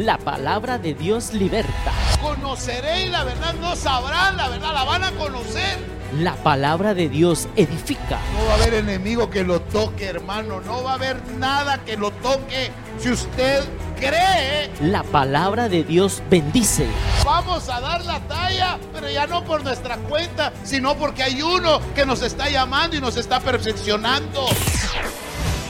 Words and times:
La 0.00 0.16
palabra 0.16 0.78
de 0.78 0.94
Dios 0.94 1.34
liberta. 1.34 1.92
Conoceréis 2.22 3.10
la 3.10 3.22
verdad, 3.22 3.52
no 3.60 3.76
sabrán 3.76 4.34
la 4.34 4.48
verdad, 4.48 4.72
la 4.72 4.84
van 4.84 5.04
a 5.04 5.10
conocer. 5.12 5.78
La 6.20 6.36
palabra 6.36 6.94
de 6.94 7.10
Dios 7.10 7.48
edifica. 7.54 8.18
No 8.32 8.46
va 8.46 8.52
a 8.52 8.54
haber 8.54 8.72
enemigo 8.72 9.28
que 9.28 9.44
lo 9.44 9.60
toque, 9.60 10.06
hermano. 10.06 10.62
No 10.62 10.82
va 10.82 10.92
a 10.92 10.94
haber 10.94 11.20
nada 11.36 11.84
que 11.84 11.98
lo 11.98 12.12
toque. 12.12 12.70
Si 12.98 13.10
usted 13.10 13.62
cree, 13.98 14.70
La 14.80 15.02
palabra 15.02 15.68
de 15.68 15.84
Dios 15.84 16.22
bendice. 16.30 16.86
vamos 17.22 17.68
a 17.68 17.78
dar 17.82 18.02
la 18.06 18.20
talla, 18.20 18.78
pero 18.94 19.10
ya 19.10 19.26
no 19.26 19.44
por 19.44 19.62
nuestra 19.62 19.98
cuenta, 19.98 20.50
sino 20.64 20.94
porque 20.96 21.24
hay 21.24 21.42
uno 21.42 21.78
que 21.94 22.06
nos 22.06 22.22
está 22.22 22.48
llamando 22.48 22.96
y 22.96 23.02
nos 23.02 23.18
está 23.18 23.38
perfeccionando. 23.38 24.46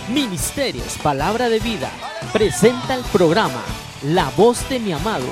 Ministerios 0.08 0.96
Palabra 1.02 1.48
de 1.48 1.58
Vida 1.58 1.90
presenta 2.32 2.94
el 2.94 3.02
programa 3.06 3.60
La 4.05 4.30
voz 4.30 4.67
de 4.71 4.81
mi 4.81 4.93
amado 4.93 5.27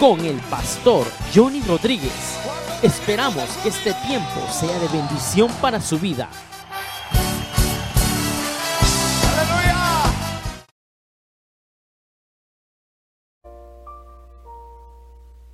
con 0.00 0.18
el 0.24 0.40
pastor 0.50 1.06
Johnny 1.32 1.60
Rodríguez. 1.60 2.36
Esperamos 2.82 3.48
que 3.62 3.68
este 3.68 3.94
tiempo 4.08 4.40
sea 4.50 4.76
de 4.80 4.88
bendición 4.88 5.48
para 5.60 5.80
su 5.80 6.00
vida. 6.00 6.28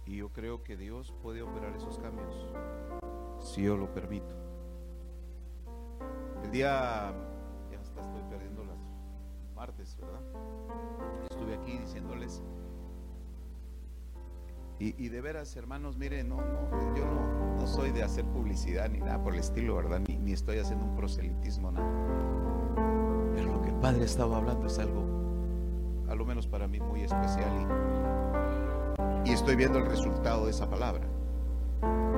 Y 0.06 0.16
yo 0.16 0.32
creo 0.32 0.64
que 0.64 0.78
Dios 0.78 1.12
puede 1.20 1.42
operar 1.42 1.76
esos 1.76 1.98
cambios 1.98 2.34
si 3.40 3.64
yo 3.64 3.76
lo 3.76 3.92
permito. 3.92 4.34
El 6.42 6.50
día, 6.50 7.12
Y, 14.80 15.08
de 15.08 15.20
veras, 15.20 15.54
hermanos, 15.56 15.96
miren, 15.96 16.28
no, 16.28 16.36
no, 16.36 16.96
yo 16.96 17.04
no, 17.06 17.66
soy 17.66 17.92
de 17.92 18.02
hacer 18.02 18.24
publicidad 18.24 18.90
ni 18.90 18.98
nada 18.98 19.22
por 19.22 19.32
el 19.32 19.40
estilo, 19.40 19.76
¿verdad? 19.76 20.00
Ni, 20.00 20.32
estoy 20.32 20.58
haciendo 20.58 20.84
un 20.84 20.96
proselitismo, 20.96 21.70
nada. 21.70 21.86
Pero 23.34 23.52
lo 23.52 23.62
que 23.62 23.68
el 23.68 23.76
Padre 23.76 24.04
estaba 24.04 24.36
hablando 24.36 24.66
es 24.66 24.78
algo, 24.80 25.04
a 26.08 26.14
lo 26.16 26.26
menos 26.26 26.48
para 26.48 26.66
mí, 26.66 26.80
muy 26.80 27.02
especial 27.02 27.48
y, 29.24 29.30
estoy 29.30 29.56
viendo 29.56 29.78
el 29.78 29.86
resultado 29.86 30.44
de 30.44 30.50
esa 30.50 30.68
palabra. 30.68 31.04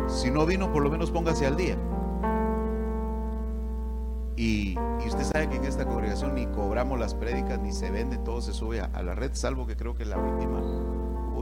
Si 0.09 0.31
no 0.31 0.45
vino, 0.47 0.73
por 0.73 0.83
lo 0.83 0.91
menos 0.91 1.11
póngase 1.11 1.47
al 1.47 1.57
día. 1.57 1.77
Y, 4.37 4.77
usted 5.07 5.25
sabe 5.25 5.49
que 5.51 5.57
en 5.57 5.65
esta 5.65 5.85
congregación 5.85 6.35
ni 6.35 6.47
cobramos 6.47 6.99
las 6.99 7.15
prédicas, 7.15 7.61
ni 7.61 7.73
se 7.73 7.91
vende, 7.91 8.17
todo 8.19 8.41
se 8.41 8.53
sube 8.53 8.81
a, 8.81 8.87
a 8.87 9.03
la 9.03 9.15
red, 9.15 9.33
salvo 9.35 9.67
que 9.67 9.77
creo 9.77 9.95
que 9.95 10.05
la 10.05 10.19
última 10.19 10.61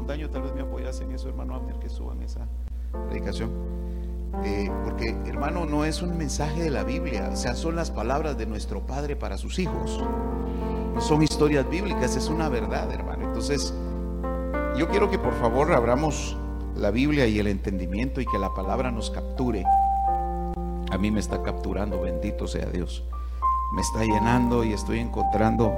daño, 0.06 0.30
tal 0.30 0.42
vez 0.42 0.54
me 0.54 0.62
apoyas 0.62 1.00
en 1.00 1.12
eso, 1.12 1.28
hermano 1.28 1.54
Abner, 1.54 1.78
que 1.78 1.88
suban 1.88 2.22
esa 2.22 2.46
predicación. 3.08 3.50
Eh, 4.44 4.70
porque, 4.84 5.16
hermano, 5.26 5.64
no 5.64 5.84
es 5.84 6.02
un 6.02 6.16
mensaje 6.16 6.62
de 6.62 6.70
la 6.70 6.82
Biblia, 6.82 7.30
o 7.32 7.36
sea, 7.36 7.54
son 7.54 7.76
las 7.76 7.90
palabras 7.90 8.36
de 8.36 8.46
nuestro 8.46 8.86
Padre 8.86 9.16
para 9.16 9.38
sus 9.38 9.58
hijos. 9.58 10.02
No 10.94 11.00
son 11.00 11.22
historias 11.22 11.68
bíblicas, 11.68 12.16
es 12.16 12.28
una 12.28 12.48
verdad, 12.48 12.92
hermano. 12.92 13.26
Entonces, 13.26 13.74
yo 14.76 14.88
quiero 14.88 15.10
que 15.10 15.18
por 15.18 15.34
favor 15.34 15.72
abramos 15.72 16.36
la 16.76 16.90
Biblia 16.90 17.26
y 17.26 17.38
el 17.38 17.46
entendimiento 17.46 18.20
y 18.20 18.26
que 18.26 18.38
la 18.38 18.52
palabra 18.54 18.90
nos 18.90 19.10
capture. 19.10 19.64
A 20.90 20.98
mí 20.98 21.10
me 21.10 21.20
está 21.20 21.42
capturando, 21.42 22.00
bendito 22.00 22.46
sea 22.46 22.66
Dios. 22.66 23.04
Me 23.74 23.82
está 23.82 24.00
llenando 24.04 24.64
y 24.64 24.72
estoy 24.72 24.98
encontrando 25.00 25.72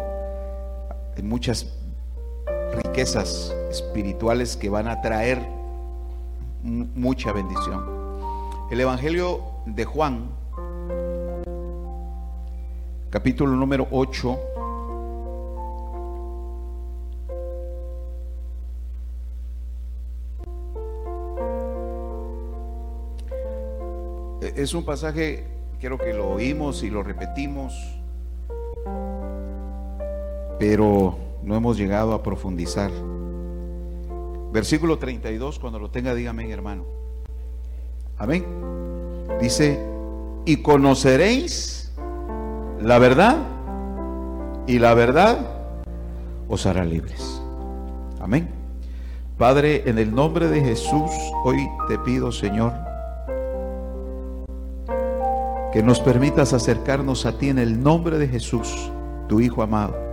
muchas 1.22 1.86
riquezas 2.84 3.55
espirituales 3.70 4.56
que 4.56 4.69
van 4.69 4.88
a 4.88 5.00
traer 5.00 5.38
mu- 6.62 6.86
mucha 6.94 7.32
bendición. 7.32 7.84
El 8.70 8.80
Evangelio 8.80 9.41
de 9.66 9.84
Juan, 9.84 10.28
capítulo 13.10 13.53
número 13.53 13.86
8. 13.91 14.38
E- 24.41 24.53
Es 24.56 24.75
un 24.75 24.84
pasaje, 24.84 25.44
quiero 25.81 25.98
que 25.98 26.12
lo 26.12 26.28
oímos 26.31 26.82
y 26.82 26.91
lo 26.91 27.03
repetimos, 27.03 27.75
pero 30.59 31.16
no 31.47 31.55
hemos 31.55 31.79
llegado 31.79 32.12
a 32.12 32.25
profundizar. 32.25 32.91
Versículo 34.53 34.99
32, 34.99 35.61
cuando 35.61 35.79
lo 35.79 35.91
tenga, 35.91 36.12
dígame, 36.12 36.51
hermano. 36.51 36.84
Amén. 38.19 38.45
Dice, 39.41 39.81
y 40.45 40.57
conoceréis 40.57 41.93
la 42.81 42.99
verdad, 42.99 43.37
y 44.67 44.81
la 44.81 44.93
verdad 44.95 45.39
os 46.49 46.67
hará 46.67 46.84
libres. 46.84 47.41
Amén. 48.21 48.49
Padre, 49.39 49.89
en 49.89 49.99
el 49.99 50.13
nombre 50.13 50.49
de 50.49 50.61
Jesús, 50.61 51.11
hoy 51.45 51.69
te 51.87 51.97
pido, 51.99 52.33
Señor, 52.33 52.73
que 55.73 55.81
nos 55.84 56.01
permitas 56.01 56.53
acercarnos 56.53 57.25
a 57.25 57.39
ti 57.39 57.51
en 57.51 57.61
el 57.61 57.81
nombre 57.81 58.19
de 58.19 58.27
Jesús, 58.27 58.91
tu 59.28 59.41
Hijo 59.41 59.63
amado. 59.63 60.06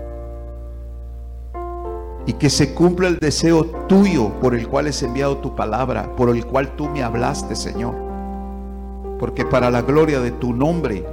Y 2.25 2.33
que 2.33 2.49
se 2.49 2.73
cumpla 2.73 3.09
el 3.09 3.19
deseo 3.19 3.65
tuyo 3.87 4.29
por 4.39 4.55
el 4.55 4.67
cual 4.67 4.87
es 4.87 5.03
enviado 5.03 5.37
tu 5.37 5.55
palabra, 5.55 6.15
por 6.15 6.29
el 6.29 6.45
cual 6.45 6.75
tú 6.75 6.89
me 6.89 7.03
hablaste, 7.03 7.55
Señor. 7.55 7.95
Porque 9.19 9.45
para 9.45 9.69
la 9.69 9.81
gloria 9.81 10.19
de 10.19 10.31
tu 10.31 10.53
nombre, 10.53 11.05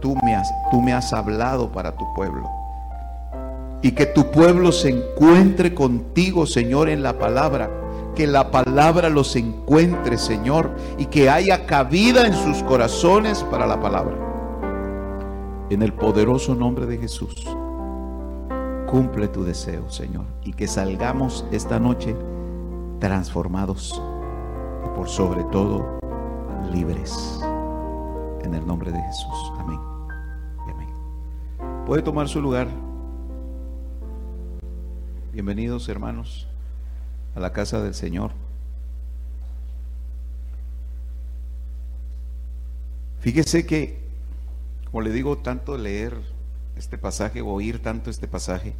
tú 0.00 0.16
me 0.24 0.34
has, 0.34 0.50
tú 0.70 0.80
me 0.80 0.92
has 0.92 1.12
hablado 1.12 1.70
para 1.70 1.92
tu 1.92 2.04
pueblo. 2.14 2.48
Y 3.82 3.92
que 3.92 4.06
tu 4.06 4.30
pueblo 4.30 4.72
se 4.72 4.90
encuentre 4.90 5.74
contigo, 5.74 6.46
Señor, 6.46 6.88
en 6.88 7.02
la 7.02 7.18
palabra. 7.18 7.70
Que 8.14 8.26
la 8.26 8.50
palabra 8.50 9.10
los 9.10 9.36
encuentre, 9.36 10.16
Señor, 10.16 10.70
y 10.96 11.06
que 11.06 11.28
haya 11.28 11.66
cabida 11.66 12.26
en 12.26 12.34
sus 12.34 12.62
corazones 12.62 13.42
para 13.44 13.66
la 13.66 13.78
palabra. 13.78 14.16
En 15.68 15.82
el 15.82 15.92
poderoso 15.92 16.54
nombre 16.54 16.86
de 16.86 16.96
Jesús, 16.96 17.46
cumple 18.86 19.26
tu 19.28 19.44
deseo, 19.44 19.90
Señor, 19.90 20.24
y 20.44 20.52
que 20.52 20.68
salgamos 20.68 21.44
esta 21.50 21.80
noche 21.80 22.16
transformados 23.00 24.00
y 24.84 24.88
por 24.96 25.08
sobre 25.08 25.42
todo 25.44 25.98
libres. 26.72 27.40
En 28.42 28.54
el 28.54 28.64
nombre 28.64 28.92
de 28.92 29.00
Jesús. 29.02 29.52
Amén. 29.58 29.80
Amén. 30.68 30.88
Puede 31.84 32.02
tomar 32.02 32.28
su 32.28 32.40
lugar. 32.40 32.68
Bienvenidos, 35.32 35.88
hermanos, 35.88 36.46
a 37.34 37.40
la 37.40 37.52
casa 37.52 37.82
del 37.82 37.92
Señor. 37.92 38.30
Fíjese 43.18 43.66
que, 43.66 43.98
como 44.92 45.00
le 45.00 45.10
digo, 45.10 45.38
tanto 45.38 45.76
leer 45.76 46.35
este 46.76 46.98
pasaje 46.98 47.40
o 47.40 47.48
oír 47.48 47.82
tanto 47.82 48.10
este 48.10 48.28
pasaje, 48.28 48.74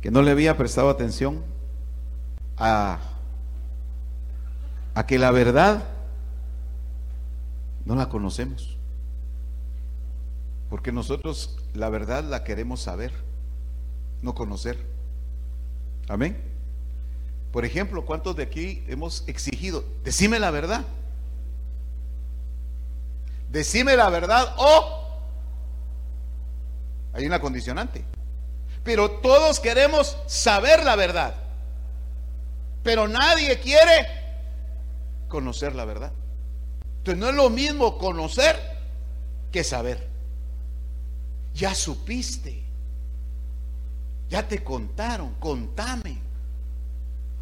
que 0.00 0.10
no 0.10 0.22
le 0.22 0.30
había 0.30 0.56
prestado 0.56 0.90
atención 0.90 1.42
a, 2.56 2.98
a 4.94 5.06
que 5.06 5.18
la 5.18 5.30
verdad 5.30 5.84
no 7.84 7.94
la 7.94 8.08
conocemos. 8.08 8.76
Porque 10.68 10.92
nosotros 10.92 11.56
la 11.74 11.88
verdad 11.88 12.24
la 12.24 12.44
queremos 12.44 12.80
saber, 12.80 13.12
no 14.22 14.34
conocer. 14.34 14.78
Amén. 16.08 16.36
Por 17.52 17.64
ejemplo, 17.64 18.04
¿cuántos 18.04 18.36
de 18.36 18.42
aquí 18.42 18.84
hemos 18.88 19.26
exigido, 19.28 19.84
decime 20.04 20.38
la 20.38 20.50
verdad? 20.50 20.84
Decime 23.50 23.96
la 23.96 24.10
verdad 24.10 24.54
o 24.58 25.05
hay 27.16 27.26
una 27.26 27.40
condicionante. 27.40 28.04
Pero 28.84 29.10
todos 29.10 29.58
queremos 29.58 30.16
saber 30.26 30.84
la 30.84 30.96
verdad. 30.96 31.34
Pero 32.82 33.08
nadie 33.08 33.58
quiere 33.58 34.06
conocer 35.28 35.74
la 35.74 35.84
verdad. 35.86 36.12
Entonces 36.98 37.18
no 37.18 37.30
es 37.30 37.34
lo 37.34 37.50
mismo 37.50 37.98
conocer 37.98 38.56
que 39.50 39.64
saber. 39.64 40.06
Ya 41.54 41.74
supiste. 41.74 42.62
Ya 44.28 44.46
te 44.46 44.62
contaron, 44.62 45.34
contame. 45.34 46.18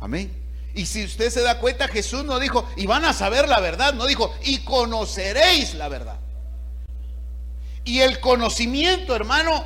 Amén. 0.01 0.33
Y 0.75 0.87
si 0.87 1.05
usted 1.05 1.31
se 1.31 1.43
da 1.43 1.59
cuenta, 1.59 1.89
Jesús 1.89 2.25
no 2.25 2.39
dijo, 2.39 2.69
y 2.77 2.87
van 2.87 3.05
a 3.05 3.13
saber 3.13 3.49
la 3.49 3.61
verdad, 3.61 3.95
no 3.95 4.07
dijo, 4.07 4.33
y 4.45 4.59
conoceréis 4.61 5.75
la 5.75 5.89
verdad. 5.89 6.19
Y 7.85 8.01
el 8.01 8.21
conocimiento, 8.21 9.15
hermano, 9.15 9.65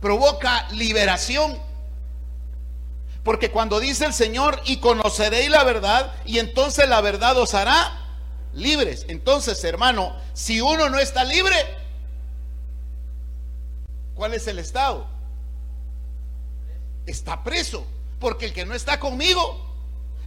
provoca 0.00 0.68
liberación. 0.70 1.58
Porque 3.22 3.50
cuando 3.50 3.78
dice 3.78 4.04
el 4.04 4.12
Señor, 4.12 4.60
y 4.64 4.78
conoceréis 4.78 5.48
la 5.48 5.62
verdad, 5.62 6.12
y 6.24 6.38
entonces 6.40 6.88
la 6.88 7.00
verdad 7.00 7.38
os 7.38 7.54
hará 7.54 8.00
libres. 8.52 9.06
Entonces, 9.08 9.62
hermano, 9.62 10.16
si 10.32 10.60
uno 10.60 10.90
no 10.90 10.98
está 10.98 11.22
libre, 11.22 11.54
¿cuál 14.14 14.34
es 14.34 14.46
el 14.48 14.58
estado? 14.58 15.06
Está 17.06 17.44
preso. 17.44 17.86
Porque 18.18 18.46
el 18.46 18.52
que 18.52 18.64
no 18.64 18.74
está 18.74 19.00
conmigo, 19.00 19.72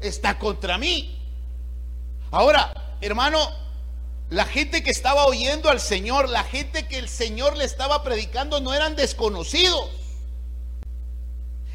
está 0.02 0.38
contra 0.38 0.78
mí. 0.78 1.18
Ahora, 2.32 2.74
hermano, 3.00 3.40
la 4.30 4.46
gente 4.46 4.84
que 4.84 4.92
estaba 4.92 5.26
oyendo 5.26 5.70
al 5.70 5.80
Señor, 5.80 6.30
la 6.30 6.44
gente 6.44 6.88
que 6.88 6.98
el 6.98 7.10
Señor 7.10 7.56
le 7.58 7.66
estaba 7.66 8.04
predicando, 8.04 8.60
no 8.60 8.74
eran 8.74 8.96
desconocidos. 8.96 9.90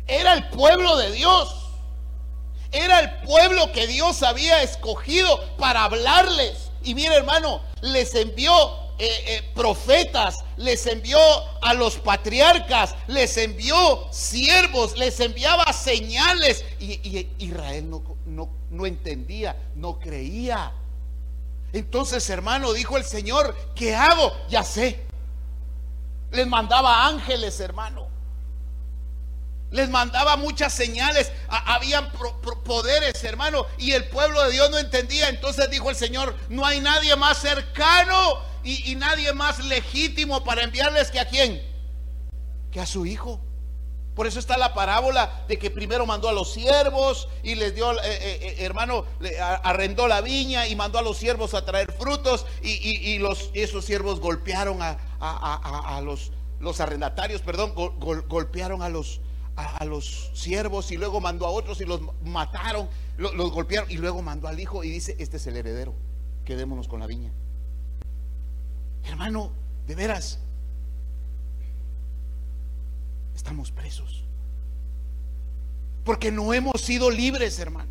Era 0.07 0.33
el 0.33 0.49
pueblo 0.49 0.97
de 0.97 1.13
Dios. 1.13 1.55
Era 2.73 3.01
el 3.01 3.11
pueblo 3.27 3.73
que 3.73 3.87
Dios 3.87 4.23
había 4.23 4.63
escogido 4.63 5.57
para 5.57 5.85
hablarles. 5.85 6.71
Y 6.83 6.95
mire 6.95 7.15
hermano, 7.15 7.61
les 7.83 8.15
envió 8.15 8.53
eh, 8.99 9.09
eh, 9.27 9.43
profetas, 9.55 10.45
les 10.57 10.87
envió 10.87 11.19
a 11.63 11.75
los 11.75 11.97
patriarcas, 11.97 12.95
les 13.07 13.37
envió 13.37 14.09
siervos, 14.13 14.99
les 14.99 15.21
enviaba 15.21 15.73
señales. 15.73 16.65
Y, 16.81 17.29
Israel 17.39 17.89
no, 17.89 18.03
no, 18.27 18.51
no 18.71 18.87
entendía, 18.87 19.57
no 19.77 19.99
creía. 19.99 20.73
Entonces, 21.73 22.29
hermano, 22.31 22.73
dijo 22.73 22.97
el 22.97 23.05
Señor, 23.05 23.57
¿qué 23.75 23.95
hago? 23.95 24.33
Ya 24.49 24.65
sé. 24.65 25.05
Les 26.33 26.47
mandaba 26.47 27.07
ángeles, 27.07 27.61
hermano. 27.61 28.09
Les 29.71 29.89
mandaba 29.89 30.37
muchas 30.37 30.73
señales, 30.73 31.31
habían 31.49 32.11
poderes, 32.65 33.23
hermano, 33.23 33.67
y 33.79 33.93
el 33.93 34.09
pueblo 34.09 34.45
de 34.45 34.53
Dios 34.53 34.69
no 34.71 34.79
entendía. 34.79 35.29
Entonces 35.29 35.71
dijo 35.71 35.91
el 35.91 35.97
Señor, 35.97 36.37
no 36.49 36.67
hay 36.67 36.81
nadie 36.81 37.15
más 37.15 37.39
cercano 37.39 38.41
y, 38.65 38.97
nadie 38.97 39.33
más 39.33 39.65
legítimo 39.65 40.43
para 40.43 40.63
enviarles 40.63 41.11
que 41.11 41.21
a 41.21 41.29
quién, 41.29 41.63
que 42.73 42.81
a 42.81 42.87
su 42.87 43.07
hijo. 43.07 43.41
Por 44.15 44.27
eso 44.27 44.39
está 44.39 44.59
la 44.59 44.75
parábola 44.75 45.45
de 45.49 45.59
que 45.59 45.71
primero 45.71 46.05
mandó 46.05 46.29
a 46.29 46.33
los 46.33 46.53
siervos 46.53 47.29
y 47.43 47.55
les 47.55 47.75
dio, 47.75 47.93
eh, 47.93 47.97
eh, 48.05 48.39
eh, 48.41 48.57
hermano, 48.65 49.05
arrendó 49.63 50.09
la 50.09 50.21
viña 50.21 50.67
y 50.67 50.75
mandó 50.75 50.99
a 50.99 51.03
los 51.03 51.17
siervos 51.17 51.55
a 51.55 51.65
traer 51.65 51.93
frutos 51.93 52.45
y, 52.63 53.21
esos 53.55 53.85
siervos 53.85 54.21
golpearon 54.21 54.79
a, 54.83 56.01
los, 56.03 56.33
los 56.59 56.81
arrendatarios, 56.81 57.41
perdón, 57.41 57.73
golpearon 57.75 58.83
a 58.83 58.89
los, 58.89 59.21
a, 59.57 59.85
los 59.85 60.31
siervos 60.35 60.91
y 60.91 60.97
luego 60.97 61.21
mandó 61.21 61.47
a 61.47 61.51
otros 61.51 61.81
y 61.81 61.85
los 61.85 62.01
mataron, 62.25 62.89
los, 63.17 63.33
golpearon 63.53 63.91
y 63.91 63.97
luego 63.97 64.23
mandó 64.23 64.49
al 64.49 64.59
hijo 64.59 64.83
y 64.83 64.91
dice, 64.91 65.15
este 65.19 65.37
es 65.37 65.47
el 65.47 65.57
heredero, 65.57 65.95
quedémonos 66.45 66.89
con 66.89 67.01
la 67.01 67.07
viña. 67.07 67.33
Hermano, 69.05 69.53
de 69.87 69.95
veras, 69.95 70.41
estamos 73.41 73.71
presos. 73.73 74.23
Porque 76.05 76.31
no 76.31 76.53
hemos 76.53 76.81
sido 76.83 77.11
libres, 77.11 77.59
hermano. 77.59 77.91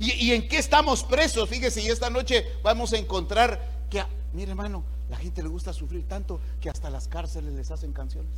¿Y, 0.00 0.32
en 0.32 0.48
qué 0.48 0.58
estamos 0.58 1.02
presos? 1.02 1.48
Fíjese, 1.48 1.80
y 1.80 1.88
esta 1.88 2.10
noche 2.10 2.46
vamos 2.62 2.92
a 2.92 2.98
encontrar 2.98 3.60
que, 3.90 4.02
mire 4.32 4.50
hermano, 4.50 4.84
la 5.08 5.16
gente 5.16 5.42
le 5.42 5.48
gusta 5.48 5.72
sufrir 5.72 6.06
tanto 6.06 6.40
que 6.60 6.70
hasta 6.70 6.90
las 6.90 7.08
cárceles 7.08 7.52
les 7.54 7.70
hacen 7.70 7.92
canciones. 7.92 8.32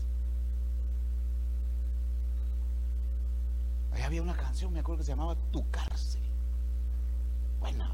Ahí 3.93 4.03
había 4.03 4.23
una 4.23 4.37
canción, 4.37 4.73
me 4.73 4.81
acuerdo 4.81 5.01
que 5.01 5.05
se 5.05 5.13
llamaba 5.13 5.37
Tu 5.51 5.69
cárcel. 5.71 6.23
Bueno. 7.61 7.87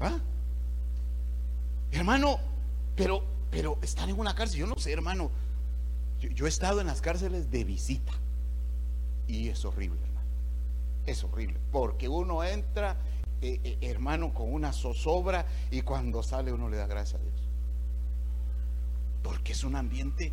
¿Ah? 0.00 0.18
Hermano, 1.92 2.38
pero, 2.96 3.24
pero 3.52 3.78
están 3.82 4.08
en 4.08 4.18
una 4.18 4.34
cárcel. 4.34 4.60
Yo 4.60 4.66
no 4.66 4.78
sé, 4.78 4.92
hermano. 4.92 5.30
Yo, 6.18 6.46
he 6.46 6.48
estado 6.48 6.80
en 6.80 6.86
las 6.86 7.02
cárceles 7.02 7.50
de 7.50 7.64
visita. 7.64 8.12
Y 9.28 9.50
es 9.50 9.62
horrible, 9.66 10.00
hermano. 10.00 10.26
Es 11.04 11.22
horrible. 11.22 11.60
Porque 11.70 12.08
uno 12.08 12.42
entra, 12.42 12.96
eh, 13.42 13.60
eh, 13.62 13.78
hermano, 13.82 14.32
con 14.32 14.50
una 14.50 14.72
zozobra 14.72 15.44
y 15.70 15.82
cuando 15.82 16.22
sale 16.22 16.50
uno 16.50 16.70
le 16.70 16.78
da 16.78 16.86
gracias 16.86 17.20
a 17.20 17.22
Dios. 17.22 17.42
Porque 19.22 19.52
es 19.52 19.64
un 19.64 19.76
ambiente 19.76 20.32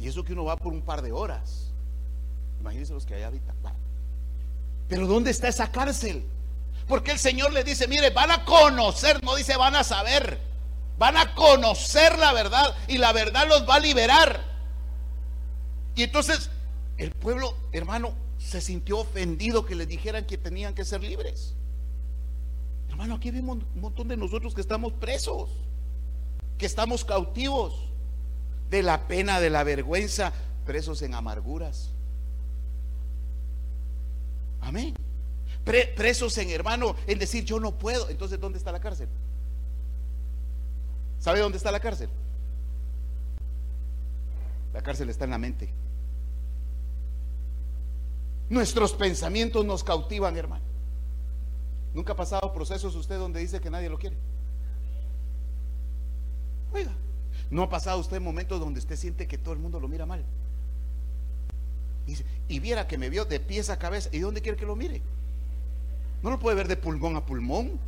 y 0.00 0.08
eso 0.08 0.24
que 0.24 0.32
uno 0.32 0.44
va 0.44 0.56
por 0.56 0.72
un 0.72 0.82
par 0.82 1.00
de 1.00 1.12
horas. 1.12 1.72
Imagínense 2.60 2.92
los 2.92 3.06
que 3.06 3.14
allá 3.14 3.28
habitan. 3.28 3.54
Pero 4.88 5.06
¿dónde 5.06 5.30
está 5.30 5.48
esa 5.48 5.70
cárcel? 5.70 6.24
Porque 6.88 7.12
el 7.12 7.18
Señor 7.18 7.52
le 7.52 7.62
dice, 7.62 7.86
mire, 7.86 8.10
van 8.10 8.30
a 8.30 8.44
conocer, 8.44 9.22
no 9.22 9.36
dice 9.36 9.56
van 9.56 9.74
a 9.74 9.84
saber, 9.84 10.40
van 10.98 11.16
a 11.16 11.34
conocer 11.34 12.18
la 12.18 12.32
verdad 12.32 12.74
y 12.88 12.98
la 12.98 13.12
verdad 13.12 13.48
los 13.48 13.68
va 13.68 13.76
a 13.76 13.80
liberar. 13.80 14.44
Y 15.94 16.02
entonces 16.02 16.50
el 16.96 17.10
pueblo, 17.12 17.56
hermano, 17.72 18.14
se 18.38 18.60
sintió 18.60 18.98
ofendido 18.98 19.64
que 19.64 19.74
le 19.74 19.86
dijeran 19.86 20.24
que 20.24 20.38
tenían 20.38 20.74
que 20.74 20.84
ser 20.84 21.02
libres. 21.02 21.54
Hermano, 22.88 23.16
aquí 23.16 23.30
vimos 23.30 23.58
un 23.74 23.80
montón 23.80 24.08
de 24.08 24.16
nosotros 24.16 24.54
que 24.54 24.60
estamos 24.60 24.92
presos, 24.92 25.50
que 26.58 26.66
estamos 26.66 27.04
cautivos 27.04 27.74
de 28.70 28.82
la 28.82 29.08
pena, 29.08 29.40
de 29.40 29.50
la 29.50 29.64
vergüenza, 29.64 30.32
presos 30.64 31.02
en 31.02 31.14
amarguras. 31.14 31.90
Amén. 34.60 34.94
presos 35.64 36.36
en 36.38 36.50
hermano, 36.50 36.96
en 37.06 37.18
decir 37.18 37.44
yo 37.44 37.58
no 37.58 37.72
puedo. 37.72 38.08
Entonces, 38.08 38.40
¿dónde 38.40 38.58
está 38.58 38.72
la 38.72 38.80
cárcel? 38.80 39.08
¿Sabe 41.24 41.40
dónde 41.40 41.56
está 41.56 41.72
la 41.72 41.80
cárcel? 41.80 42.10
La 44.74 44.82
cárcel 44.82 45.08
está 45.08 45.24
en 45.24 45.30
la 45.30 45.38
mente. 45.38 45.70
Nuestros 48.50 48.92
pensamientos 48.92 49.64
nos 49.64 49.82
cautivan, 49.82 50.36
hermano. 50.36 50.62
¿Nunca 51.94 52.12
ha 52.12 52.16
pasado 52.16 52.52
procesos 52.52 52.94
usted 52.94 53.18
donde 53.18 53.40
dice 53.40 53.58
que 53.58 53.70
nadie 53.70 53.88
lo 53.88 53.98
quiere? 53.98 54.18
Oiga. 56.74 56.92
¿No 57.48 57.62
ha 57.62 57.70
pasado 57.70 58.00
usted 58.00 58.20
momentos 58.20 58.60
donde 58.60 58.80
usted 58.80 58.96
siente 58.96 59.26
que 59.26 59.38
todo 59.38 59.54
el 59.54 59.60
mundo 59.60 59.80
lo 59.80 59.88
mira 59.88 60.04
mal? 60.04 60.22
Y, 62.48 62.60
viera 62.60 62.86
que 62.86 62.98
me 62.98 63.08
vio 63.08 63.24
de 63.24 63.40
pies 63.40 63.70
a 63.70 63.78
cabeza. 63.78 64.10
¿Y 64.12 64.18
dónde 64.18 64.42
quiere 64.42 64.58
que 64.58 64.66
lo 64.66 64.76
mire? 64.76 65.00
No 66.22 66.28
lo 66.28 66.38
puede 66.38 66.54
ver 66.54 66.68
de 66.68 66.76
pulmón 66.76 67.16
a 67.16 67.24
pulmón. 67.24 67.80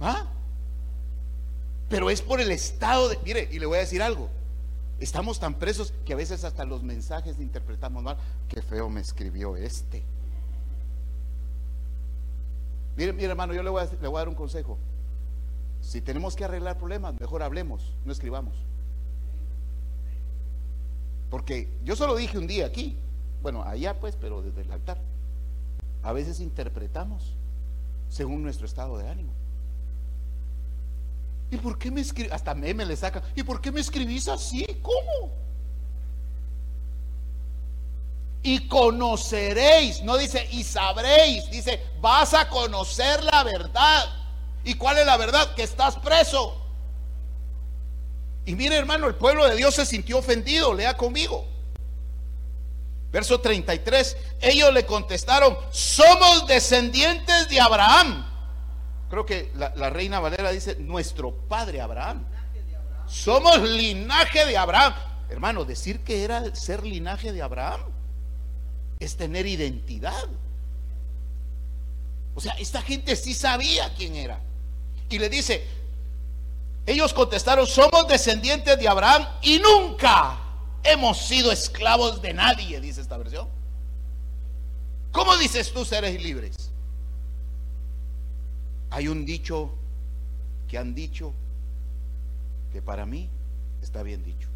¿Ah? 0.00 0.30
Pero 1.88 2.10
es 2.10 2.22
por 2.22 2.40
el 2.40 2.50
estado 2.50 3.08
de... 3.08 3.18
Mire, 3.24 3.48
y 3.50 3.58
le 3.58 3.66
voy 3.66 3.76
a 3.76 3.80
decir 3.80 4.02
algo. 4.02 4.28
Estamos 5.00 5.38
tan 5.38 5.54
presos 5.54 5.92
que 6.04 6.12
a 6.12 6.16
veces 6.16 6.44
hasta 6.44 6.64
los 6.64 6.82
mensajes 6.82 7.38
interpretamos 7.38 8.02
mal. 8.02 8.16
Qué 8.48 8.62
feo 8.62 8.88
me 8.88 9.00
escribió 9.00 9.56
este. 9.56 10.02
Mire, 12.96 13.12
mire 13.12 13.26
hermano, 13.26 13.54
yo 13.54 13.62
le 13.62 13.70
voy 13.70 13.82
le 14.00 14.08
voy 14.08 14.16
a 14.16 14.20
dar 14.20 14.28
un 14.28 14.34
consejo. 14.34 14.78
Si 15.80 16.00
tenemos 16.00 16.36
que 16.36 16.44
arreglar 16.44 16.78
problemas, 16.78 17.20
mejor 17.20 17.42
hablemos, 17.42 17.92
no 18.04 18.12
escribamos. 18.12 18.54
Porque 21.28 21.68
yo 21.84 21.96
solo 21.96 22.14
dije 22.14 22.38
un 22.38 22.46
día 22.46 22.66
aquí, 22.66 22.96
bueno, 23.42 23.64
allá 23.64 23.98
pues, 24.00 24.16
pero 24.16 24.40
desde 24.40 24.62
el 24.62 24.72
altar. 24.72 24.98
A 26.02 26.12
veces 26.12 26.40
interpretamos 26.40 27.34
según 28.08 28.42
nuestro 28.42 28.66
estado 28.66 28.96
de 28.96 29.08
ánimo. 29.08 29.32
¿Y 31.54 31.56
por 31.56 31.78
qué 31.78 31.88
me 31.88 32.00
escribís? 32.00 32.32
Hasta 32.32 32.52
meme 32.52 32.84
le 32.84 32.96
saca. 32.96 33.22
¿Y 33.36 33.44
por 33.44 33.60
qué 33.60 33.70
me 33.70 33.80
escribís 33.80 34.26
así? 34.26 34.66
¿Cómo? 34.82 35.32
Y 38.42 38.66
conoceréis, 38.66 40.02
no 40.02 40.16
dice 40.16 40.48
y 40.50 40.64
sabréis, 40.64 41.48
dice 41.50 41.80
vas 42.00 42.34
a 42.34 42.48
conocer 42.48 43.22
la 43.22 43.44
verdad. 43.44 44.04
¿Y 44.64 44.74
cuál 44.74 44.98
es 44.98 45.06
la 45.06 45.16
verdad? 45.16 45.54
Que 45.54 45.62
estás 45.62 45.96
preso. 45.96 46.60
Y 48.44 48.56
mire 48.56 48.76
hermano, 48.76 49.06
el 49.06 49.14
pueblo 49.14 49.46
de 49.46 49.54
Dios 49.54 49.76
se 49.76 49.86
sintió 49.86 50.18
ofendido. 50.18 50.74
Lea 50.74 50.96
conmigo. 50.96 51.46
Verso 53.12 53.40
33. 53.40 54.16
Ellos 54.40 54.74
le 54.74 54.84
contestaron, 54.84 55.56
somos 55.70 56.48
descendientes 56.48 57.48
de 57.48 57.60
Abraham. 57.60 58.33
Creo 59.10 59.26
que 59.26 59.52
la, 59.54 59.90
reina 59.90 60.20
Valera 60.20 60.50
dice, 60.50 60.76
nuestro 60.76 61.32
padre 61.32 61.80
Abraham. 61.80 62.24
Somos 63.06 63.60
linaje 63.60 64.46
de 64.46 64.56
Abraham. 64.56 64.94
Hermano, 65.28 65.64
decir 65.64 66.00
que 66.00 66.24
era 66.24 66.54
ser 66.54 66.84
linaje 66.84 67.32
de 67.32 67.42
Abraham 67.42 67.80
es 68.98 69.16
tener 69.16 69.46
identidad. 69.46 70.24
O 72.34 72.40
sea, 72.40 72.54
esta 72.54 72.82
gente 72.82 73.14
sí 73.16 73.34
sabía 73.34 73.92
quién 73.94 74.16
era. 74.16 74.40
Y 75.08 75.18
le 75.18 75.28
dice, 75.28 75.64
ellos 76.86 77.12
contestaron, 77.12 77.66
somos 77.66 78.08
descendientes 78.08 78.78
de 78.78 78.88
Abraham 78.88 79.26
y 79.42 79.58
nunca 79.58 80.38
hemos 80.82 81.18
sido 81.18 81.52
esclavos 81.52 82.20
de 82.20 82.34
nadie, 82.34 82.80
dice 82.80 83.00
esta 83.00 83.16
versión. 83.16 83.48
¿Cómo 85.12 85.36
dices 85.36 85.72
tú 85.72 85.84
seres 85.84 86.20
libres? 86.22 86.70
Hay 88.94 89.08
un 89.08 89.26
dicho 89.26 89.72
que 90.68 90.78
han 90.78 90.94
dicho 90.94 91.34
que 92.72 92.80
para 92.80 93.04
mí 93.04 93.28
está 93.82 94.04
bien 94.04 94.22
dicho. 94.22 94.48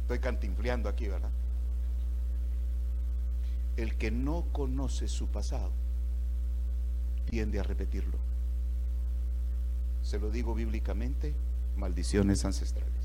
Estoy 0.00 0.20
cantinfleando 0.20 0.88
aquí, 0.88 1.06
¿verdad? 1.06 1.28
El 3.76 3.94
que 3.98 4.10
no 4.10 4.46
conoce 4.52 5.06
su 5.06 5.26
pasado 5.26 5.70
tiende 7.28 7.60
a 7.60 7.62
repetirlo. 7.62 8.16
Se 10.02 10.18
lo 10.18 10.30
digo 10.30 10.54
bíblicamente, 10.54 11.34
maldiciones 11.76 12.46
ancestrales. 12.46 12.99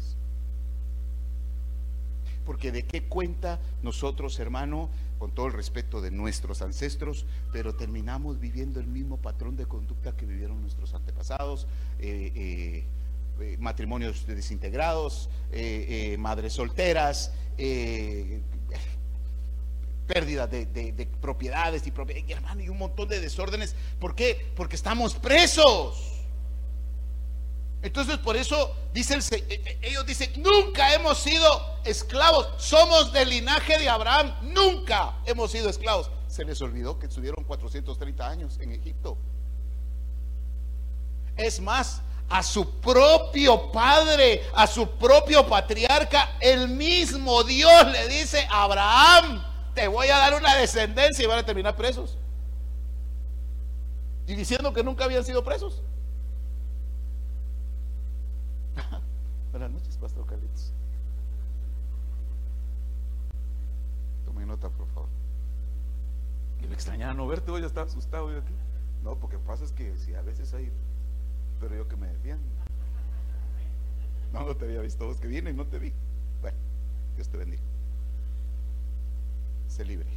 Porque 2.45 2.71
de 2.71 2.83
qué 2.83 3.03
cuenta 3.03 3.59
nosotros, 3.81 4.39
hermano, 4.39 4.89
con 5.17 5.31
todo 5.31 5.47
el 5.47 5.53
respeto 5.53 6.01
de 6.01 6.11
nuestros 6.11 6.61
ancestros, 6.61 7.25
pero 7.51 7.75
terminamos 7.75 8.39
viviendo 8.39 8.79
el 8.79 8.87
mismo 8.87 9.17
patrón 9.17 9.55
de 9.55 9.65
conducta 9.65 10.15
que 10.15 10.25
vivieron 10.25 10.61
nuestros 10.61 10.93
antepasados, 10.93 11.67
eh, 11.99 12.31
eh, 12.35 12.83
eh, 13.39 13.57
matrimonios 13.59 14.25
desintegrados, 14.27 15.29
madres 16.17 16.53
solteras, 16.53 17.33
pérdida 20.07 20.47
de, 20.47 21.07
propiedades 21.21 21.87
y, 21.87 21.93
y, 22.27 22.31
hermano, 22.31 22.61
y 22.61 22.69
un 22.69 22.77
montón 22.77 23.07
de 23.09 23.19
desórdenes. 23.19 23.75
¿Por 23.99 24.15
qué? 24.15 24.51
Porque 24.55 24.75
estamos 24.75 25.15
presos. 25.15 26.14
Entonces 27.85 28.17
por 28.17 28.35
eso 28.35 28.75
eh, 28.95 29.19
eh, 29.31 29.77
ellos 29.83 30.07
dicen, 30.07 30.31
nunca 30.41 30.95
hemos 30.95 31.19
sido 31.19 31.47
esclavos, 31.83 32.49
somos 32.57 33.13
del 33.13 33.29
linaje 33.29 33.77
de 33.77 33.87
Abraham, 33.87 34.33
nunca 34.41 35.13
hemos 35.23 35.51
sido 35.51 35.69
esclavos. 35.69 36.09
Se 36.27 36.43
les 36.43 36.59
olvidó 36.63 36.97
que 36.97 37.05
estuvieron 37.05 37.43
430 37.43 38.27
años 38.27 38.57
en 38.59 38.71
Egipto. 38.71 39.19
Es 41.37 41.59
más, 41.59 42.01
a 42.27 42.41
su 42.41 42.79
propio 42.79 43.71
padre, 43.71 44.41
a 44.55 44.65
su 44.65 44.89
propio 44.89 45.45
patriarca, 45.45 46.37
el 46.39 46.67
mismo 46.67 47.43
Dios 47.43 47.85
le 47.91 48.07
dice, 48.07 48.47
Abraham, 48.49 49.45
te 49.75 49.87
voy 49.87 50.07
a 50.07 50.17
dar 50.17 50.33
una 50.33 50.55
descendencia 50.55 51.23
y 51.23 51.27
van 51.27 51.37
a 51.37 51.45
terminar 51.45 51.75
presos. 51.75 52.17
Y 54.25 54.33
diciendo 54.33 54.73
que 54.73 54.83
nunca 54.83 55.03
habían 55.03 55.23
sido 55.23 55.43
presos. 55.43 55.83
Buenas 59.55 59.71
noches, 59.71 59.95
Pastor 59.95 60.25
Carlitos. 60.25 60.73
Tome 64.25 64.45
nota, 64.45 64.67
por 64.67 64.85
favor. 64.89 65.07
Y 66.61 66.67
me 66.67 66.73
extrañaba 66.73 67.13
no 67.13 67.25
verte, 67.25 67.51
hoy 67.51 67.61
ya 67.61 67.67
estaba 67.67 67.85
asustado 67.85 68.29
yo 68.33 68.39
aquí. 68.39 68.53
No, 69.01 69.15
porque 69.15 69.37
pasa 69.37 69.63
es 69.63 69.71
que 69.71 69.95
si 69.95 70.13
a 70.13 70.21
veces 70.23 70.53
hay, 70.53 70.69
pero 71.61 71.73
yo 71.73 71.87
que 71.87 71.95
me 71.95 72.09
defiendo. 72.09 72.43
No, 74.33 74.41
no 74.41 74.57
te 74.57 74.65
había 74.65 74.81
visto 74.81 75.05
vos 75.05 75.21
que 75.21 75.27
viene 75.27 75.51
y 75.51 75.53
no 75.53 75.65
te 75.65 75.79
vi. 75.79 75.93
Bueno, 76.41 76.57
Dios 77.15 77.29
te 77.29 77.37
bendiga. 77.37 77.63
Se 79.69 79.85
libre. 79.85 80.09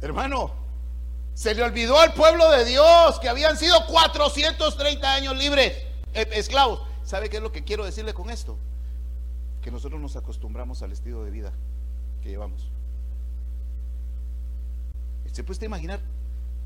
Hermano, 0.00 0.50
se 1.34 1.54
le 1.54 1.62
olvidó 1.62 2.00
al 2.00 2.12
pueblo 2.14 2.50
de 2.50 2.64
Dios 2.64 3.20
que 3.20 3.28
habían 3.28 3.56
sido 3.56 3.86
430 3.86 5.14
años 5.14 5.36
libres, 5.36 5.91
esclavos. 6.12 6.82
¿Sabe 7.04 7.28
qué 7.28 7.38
es 7.38 7.42
lo 7.42 7.52
que 7.52 7.64
quiero 7.64 7.84
decirle 7.84 8.14
con 8.14 8.30
esto? 8.30 8.56
Que 9.60 9.70
nosotros 9.70 10.00
nos 10.00 10.16
acostumbramos 10.16 10.82
al 10.82 10.92
estilo 10.92 11.24
de 11.24 11.30
vida 11.30 11.52
que 12.22 12.28
llevamos. 12.28 12.70
¿Se 15.32 15.42
puede 15.44 15.66
imaginar? 15.66 16.00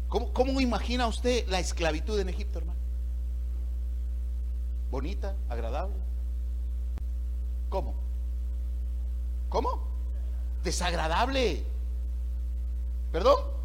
¿Cómo, 0.08 0.32
¿Cómo 0.32 0.60
imagina 0.60 1.06
usted 1.06 1.46
la 1.48 1.60
esclavitud 1.60 2.18
en 2.18 2.28
Egipto, 2.28 2.58
hermano? 2.58 2.78
Bonita, 4.90 5.36
agradable. 5.48 5.96
¿Cómo? 7.68 7.94
¿Cómo? 9.48 9.82
Desagradable. 10.62 11.64
¿Perdón? 13.12 13.56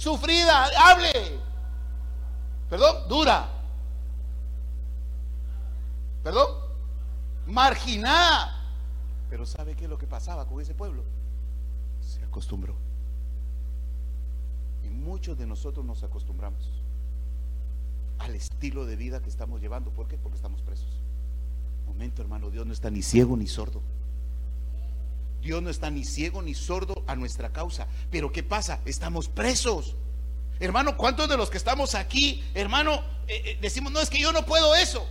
sufrida, 0.00 0.70
hable. 0.78 1.12
Perdón, 2.68 3.08
dura. 3.08 3.48
Perdón, 6.22 6.48
marginada. 7.46 8.56
Pero 9.28 9.46
¿sabe 9.46 9.74
qué 9.74 9.84
es 9.84 9.90
lo 9.90 9.98
que 9.98 10.06
pasaba 10.06 10.46
con 10.46 10.60
ese 10.60 10.74
pueblo? 10.74 11.04
Se 12.00 12.22
acostumbró. 12.24 12.74
Y 14.84 14.88
muchos 14.88 15.38
de 15.38 15.46
nosotros 15.46 15.84
nos 15.84 16.02
acostumbramos 16.02 16.68
al 18.18 18.34
estilo 18.34 18.84
de 18.86 18.96
vida 18.96 19.22
que 19.22 19.30
estamos 19.30 19.60
llevando. 19.60 19.90
¿Por 19.90 20.08
qué? 20.08 20.18
Porque 20.18 20.36
estamos 20.36 20.62
presos. 20.62 20.88
Momento, 21.86 22.22
hermano, 22.22 22.50
Dios 22.50 22.66
no 22.66 22.72
está 22.72 22.90
ni 22.90 23.02
ciego 23.02 23.36
ni 23.36 23.46
sordo. 23.46 23.80
Dios 25.40 25.62
no 25.62 25.70
está 25.70 25.90
ni 25.90 26.04
ciego 26.04 26.42
ni 26.42 26.54
sordo 26.54 27.02
a 27.06 27.16
nuestra 27.16 27.50
causa. 27.50 27.86
Pero 28.10 28.30
¿qué 28.30 28.42
pasa? 28.42 28.80
Estamos 28.84 29.28
presos. 29.28 29.96
Hermano, 30.58 30.96
¿cuántos 30.96 31.28
de 31.28 31.38
los 31.38 31.48
que 31.48 31.56
estamos 31.56 31.94
aquí, 31.94 32.44
hermano, 32.52 33.02
eh, 33.26 33.42
eh, 33.44 33.58
decimos, 33.62 33.90
no, 33.92 34.00
es 34.00 34.10
que 34.10 34.20
yo 34.20 34.32
no 34.32 34.44
puedo 34.44 34.74
eso? 34.74 35.08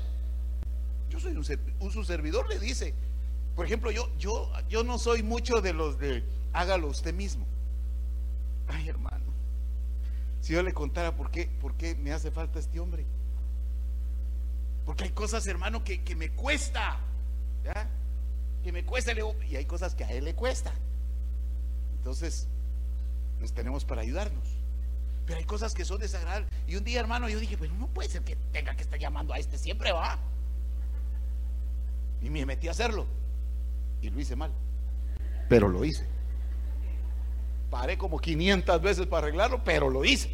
Soy 1.19 1.35
un, 1.79 1.91
su 1.91 2.03
servidor, 2.03 2.47
le 2.49 2.59
dice. 2.59 2.93
Por 3.55 3.65
ejemplo, 3.65 3.91
yo, 3.91 4.09
yo, 4.17 4.51
yo 4.69 4.83
no 4.83 4.97
soy 4.97 5.23
mucho 5.23 5.61
de 5.61 5.73
los 5.73 5.99
de 5.99 6.23
hágalo 6.53 6.87
usted 6.87 7.13
mismo. 7.13 7.45
Ay, 8.67 8.87
hermano, 8.87 9.25
si 10.41 10.53
yo 10.53 10.63
le 10.63 10.73
contara 10.73 11.15
por 11.15 11.31
qué, 11.31 11.49
por 11.59 11.75
qué 11.75 11.95
me 11.95 12.11
hace 12.11 12.31
falta 12.31 12.59
este 12.59 12.79
hombre. 12.79 13.05
Porque 14.85 15.05
hay 15.05 15.11
cosas, 15.11 15.45
hermano, 15.47 15.83
que, 15.83 16.03
que 16.03 16.15
me 16.15 16.29
cuesta. 16.31 16.99
¿ya? 17.63 17.89
que 18.63 18.71
me 18.71 18.83
cuesta, 18.83 19.13
y 19.47 19.55
hay 19.55 19.65
cosas 19.65 19.95
que 19.95 20.03
a 20.03 20.11
él 20.11 20.25
le 20.25 20.35
cuesta. 20.35 20.73
Entonces, 21.97 22.47
nos 23.39 23.53
tenemos 23.53 23.85
para 23.85 24.01
ayudarnos. 24.01 24.47
Pero 25.25 25.39
hay 25.39 25.45
cosas 25.45 25.73
que 25.73 25.85
son 25.85 25.99
desagradables. 25.99 26.49
Y 26.67 26.75
un 26.75 26.83
día, 26.83 26.99
hermano, 26.99 27.29
yo 27.29 27.39
dije, 27.39 27.55
bueno, 27.55 27.75
no 27.75 27.87
puede 27.87 28.09
ser 28.09 28.23
que 28.23 28.35
tenga 28.51 28.75
que 28.75 28.83
estar 28.83 28.99
llamando 28.99 29.33
a 29.33 29.39
este 29.39 29.57
siempre, 29.57 29.91
va. 29.91 30.17
Y 32.21 32.29
me 32.29 32.45
metí 32.45 32.67
a 32.67 32.71
hacerlo. 32.71 33.05
Y 34.01 34.09
lo 34.09 34.19
hice 34.19 34.35
mal. 34.35 34.51
Pero 35.47 35.67
lo 35.67 35.83
hice. 35.83 36.05
Paré 37.69 37.97
como 37.97 38.19
500 38.19 38.81
veces 38.81 39.05
para 39.07 39.27
arreglarlo, 39.27 39.63
pero 39.63 39.89
lo 39.89 40.03
hice. 40.05 40.31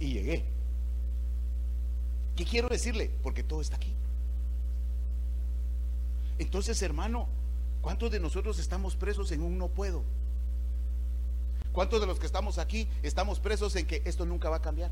Y 0.00 0.14
llegué. 0.14 0.44
¿Qué 2.36 2.44
quiero 2.44 2.68
decirle? 2.68 3.10
Porque 3.22 3.42
todo 3.42 3.60
está 3.60 3.76
aquí. 3.76 3.94
Entonces, 6.38 6.80
hermano, 6.82 7.28
¿Cuántos 7.84 8.10
de 8.10 8.18
nosotros 8.18 8.58
estamos 8.58 8.96
presos 8.96 9.30
en 9.30 9.42
un 9.42 9.58
no 9.58 9.68
puedo? 9.68 10.04
¿Cuántos 11.70 12.00
de 12.00 12.06
los 12.06 12.18
que 12.18 12.24
estamos 12.24 12.56
aquí 12.56 12.88
estamos 13.02 13.40
presos 13.40 13.76
en 13.76 13.86
que 13.86 14.00
esto 14.06 14.24
nunca 14.24 14.48
va 14.48 14.56
a 14.56 14.62
cambiar? 14.62 14.90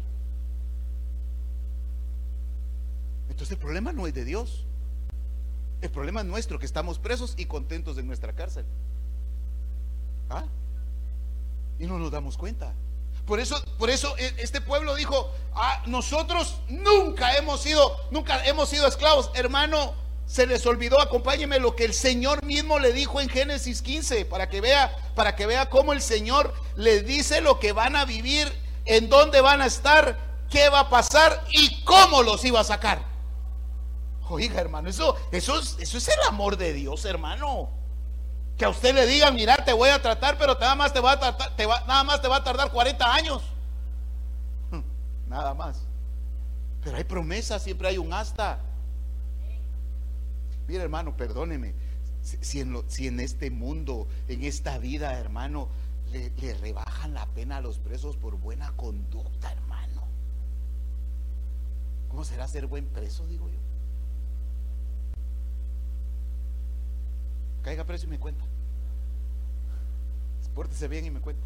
Entonces 3.30 3.52
el 3.52 3.56
problema 3.56 3.94
no 3.94 4.06
es 4.06 4.12
de 4.12 4.26
Dios. 4.26 4.66
El 5.82 5.90
problema 5.90 6.20
es 6.20 6.26
nuestro, 6.26 6.60
que 6.60 6.64
estamos 6.64 7.00
presos 7.00 7.34
y 7.36 7.46
contentos 7.46 7.98
en 7.98 8.06
nuestra 8.06 8.32
cárcel. 8.32 8.64
¿Ah? 10.30 10.44
Y 11.80 11.86
no 11.86 11.98
nos 11.98 12.12
damos 12.12 12.38
cuenta. 12.38 12.72
Por 13.26 13.40
eso, 13.40 13.60
por 13.78 13.90
eso 13.90 14.16
e, 14.16 14.32
este 14.38 14.60
pueblo 14.60 14.94
dijo, 14.94 15.32
ah, 15.54 15.82
nosotros 15.86 16.60
nunca 16.68 17.36
hemos 17.36 17.60
sido, 17.62 17.96
nunca 18.12 18.44
hemos 18.44 18.68
sido 18.68 18.86
esclavos. 18.86 19.32
Hermano, 19.34 19.94
se 20.24 20.46
les 20.46 20.64
olvidó, 20.66 21.00
acompáñeme 21.00 21.58
lo 21.58 21.74
que 21.74 21.84
el 21.84 21.94
Señor 21.94 22.44
mismo 22.44 22.78
le 22.78 22.92
dijo 22.92 23.20
en 23.20 23.28
Génesis 23.28 23.82
15, 23.82 24.24
para 24.26 24.48
que 24.48 24.60
vea, 24.60 24.96
para 25.16 25.34
que 25.34 25.46
vea 25.46 25.68
cómo 25.68 25.92
el 25.92 26.00
Señor 26.00 26.54
les 26.76 27.04
dice 27.04 27.40
lo 27.40 27.58
que 27.58 27.72
van 27.72 27.96
a 27.96 28.04
vivir, 28.04 28.52
en 28.84 29.08
dónde 29.08 29.40
van 29.40 29.60
a 29.60 29.66
estar, 29.66 30.16
qué 30.48 30.68
va 30.68 30.80
a 30.80 30.90
pasar 30.90 31.44
y 31.50 31.82
cómo 31.82 32.22
los 32.22 32.44
iba 32.44 32.60
a 32.60 32.64
sacar. 32.64 33.11
Oiga, 34.32 34.62
hermano, 34.62 34.88
eso, 34.88 35.14
eso, 35.30 35.58
eso 35.58 35.98
es 35.98 36.08
el 36.08 36.26
amor 36.26 36.56
de 36.56 36.72
Dios, 36.72 37.04
hermano. 37.04 37.68
Que 38.56 38.64
a 38.64 38.70
usted 38.70 38.94
le 38.94 39.06
digan, 39.06 39.34
mira, 39.34 39.62
te 39.62 39.74
voy 39.74 39.90
a 39.90 40.00
tratar, 40.00 40.38
pero 40.38 40.54
nada 40.54 40.74
más 40.74 40.90
te 40.90 41.00
va 41.00 41.12
a 41.12 41.20
tratar, 41.20 41.54
te 41.54 41.66
va, 41.66 41.80
nada 41.80 42.02
más 42.02 42.22
te 42.22 42.28
va 42.28 42.36
a 42.36 42.44
tardar 42.44 42.72
40 42.72 43.14
años. 43.14 43.42
Nada 45.28 45.52
más. 45.52 45.82
Pero 46.82 46.96
hay 46.96 47.04
promesas, 47.04 47.62
siempre 47.62 47.88
hay 47.88 47.98
un 47.98 48.12
hasta. 48.14 48.58
Mira, 50.66 50.82
hermano, 50.82 51.14
perdóneme. 51.14 51.74
Si 52.22 52.60
en, 52.60 52.82
si 52.88 53.08
en 53.08 53.20
este 53.20 53.50
mundo, 53.50 54.06
en 54.28 54.44
esta 54.44 54.78
vida, 54.78 55.18
hermano, 55.18 55.68
le 56.10 56.54
rebajan 56.54 57.12
la 57.12 57.26
pena 57.26 57.58
a 57.58 57.60
los 57.60 57.78
presos 57.78 58.16
por 58.16 58.36
buena 58.36 58.72
conducta, 58.76 59.52
hermano. 59.52 60.04
¿Cómo 62.08 62.24
será 62.24 62.48
ser 62.48 62.66
buen 62.66 62.86
preso, 62.86 63.26
digo 63.26 63.50
yo? 63.50 63.71
Caiga 67.62 67.84
preso 67.84 68.06
y 68.06 68.10
me 68.10 68.18
cuenta. 68.18 68.44
Pórtese 70.54 70.86
bien 70.88 71.06
y 71.06 71.10
me 71.10 71.20
cuenta. 71.20 71.42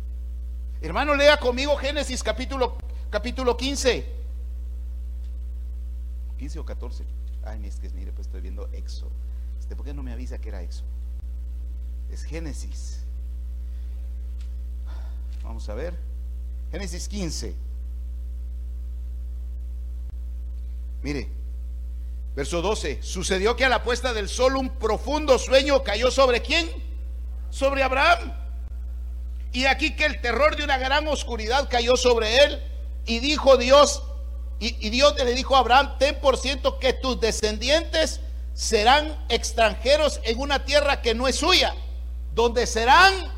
Hermano, 0.80 1.14
lea 1.14 1.38
conmigo 1.38 1.76
Génesis 1.76 2.22
capítulo, 2.22 2.76
capítulo 3.08 3.56
15. 3.56 4.04
15 6.38 6.58
o 6.58 6.64
14. 6.64 7.04
Ay, 7.44 7.64
es 7.66 7.76
que 7.76 7.88
mire, 7.90 8.12
pues 8.12 8.26
estoy 8.26 8.40
viendo 8.40 8.68
Éxodo. 8.72 9.10
Este, 9.60 9.76
¿Por 9.76 9.86
qué 9.86 9.94
no 9.94 10.02
me 10.02 10.12
avisa 10.12 10.38
que 10.38 10.48
era 10.48 10.62
Éxodo? 10.62 10.88
Es 12.10 12.24
Génesis. 12.24 13.04
Vamos 15.44 15.68
a 15.68 15.74
ver. 15.74 15.96
Génesis 16.72 17.08
15. 17.08 17.54
Mire, 21.02 21.28
verso 22.36 22.60
12. 22.60 23.02
Sucedió 23.02 23.56
que 23.56 23.64
a 23.64 23.68
la 23.68 23.82
puesta 23.82 24.12
del 24.12 24.28
sol 24.28 24.56
un 24.56 24.68
profundo 24.78 25.38
sueño 25.38 25.82
cayó 25.82 26.10
sobre 26.10 26.42
quién? 26.42 26.70
Sobre 27.50 27.82
Abraham. 27.82 28.34
Y 29.52 29.64
aquí 29.64 29.96
que 29.96 30.04
el 30.04 30.20
terror 30.20 30.54
de 30.54 30.62
una 30.62 30.76
gran 30.76 31.08
oscuridad 31.08 31.68
cayó 31.70 31.96
sobre 31.96 32.44
él. 32.44 32.62
Y 33.06 33.20
dijo 33.20 33.56
Dios, 33.56 34.02
y, 34.58 34.90
Dios 34.90 35.16
le 35.16 35.34
dijo 35.34 35.56
a 35.56 35.60
Abraham, 35.60 35.96
ten 35.98 36.20
por 36.20 36.36
ciento 36.36 36.78
que 36.78 36.92
tus 36.92 37.18
descendientes 37.20 38.20
serán 38.52 39.24
extranjeros 39.28 40.20
en 40.24 40.38
una 40.38 40.64
tierra 40.64 41.02
que 41.02 41.14
no 41.14 41.28
es 41.28 41.36
suya, 41.36 41.74
donde 42.34 42.66
serán, 42.66 43.32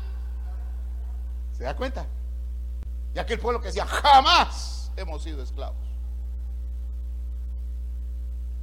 ¿se 1.57 1.63
da 1.63 1.75
cuenta? 1.75 2.07
Y 3.13 3.19
aquel 3.19 3.39
pueblo 3.39 3.61
que 3.61 3.67
decía, 3.67 3.85
jamás 3.85 4.91
hemos 4.95 5.23
sido 5.23 5.43
esclavos. 5.43 5.88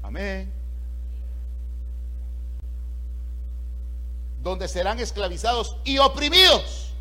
Amén. 0.06 0.52
Donde 4.40 4.68
serán 4.68 5.00
esclavizados 5.00 5.76
y 5.84 5.98
oprimidos. 5.98 6.94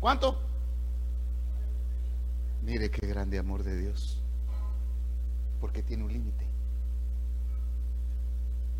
¿Cuánto? 0.00 0.36
Mire 2.64 2.90
qué 2.90 3.06
grande 3.06 3.38
amor 3.38 3.62
de 3.62 3.78
Dios. 3.78 4.20
Porque 5.60 5.80
tiene 5.84 6.02
un 6.02 6.12
límite. 6.12 6.44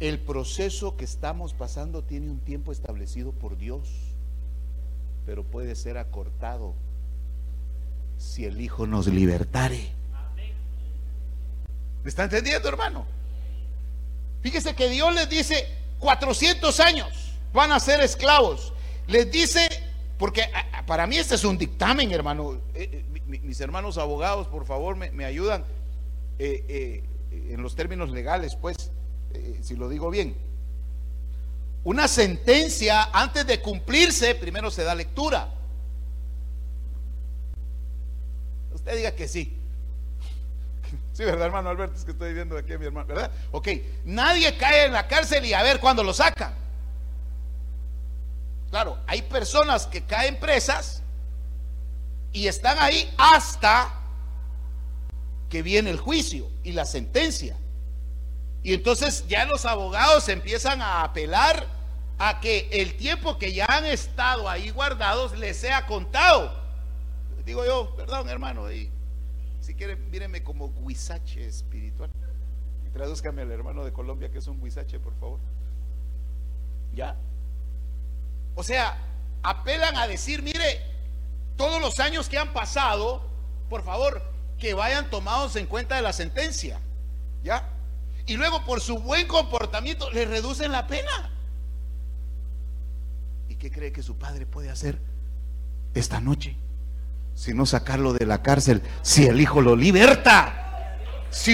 El 0.00 0.18
proceso 0.18 0.96
que 0.96 1.04
estamos 1.04 1.54
pasando 1.54 2.02
tiene 2.02 2.28
un 2.28 2.40
tiempo 2.40 2.72
establecido 2.72 3.30
por 3.30 3.56
Dios, 3.56 3.88
pero 5.24 5.44
puede 5.44 5.76
ser 5.76 5.96
acortado 5.96 6.74
si 8.18 8.46
el 8.46 8.60
Hijo 8.60 8.88
nos 8.88 9.06
libertare. 9.06 9.92
¿Me 12.06 12.10
está 12.10 12.22
entendiendo, 12.22 12.68
hermano? 12.68 13.04
Fíjese 14.40 14.76
que 14.76 14.88
Dios 14.88 15.12
les 15.12 15.28
dice 15.28 15.66
400 15.98 16.78
años 16.78 17.32
van 17.52 17.72
a 17.72 17.80
ser 17.80 17.98
esclavos. 18.00 18.72
Les 19.08 19.28
dice, 19.28 19.68
porque 20.16 20.48
para 20.86 21.08
mí 21.08 21.16
este 21.16 21.34
es 21.34 21.42
un 21.42 21.58
dictamen, 21.58 22.12
hermano. 22.12 22.60
Eh, 22.76 23.02
eh, 23.02 23.22
mis 23.26 23.60
hermanos 23.60 23.98
abogados, 23.98 24.46
por 24.46 24.64
favor, 24.66 24.94
me, 24.94 25.24
ayudan 25.24 25.64
eh, 26.38 27.02
en 27.32 27.60
los 27.60 27.74
términos 27.74 28.10
legales, 28.10 28.54
pues, 28.54 28.92
si 29.60 29.74
lo 29.74 29.88
digo 29.88 30.08
bien. 30.08 30.36
Una 31.82 32.06
sentencia, 32.06 33.10
antes 33.12 33.44
de 33.48 33.60
cumplirse, 33.60 34.36
primero 34.36 34.70
se 34.70 34.84
da 34.84 34.94
lectura. 34.94 35.52
Usted 38.72 38.96
diga 38.96 39.10
que 39.10 39.26
sí. 39.26 39.65
Sí, 41.16 41.24
¿verdad, 41.24 41.46
hermano 41.46 41.70
Alberto? 41.70 41.96
Es 41.96 42.04
que 42.04 42.10
estoy 42.10 42.34
viendo 42.34 42.58
aquí 42.58 42.74
a 42.74 42.78
mi 42.78 42.84
hermano, 42.84 43.06
¿verdad? 43.06 43.30
Ok, 43.50 43.68
nadie 44.04 44.54
cae 44.58 44.84
en 44.84 44.92
la 44.92 45.08
cárcel 45.08 45.46
y 45.46 45.54
a 45.54 45.62
ver 45.62 45.80
cuándo 45.80 46.04
lo 46.04 46.12
sacan. 46.12 46.54
Claro, 48.68 48.98
hay 49.06 49.22
personas 49.22 49.86
que 49.86 50.04
caen 50.04 50.38
presas 50.38 51.02
y 52.34 52.48
están 52.48 52.76
ahí 52.78 53.10
hasta 53.16 53.94
que 55.48 55.62
viene 55.62 55.88
el 55.88 55.98
juicio 55.98 56.50
y 56.62 56.72
la 56.72 56.84
sentencia. 56.84 57.56
Y 58.62 58.74
entonces 58.74 59.26
ya 59.26 59.46
los 59.46 59.64
abogados 59.64 60.28
empiezan 60.28 60.82
a 60.82 61.02
apelar 61.02 61.66
a 62.18 62.40
que 62.40 62.68
el 62.70 62.94
tiempo 62.98 63.38
que 63.38 63.54
ya 63.54 63.64
han 63.64 63.86
estado 63.86 64.50
ahí 64.50 64.68
guardados 64.68 65.38
les 65.38 65.56
sea 65.56 65.86
contado 65.86 66.66
digo 67.46 67.64
yo, 67.64 67.94
perdón 67.96 68.28
hermano, 68.28 68.70
y 68.70 68.90
si 69.66 69.74
quieren, 69.74 70.08
mírenme 70.10 70.44
como 70.44 70.72
guisache 70.86 71.44
espiritual. 71.44 72.08
Y 72.86 72.90
tradúzcame 72.90 73.42
al 73.42 73.50
hermano 73.50 73.84
de 73.84 73.92
Colombia 73.92 74.30
que 74.30 74.38
es 74.38 74.46
un 74.46 74.62
guisache, 74.62 75.00
por 75.00 75.12
favor. 75.18 75.40
¿Ya? 76.94 77.16
O 78.54 78.62
sea, 78.62 78.96
apelan 79.42 79.96
a 79.96 80.06
decir, 80.06 80.40
mire, 80.40 80.82
todos 81.56 81.80
los 81.80 81.98
años 81.98 82.28
que 82.28 82.38
han 82.38 82.52
pasado, 82.52 83.28
por 83.68 83.82
favor, 83.82 84.22
que 84.56 84.72
vayan 84.72 85.10
tomados 85.10 85.56
en 85.56 85.66
cuenta 85.66 85.96
de 85.96 86.02
la 86.02 86.12
sentencia. 86.12 86.80
¿Ya? 87.42 87.68
Y 88.24 88.36
luego 88.36 88.64
por 88.64 88.80
su 88.80 89.00
buen 89.00 89.26
comportamiento 89.26 90.12
le 90.12 90.26
reducen 90.26 90.70
la 90.70 90.86
pena. 90.86 91.32
¿Y 93.48 93.56
qué 93.56 93.72
cree 93.72 93.90
que 93.90 94.04
su 94.04 94.16
padre 94.16 94.46
puede 94.46 94.70
hacer 94.70 95.00
esta 95.92 96.20
noche? 96.20 96.56
Sino 97.36 97.66
sacarlo 97.66 98.14
de 98.14 98.24
la 98.24 98.42
cárcel 98.42 98.82
si 99.02 99.26
el 99.26 99.40
Hijo 99.40 99.60
lo 99.60 99.76
liberta. 99.76 100.96
Si, 101.30 101.52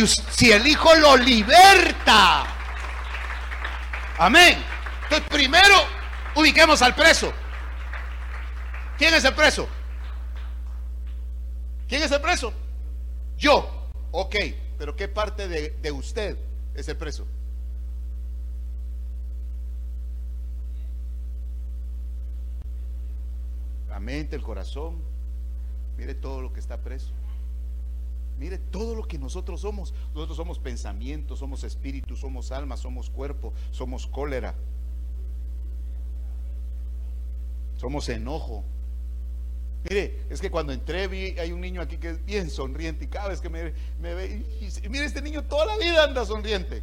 el 0.52 0.66
Hijo 0.66 0.94
lo 0.94 1.16
liberta. 1.16 2.44
Amén. 4.16 4.56
Entonces, 5.02 5.28
primero 5.28 5.74
ubiquemos 6.36 6.80
al 6.82 6.94
preso. 6.94 7.32
¿Quién 8.96 9.12
es 9.12 9.24
el 9.24 9.34
preso? 9.34 9.68
¿Quién 11.88 12.04
es 12.04 12.12
el 12.12 12.20
preso? 12.20 12.52
Yo. 13.36 13.90
Ok, 14.12 14.36
pero 14.78 14.94
¿qué 14.94 15.08
parte 15.08 15.48
de, 15.48 15.70
de 15.82 15.90
usted 15.90 16.38
es 16.76 16.88
el 16.88 16.96
preso? 16.96 17.26
La 23.88 23.98
mente, 23.98 24.36
el 24.36 24.42
corazón, 24.42 25.02
Mire 25.96 26.14
todo 26.14 26.40
lo 26.40 26.52
que 26.52 26.60
está 26.60 26.78
preso. 26.78 27.12
Mire 28.38 28.58
todo 28.58 28.94
lo 28.94 29.04
que 29.04 29.18
nosotros 29.18 29.60
somos. 29.60 29.94
Nosotros 30.14 30.36
somos 30.36 30.58
pensamiento, 30.58 31.36
somos 31.36 31.64
espíritu, 31.64 32.16
somos 32.16 32.50
alma, 32.50 32.76
somos 32.76 33.10
cuerpo, 33.10 33.52
somos 33.70 34.06
cólera. 34.06 34.54
Somos 37.76 38.08
enojo. 38.08 38.64
Mire, 39.88 40.20
es 40.30 40.40
que 40.40 40.50
cuando 40.50 40.72
entré 40.72 41.08
vi, 41.08 41.38
hay 41.38 41.52
un 41.52 41.60
niño 41.60 41.80
aquí 41.80 41.98
que 41.98 42.10
es 42.10 42.24
bien 42.24 42.50
sonriente 42.50 43.04
y 43.04 43.08
cada 43.08 43.28
vez 43.28 43.40
que 43.40 43.48
me, 43.48 43.72
ve, 44.00 44.44
y, 44.60 44.88
mire, 44.88 45.04
este 45.04 45.20
niño 45.20 45.42
toda 45.42 45.66
la 45.66 45.76
vida 45.76 46.04
anda 46.04 46.24
sonriente. 46.24 46.82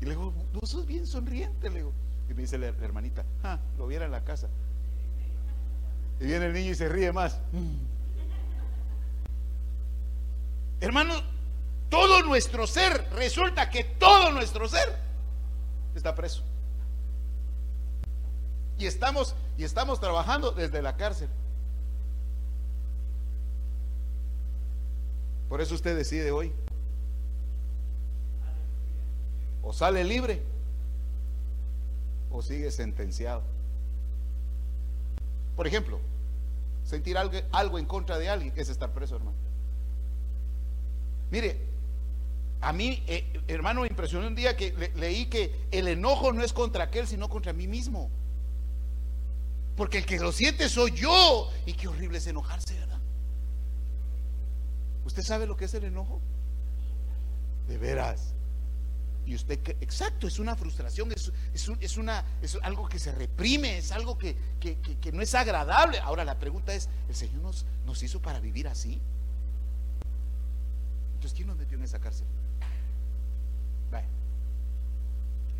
Y 0.00 0.04
le 0.04 0.10
digo, 0.10 0.32
vos 0.52 0.68
sos 0.68 0.86
bien 0.86 1.06
sonriente, 1.06 1.70
le 1.70 1.76
digo. 1.76 1.92
Y 2.28 2.34
me 2.34 2.42
dice 2.42 2.58
la, 2.58 2.66
hermanita, 2.66 3.24
ah, 3.42 3.58
lo 3.78 3.86
viera 3.86 4.04
en 4.04 4.12
la 4.12 4.22
casa. 4.22 4.48
Y 6.20 6.26
viene 6.26 6.46
el 6.46 6.52
niño 6.52 6.72
y 6.72 6.74
se 6.74 6.88
ríe 6.88 7.12
más. 7.12 7.38
Hermano, 10.80 11.14
todo 11.88 12.22
nuestro 12.22 12.66
ser, 12.66 13.08
resulta 13.14 13.70
que 13.70 13.84
todo 13.84 14.32
nuestro 14.32 14.68
ser 14.68 14.98
está 15.94 16.14
preso. 16.14 16.42
Y 18.78 18.86
estamos, 18.86 19.34
y 19.56 19.64
estamos 19.64 20.00
trabajando 20.00 20.52
desde 20.52 20.82
la 20.82 20.96
cárcel. 20.96 21.28
Por 25.48 25.60
eso 25.60 25.74
usted 25.74 25.96
decide 25.96 26.30
hoy. 26.30 26.52
O 29.62 29.72
sale 29.72 30.04
libre 30.04 30.42
o 32.30 32.42
sigue 32.42 32.70
sentenciado. 32.70 33.42
Por 35.58 35.66
ejemplo, 35.66 35.98
sentir 36.84 37.18
algo, 37.18 37.36
algo 37.50 37.80
en 37.80 37.84
contra 37.84 38.16
de 38.16 38.28
alguien 38.28 38.52
es 38.54 38.68
estar 38.68 38.92
preso, 38.92 39.16
hermano. 39.16 39.36
Mire, 41.32 41.58
a 42.60 42.72
mí, 42.72 43.02
eh, 43.08 43.42
hermano, 43.48 43.80
me 43.80 43.88
impresionó 43.88 44.28
un 44.28 44.36
día 44.36 44.56
que 44.56 44.92
leí 44.94 45.26
que 45.26 45.66
el 45.72 45.88
enojo 45.88 46.32
no 46.32 46.44
es 46.44 46.52
contra 46.52 46.84
aquel, 46.84 47.08
sino 47.08 47.28
contra 47.28 47.52
mí 47.52 47.66
mismo. 47.66 48.08
Porque 49.76 49.98
el 49.98 50.06
que 50.06 50.20
lo 50.20 50.30
siente 50.30 50.68
soy 50.68 50.92
yo. 50.92 51.50
Y 51.66 51.72
qué 51.72 51.88
horrible 51.88 52.18
es 52.18 52.28
enojarse, 52.28 52.78
¿verdad? 52.78 53.00
¿Usted 55.06 55.24
sabe 55.24 55.48
lo 55.48 55.56
que 55.56 55.64
es 55.64 55.74
el 55.74 55.82
enojo? 55.82 56.20
De 57.66 57.78
veras. 57.78 58.32
Y 59.28 59.34
usted, 59.34 59.60
exacto, 59.82 60.26
es 60.26 60.38
una 60.38 60.56
frustración, 60.56 61.12
es, 61.12 61.30
es, 61.52 61.98
una, 61.98 62.24
es 62.40 62.58
algo 62.62 62.88
que 62.88 62.98
se 62.98 63.12
reprime, 63.12 63.76
es 63.76 63.92
algo 63.92 64.16
que, 64.16 64.34
no 65.12 65.20
es 65.20 65.34
agradable. 65.34 65.98
Ahora 65.98 66.24
la 66.24 66.38
pregunta 66.38 66.72
es, 66.72 66.88
¿el 67.10 67.14
Señor 67.14 67.42
nos, 67.42 67.66
nos 67.84 68.02
hizo 68.02 68.22
para 68.22 68.40
vivir 68.40 68.68
así? 68.68 68.98
Entonces, 71.12 71.36
¿quién 71.36 71.46
nos 71.46 71.58
metió 71.58 71.76
en 71.76 71.84
esa 71.84 72.00
cárcel? 72.00 72.26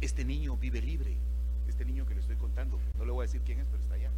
Este 0.00 0.24
niño 0.24 0.56
vive 0.56 0.80
libre, 0.80 1.18
Este 1.68 1.84
niño 1.84 2.06
que 2.06 2.14
le 2.14 2.20
estoy 2.20 2.36
contando, 2.36 2.80
no 2.96 3.04
le 3.04 3.12
voy 3.12 3.24
a 3.24 3.26
decir 3.26 3.42
quién 3.44 3.58
es, 3.60 3.66
pero 3.66 3.82
está 3.82 3.96
allá. 3.96 4.10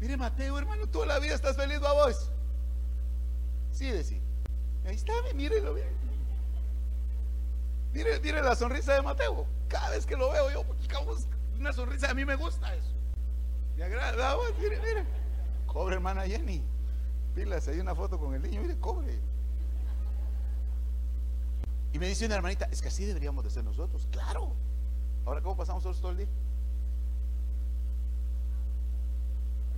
Mire, 0.00 0.16
Mateo, 0.16 0.58
hermano, 0.58 0.88
toda 0.88 1.06
la 1.06 1.18
vida 1.20 1.36
estás 1.36 1.54
feliz, 1.54 1.78
vos. 1.78 2.32
Sí, 3.70 3.86
decir. 3.86 4.20
Ahí 4.86 4.96
está, 4.96 5.12
mírelo 5.36 5.74
bien. 5.74 6.17
Mire, 7.92 8.20
mire 8.20 8.42
la 8.42 8.54
sonrisa 8.54 8.94
de 8.94 9.02
Mateo. 9.02 9.46
Cada 9.68 9.90
vez 9.90 10.06
que 10.06 10.16
lo 10.16 10.30
veo 10.30 10.50
yo, 10.50 10.64
una 11.58 11.72
sonrisa, 11.72 12.10
a 12.10 12.14
mí 12.14 12.24
me 12.24 12.36
gusta 12.36 12.74
eso. 12.74 12.92
Me 13.76 13.84
agrada, 13.84 14.36
mire, 14.58 14.78
mire. 14.80 15.06
Cobre, 15.66 15.96
hermana 15.96 16.26
Jenny. 16.26 16.64
Pilas, 17.34 17.68
hay 17.68 17.80
una 17.80 17.94
foto 17.94 18.18
con 18.18 18.34
el 18.34 18.42
niño, 18.42 18.60
mire, 18.60 18.78
cobre. 18.78 19.20
Y 21.92 21.98
me 21.98 22.08
dice 22.08 22.26
una 22.26 22.36
hermanita, 22.36 22.66
es 22.70 22.82
que 22.82 22.88
así 22.88 23.04
deberíamos 23.04 23.44
de 23.44 23.50
ser 23.50 23.64
nosotros. 23.64 24.06
Claro. 24.10 24.52
Ahora, 25.24 25.40
¿cómo 25.40 25.56
pasamos 25.56 25.84
nosotros 25.84 26.00
todo 26.00 26.12
el 26.12 26.18
día? 26.18 26.28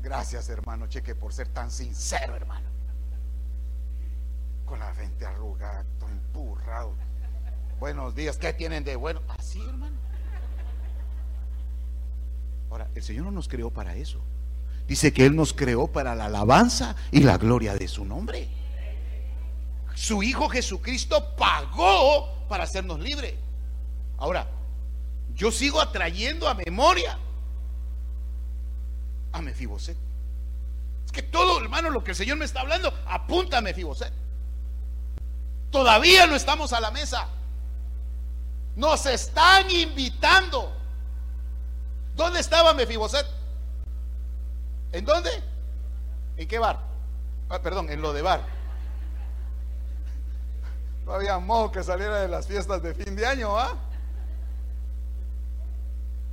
Gracias, 0.03 0.49
hermano 0.49 0.87
Cheque, 0.87 1.15
por 1.15 1.33
ser 1.33 1.49
tan 1.49 1.71
sincero, 1.71 2.35
hermano. 2.35 2.69
Con 4.65 4.79
la 4.79 4.93
frente 4.95 5.27
arrugada, 5.27 5.85
todo 5.99 6.09
empurrado. 6.09 6.95
Buenos 7.81 8.15
días, 8.15 8.37
¿qué 8.37 8.53
tienen 8.53 8.85
de 8.85 8.95
bueno? 8.95 9.23
Así, 9.27 9.59
hermano. 9.59 9.97
Ahora, 12.71 12.89
el 12.95 13.03
Señor 13.03 13.25
no 13.25 13.31
nos 13.31 13.49
creó 13.49 13.71
para 13.71 13.97
eso. 13.97 14.21
Dice 14.87 15.15
que 15.15 15.25
Él 15.25 15.35
nos 15.35 15.55
creó 15.55 15.87
para 15.87 16.15
la 16.15 16.27
alabanza 16.27 16.95
y 17.11 17.21
la 17.21 17.39
gloria 17.39 17.75
de 17.75 17.89
su 17.89 18.05
nombre. 18.05 18.49
Su 19.95 20.23
Hijo 20.23 20.51
Jesucristo 20.51 21.35
pagó 21.37 22.47
para 22.51 22.65
hacernos 22.65 23.01
libres. 23.01 23.35
Ahora, 24.19 24.47
yo 25.35 25.51
sigo 25.51 25.81
atrayendo 25.81 26.49
a 26.49 26.55
memoria 26.55 27.19
a 29.33 29.41
Mefiboset. 29.41 29.97
Es 31.07 31.13
que 31.13 31.23
todo, 31.23 31.63
hermano, 31.63 31.89
lo 31.89 32.05
que 32.05 32.11
el 32.11 32.17
Señor 32.17 32.37
me 32.37 32.45
está 32.45 32.61
hablando, 32.61 32.93
apunta 33.07 33.57
a 33.57 33.61
Mefiboset. 33.63 34.13
Todavía 35.71 36.27
no 36.27 36.37
estamos 36.37 36.75
a 36.75 36.81
la 36.81 36.91
mesa. 36.91 37.27
Nos 38.77 39.07
están 39.07 39.71
invitando. 39.71 40.73
¿Dónde 42.15 42.41
estaba 42.41 42.75
Mefiboset? 42.75 43.27
¿En 44.93 45.05
dónde? 45.05 45.31
¿En 46.37 46.49
qué 46.49 46.59
bar? 46.59 46.81
Ah, 47.49 47.61
perdón, 47.61 47.91
en 47.91 48.01
lo 48.01 48.13
de 48.13 48.23
bar. 48.23 48.45
No 51.05 51.13
había 51.13 51.39
modo 51.39 51.73
que 51.73 51.83
saliera 51.83 52.21
de 52.21 52.29
las 52.29 52.47
fiestas 52.47 52.83
de 52.83 52.95
fin 52.95 53.17
de 53.17 53.27
año, 53.27 53.59
¿ah? 53.59 53.77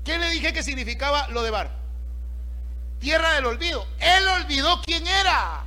¿Qué 0.03 0.17
le 0.17 0.29
dije 0.29 0.53
que 0.53 0.63
significaba 0.63 1.27
lo 1.29 1.41
de 1.41 1.51
bar? 1.51 1.71
Tierra 2.99 3.33
del 3.33 3.45
olvido. 3.45 3.85
Él 3.99 4.27
olvidó 4.27 4.81
quién 4.83 5.05
era. 5.05 5.63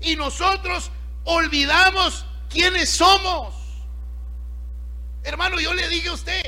Y 0.00 0.16
nosotros 0.16 0.90
olvidamos 1.24 2.26
quiénes 2.48 2.90
somos. 2.90 3.59
Hermano, 5.22 5.60
yo 5.60 5.74
le 5.74 5.88
dije 5.88 6.08
a 6.08 6.12
usted, 6.12 6.42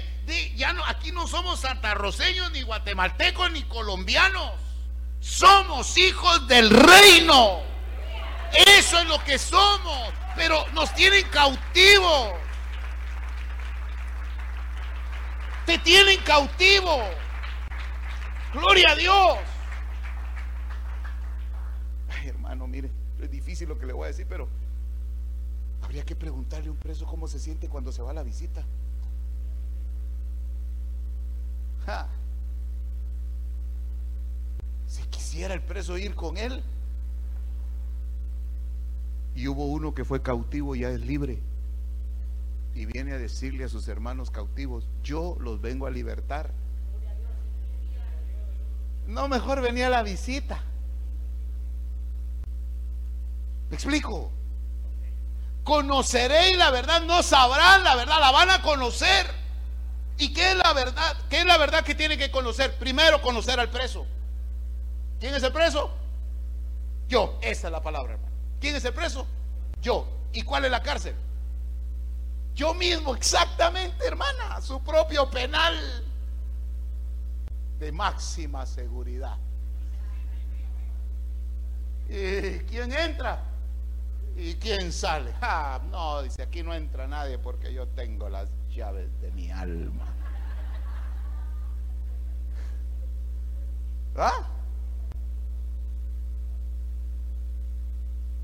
ya 0.54 0.72
no, 0.72 0.84
aquí 0.86 1.12
no 1.12 1.26
somos 1.26 1.60
santarroceños, 1.60 2.50
ni 2.52 2.62
guatemaltecos, 2.62 3.50
ni 3.52 3.62
colombianos. 3.64 4.52
Somos 5.20 5.96
hijos 5.98 6.46
del 6.48 6.70
reino. 6.70 7.60
Eso 8.52 8.98
es 8.98 9.06
lo 9.06 9.22
que 9.24 9.38
somos. 9.38 10.12
Pero 10.36 10.64
nos 10.72 10.92
tienen 10.94 11.24
cautivos. 11.28 12.32
Te 15.66 15.78
tienen 15.78 16.20
cautivo. 16.22 17.04
Gloria 18.52 18.90
a 18.90 18.96
Dios. 18.96 19.38
Ay, 22.08 22.28
hermano, 22.28 22.66
mire, 22.66 22.90
es 23.20 23.30
difícil 23.30 23.68
lo 23.68 23.78
que 23.78 23.86
le 23.86 23.92
voy 23.92 24.04
a 24.04 24.08
decir, 24.08 24.26
pero 24.28 24.48
habría 25.92 26.04
que 26.06 26.16
preguntarle 26.16 26.68
a 26.68 26.70
un 26.70 26.78
preso 26.78 27.04
cómo 27.04 27.28
se 27.28 27.38
siente 27.38 27.68
cuando 27.68 27.92
se 27.92 28.00
va 28.00 28.12
a 28.12 28.14
la 28.14 28.22
visita. 28.22 28.64
Si 34.86 35.02
quisiera 35.10 35.52
el 35.52 35.60
preso 35.60 35.98
ir 35.98 36.14
con 36.14 36.38
él. 36.38 36.62
Y 39.34 39.48
hubo 39.48 39.66
uno 39.66 39.92
que 39.92 40.06
fue 40.06 40.22
cautivo 40.22 40.74
y 40.74 40.80
ya 40.80 40.88
es 40.88 41.00
libre. 41.02 41.42
Y 42.74 42.86
viene 42.86 43.12
a 43.12 43.18
decirle 43.18 43.64
a 43.64 43.68
sus 43.68 43.86
hermanos 43.86 44.30
cautivos, 44.30 44.88
yo 45.02 45.36
los 45.40 45.60
vengo 45.60 45.86
a 45.86 45.90
libertar. 45.90 46.54
No, 49.06 49.28
mejor 49.28 49.60
venía 49.60 49.88
a 49.88 49.90
la 49.90 50.02
visita. 50.02 50.64
¿Me 53.68 53.76
explico? 53.76 54.32
Conoceréis 55.64 56.56
la 56.56 56.70
verdad, 56.70 57.02
no 57.02 57.22
sabrán 57.22 57.84
la 57.84 57.94
verdad, 57.94 58.20
la 58.20 58.30
van 58.30 58.50
a 58.50 58.62
conocer. 58.62 59.26
¿Y 60.18 60.32
qué 60.32 60.52
es 60.52 60.56
la 60.56 60.72
verdad? 60.72 61.16
¿Qué 61.28 61.40
es 61.40 61.46
la 61.46 61.56
verdad 61.58 61.84
que 61.84 61.94
tiene 61.94 62.18
que 62.18 62.30
conocer? 62.30 62.76
Primero 62.78 63.22
conocer 63.22 63.58
al 63.60 63.70
preso. 63.70 64.06
¿Quién 65.20 65.34
es 65.34 65.42
el 65.42 65.52
preso? 65.52 65.90
Yo, 67.08 67.38
esa 67.42 67.68
es 67.68 67.72
la 67.72 67.82
palabra, 67.82 68.14
hermano. 68.14 68.32
¿Quién 68.60 68.76
es 68.76 68.84
el 68.84 68.92
preso? 68.92 69.26
Yo. 69.80 70.08
¿Y 70.32 70.42
cuál 70.42 70.64
es 70.64 70.70
la 70.70 70.82
cárcel? 70.82 71.14
Yo 72.54 72.74
mismo, 72.74 73.14
exactamente, 73.14 74.06
hermana, 74.06 74.60
su 74.60 74.82
propio 74.82 75.30
penal 75.30 76.04
de 77.78 77.92
máxima 77.92 78.66
seguridad. 78.66 79.36
¿Y 82.08 82.58
quién 82.60 82.92
entra? 82.92 83.42
¿Y 84.36 84.54
quién 84.54 84.92
sale? 84.92 85.32
Ah, 85.42 85.80
no, 85.90 86.22
dice, 86.22 86.42
aquí 86.42 86.62
no 86.62 86.72
entra 86.74 87.06
nadie 87.06 87.38
porque 87.38 87.72
yo 87.72 87.86
tengo 87.88 88.28
las 88.28 88.50
llaves 88.70 89.08
de 89.20 89.30
mi 89.32 89.50
alma. 89.50 90.06
¿Ah? 94.16 94.48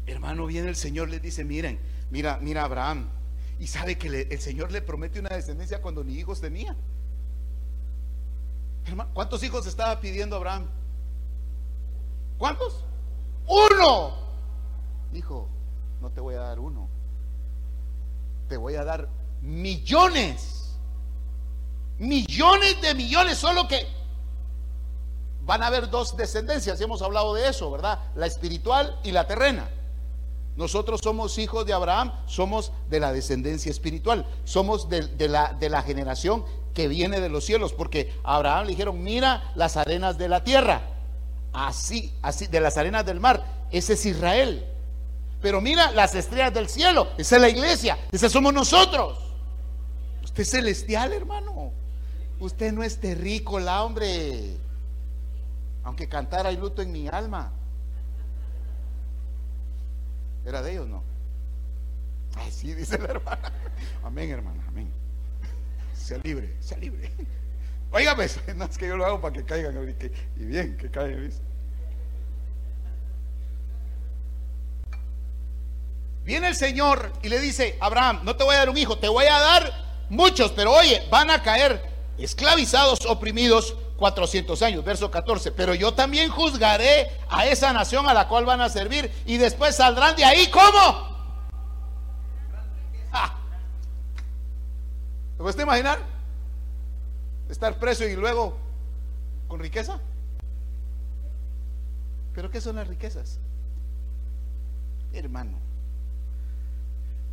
Hermano, 0.06 0.46
viene 0.46 0.68
el 0.68 0.76
Señor, 0.76 1.10
le 1.10 1.20
dice, 1.20 1.44
miren, 1.44 1.78
mira, 2.10 2.38
mira 2.40 2.64
Abraham. 2.64 3.10
Y 3.58 3.66
sabe 3.66 3.98
que 3.98 4.28
el 4.30 4.40
Señor 4.40 4.72
le 4.72 4.80
promete 4.82 5.20
una 5.20 5.30
descendencia 5.30 5.82
cuando 5.82 6.04
ni 6.04 6.14
hijos 6.14 6.40
tenía. 6.40 6.76
¿cuántos 9.12 9.42
hijos 9.42 9.66
estaba 9.66 10.00
pidiendo 10.00 10.36
Abraham? 10.36 10.66
¿Cuántos? 12.38 12.84
Uno. 13.46 14.14
Dijo, 15.12 15.48
no 16.00 16.10
te 16.10 16.20
voy 16.20 16.34
a 16.34 16.40
dar 16.40 16.60
uno. 16.60 16.88
Te 18.48 18.56
voy 18.56 18.74
a 18.76 18.84
dar 18.84 19.08
millones. 19.40 20.76
Millones 21.98 22.80
de 22.80 22.94
millones, 22.94 23.38
solo 23.38 23.66
que 23.66 23.86
van 25.42 25.62
a 25.62 25.66
haber 25.66 25.90
dos 25.90 26.16
descendencias. 26.16 26.80
Hemos 26.80 27.02
hablado 27.02 27.34
de 27.34 27.48
eso, 27.48 27.70
¿verdad? 27.70 27.98
La 28.14 28.26
espiritual 28.26 28.98
y 29.02 29.12
la 29.12 29.26
terrena. 29.26 29.68
Nosotros 30.56 31.00
somos 31.02 31.38
hijos 31.38 31.64
de 31.66 31.72
Abraham, 31.72 32.12
somos 32.26 32.72
de 32.90 33.00
la 33.00 33.12
descendencia 33.12 33.70
espiritual, 33.70 34.26
somos 34.44 34.88
de, 34.88 35.28
la, 35.28 35.52
de 35.58 35.70
la 35.70 35.82
generación 35.82 36.44
que 36.74 36.88
viene 36.88 37.20
de 37.20 37.28
los 37.28 37.44
cielos, 37.44 37.72
porque 37.72 38.12
a 38.24 38.36
Abraham 38.36 38.64
le 38.64 38.70
dijeron, 38.70 39.02
mira 39.02 39.52
las 39.54 39.76
arenas 39.76 40.18
de 40.18 40.28
la 40.28 40.42
tierra, 40.42 40.82
así, 41.52 42.12
así, 42.22 42.46
de 42.48 42.60
las 42.60 42.76
arenas 42.76 43.06
del 43.06 43.20
mar, 43.20 43.66
ese 43.70 43.92
es 43.92 44.04
Israel. 44.06 44.66
Pero 45.40 45.60
mira 45.60 45.90
las 45.92 46.14
estrellas 46.14 46.52
del 46.52 46.68
cielo, 46.68 47.08
esa 47.16 47.36
es 47.36 47.42
la 47.42 47.48
iglesia, 47.48 47.98
esa 48.10 48.28
somos 48.28 48.52
nosotros. 48.52 49.18
Usted 50.24 50.42
es 50.42 50.50
celestial, 50.50 51.12
hermano. 51.12 51.72
Usted 52.40 52.72
no 52.72 52.82
es 52.82 52.98
terrícola, 52.98 53.84
hombre. 53.84 54.56
Aunque 55.84 56.08
cantara 56.08 56.52
y 56.52 56.56
luto 56.56 56.82
en 56.82 56.92
mi 56.92 57.08
alma. 57.08 57.52
¿Era 60.44 60.62
de 60.62 60.72
ellos 60.72 60.88
no? 60.88 61.02
Ay, 62.36 62.50
sí, 62.50 62.74
dice 62.74 62.98
la 62.98 63.06
hermana. 63.06 63.52
Amén, 64.04 64.30
hermana, 64.30 64.64
amén 64.68 64.92
sea 66.08 66.18
libre, 66.22 66.56
sea 66.60 66.78
libre. 66.78 67.10
Oiga, 67.92 68.16
pues, 68.16 68.40
no 68.56 68.64
es 68.64 68.78
que 68.78 68.88
yo 68.88 68.96
lo 68.96 69.04
hago 69.04 69.20
para 69.20 69.34
que 69.34 69.44
caigan 69.44 69.76
y 70.36 70.44
bien, 70.44 70.76
que 70.76 70.90
caigan. 70.90 71.30
Viene 76.28 76.48
el 76.48 76.54
Señor 76.54 77.10
y 77.22 77.30
le 77.30 77.40
dice, 77.40 77.78
Abraham, 77.80 78.20
no 78.22 78.36
te 78.36 78.44
voy 78.44 78.54
a 78.54 78.58
dar 78.58 78.68
un 78.68 78.76
hijo, 78.76 78.98
te 78.98 79.08
voy 79.08 79.24
a 79.24 79.40
dar 79.40 79.72
muchos, 80.10 80.52
pero 80.52 80.74
oye, 80.74 81.02
van 81.10 81.30
a 81.30 81.42
caer 81.42 81.82
esclavizados, 82.18 83.06
oprimidos 83.06 83.74
400 83.96 84.60
años, 84.60 84.84
verso 84.84 85.10
14. 85.10 85.52
Pero 85.52 85.72
yo 85.72 85.94
también 85.94 86.28
juzgaré 86.28 87.10
a 87.30 87.46
esa 87.46 87.72
nación 87.72 88.06
a 88.06 88.12
la 88.12 88.28
cual 88.28 88.44
van 88.44 88.60
a 88.60 88.68
servir 88.68 89.10
y 89.24 89.38
después 89.38 89.74
saldrán 89.76 90.16
de 90.16 90.26
ahí, 90.26 90.50
¿cómo? 90.50 91.16
¿Se 95.38 95.42
puede 95.42 95.62
imaginar? 95.62 95.98
estar 97.48 97.78
preso 97.78 98.04
y 98.04 98.14
luego 98.14 98.54
con 99.46 99.60
riqueza. 99.60 99.98
¿Pero 102.34 102.50
qué 102.50 102.60
son 102.60 102.76
las 102.76 102.86
riquezas? 102.86 103.38
Hermano, 105.14 105.67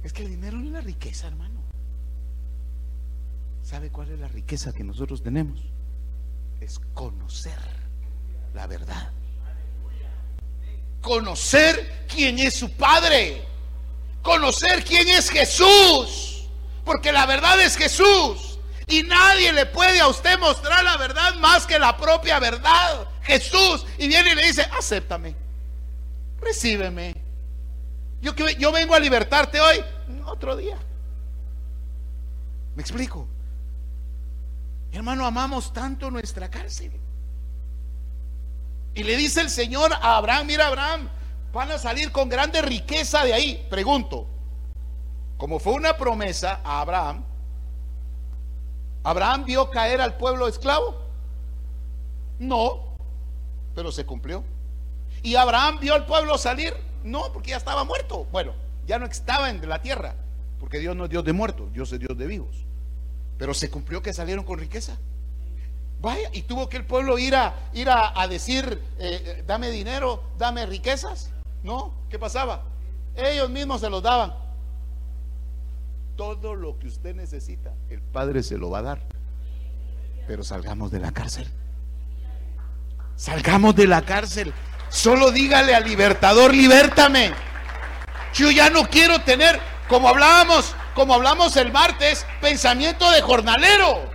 es 0.06 0.14
que 0.14 0.22
el 0.22 0.30
dinero 0.30 0.58
no 0.58 0.68
es 0.68 0.72
la 0.72 0.82
riqueza, 0.82 1.26
hermano. 1.26 1.64
¿Sabe 3.64 3.90
cuál 3.90 4.12
es 4.12 4.20
la 4.20 4.28
riqueza 4.28 4.72
que 4.72 4.84
nosotros 4.84 5.24
tenemos? 5.24 5.60
Es 6.62 6.80
conocer 6.94 7.58
la 8.54 8.68
verdad. 8.68 9.10
Conocer 11.02 12.06
quién 12.08 12.38
es 12.38 12.54
su 12.54 12.72
Padre. 12.74 13.44
Conocer 14.22 14.84
quién 14.84 15.08
es 15.08 15.28
Jesús. 15.28 16.50
Porque 16.84 17.12
la 17.12 17.26
verdad 17.26 17.60
es 17.62 17.76
Jesús. 17.76 18.60
Y 18.86 19.02
nadie 19.02 19.54
le 19.54 19.66
puede 19.66 20.00
a 20.02 20.08
usted 20.08 20.38
mostrar 20.38 20.84
la 20.84 20.98
verdad 20.98 21.34
más 21.38 21.66
que 21.66 21.80
la 21.80 21.98
propia 21.98 22.38
verdad. 22.38 23.08
Jesús. 23.24 23.88
Y 23.98 24.08
viene 24.08 24.34
y 24.34 24.36
le 24.36 24.46
dice, 24.46 24.70
acéptame. 24.78 25.36
Recíbeme. 26.40 27.16
Yo, 28.22 28.36
yo 28.36 28.72
vengo 28.72 28.94
a 28.94 29.00
libertarte 29.00 29.60
hoy. 29.60 29.84
Otro 30.26 30.56
día. 30.56 30.78
¿Me 32.76 32.82
explico? 32.82 33.28
Hermano, 34.92 35.26
amamos 35.26 35.74
tanto 35.74 36.12
nuestra 36.12 36.50
cárcel. 36.50 36.92
Y 38.94 39.04
le 39.04 39.18
dice 39.18 39.42
el 39.42 39.50
Señor 39.50 39.94
a 39.94 40.18
Abraham, 40.18 40.48
mira 40.48 40.68
Abraham, 40.68 41.10
van 41.52 41.72
a 41.72 41.78
salir 41.78 42.12
con 42.12 42.30
grande 42.30 42.62
riqueza 42.62 43.24
de 43.24 43.34
ahí. 43.34 43.68
Pregunto, 43.70 44.28
como 45.38 45.60
fue 45.60 45.74
una 45.74 45.98
promesa 45.98 46.62
a 46.64 46.82
Abraham, 46.82 47.26
¿Abraham 49.04 49.46
vio 49.46 49.70
caer 49.70 50.02
al 50.02 50.18
pueblo 50.18 50.48
esclavo? 50.48 50.96
No, 52.40 52.98
pero 53.76 53.92
se 53.92 54.06
cumplió. 54.06 54.44
¿Y 55.22 55.36
Abraham 55.36 55.80
vio 55.80 55.94
al 55.94 56.06
pueblo 56.06 56.38
salir? 56.38 56.74
No, 57.04 57.32
porque 57.32 57.52
ya 57.52 57.58
estaba 57.58 57.84
muerto. 57.84 58.26
Bueno, 58.32 58.54
ya 58.86 59.00
no 59.00 59.06
estaba 59.06 59.50
en 59.50 59.68
la 59.68 59.82
tierra, 59.82 60.16
porque 60.60 60.80
Dios 60.80 60.96
no 60.96 61.06
es 61.06 61.10
Dios 61.10 61.24
de 61.24 61.34
muertos, 61.34 61.72
Dios 61.74 61.92
es 61.92 62.00
Dios 62.00 62.18
de 62.18 62.28
vivos. 62.28 62.66
Pero 63.38 63.54
se 63.54 63.70
cumplió 63.70 64.02
que 64.02 64.14
salieron 64.14 64.46
con 64.46 64.60
riqueza. 64.60 64.98
Vaya, 66.02 66.30
y 66.34 66.44
tuvo 66.44 66.70
que 66.70 66.78
el 66.78 66.86
pueblo 66.86 67.18
ir 67.18 67.36
a, 67.36 67.56
ir 67.74 67.90
a, 67.90 68.28
decir, 68.28 68.82
eh, 69.00 69.22
eh, 69.26 69.44
dame 69.48 69.72
dinero, 69.72 70.24
dame 70.38 70.66
riquezas. 70.66 71.32
No, 71.64 71.94
¿qué 72.10 72.20
pasaba? 72.20 72.64
Ellos 73.16 73.50
mismos 73.50 73.82
se 73.82 73.90
los 73.90 74.04
daban. 74.04 74.34
Todo 76.16 76.56
lo 76.56 76.78
que 76.78 76.88
usted 76.88 77.16
necesita, 77.16 77.74
el 77.90 78.02
Padre 78.02 78.44
se 78.44 78.58
lo 78.58 78.70
va 78.70 78.80
a 78.80 78.84
dar. 78.84 79.02
Pero 80.28 80.44
salgamos 80.44 80.92
de 80.92 81.00
la 81.00 81.12
cárcel. 81.12 81.48
Salgamos 83.16 83.76
de 83.76 83.88
la 83.88 84.02
cárcel. 84.02 84.54
Solo 84.90 85.32
dígale 85.32 85.74
al 85.76 85.84
libertador, 85.84 86.54
libértame. 86.54 87.32
Yo 88.36 88.52
ya 88.52 88.70
no 88.70 88.88
quiero 88.90 89.20
tener, 89.20 89.60
como 89.88 90.10
hablábamos, 90.10 90.76
como 90.94 91.14
hablamos 91.14 91.56
el 91.56 91.72
martes, 91.72 92.26
pensamiento 92.42 93.10
de 93.12 93.22
jornalero. 93.22 94.10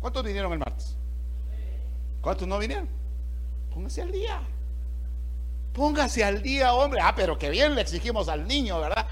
¿Cuántos 0.00 0.24
vinieron 0.24 0.50
el 0.54 0.58
martes? 0.58 0.96
¿Cuántos 2.22 2.48
no 2.48 2.58
vinieron? 2.58 2.88
Póngase 3.74 4.00
al 4.00 4.10
día. 4.10 4.40
Póngase 5.74 6.24
al 6.24 6.42
día, 6.42 6.72
hombre. 6.72 6.98
Ah, 7.02 7.14
pero 7.14 7.38
que 7.38 7.50
bien 7.50 7.74
le 7.74 7.82
exigimos 7.82 8.28
al 8.30 8.48
niño, 8.48 8.80
¿verdad? 8.80 9.06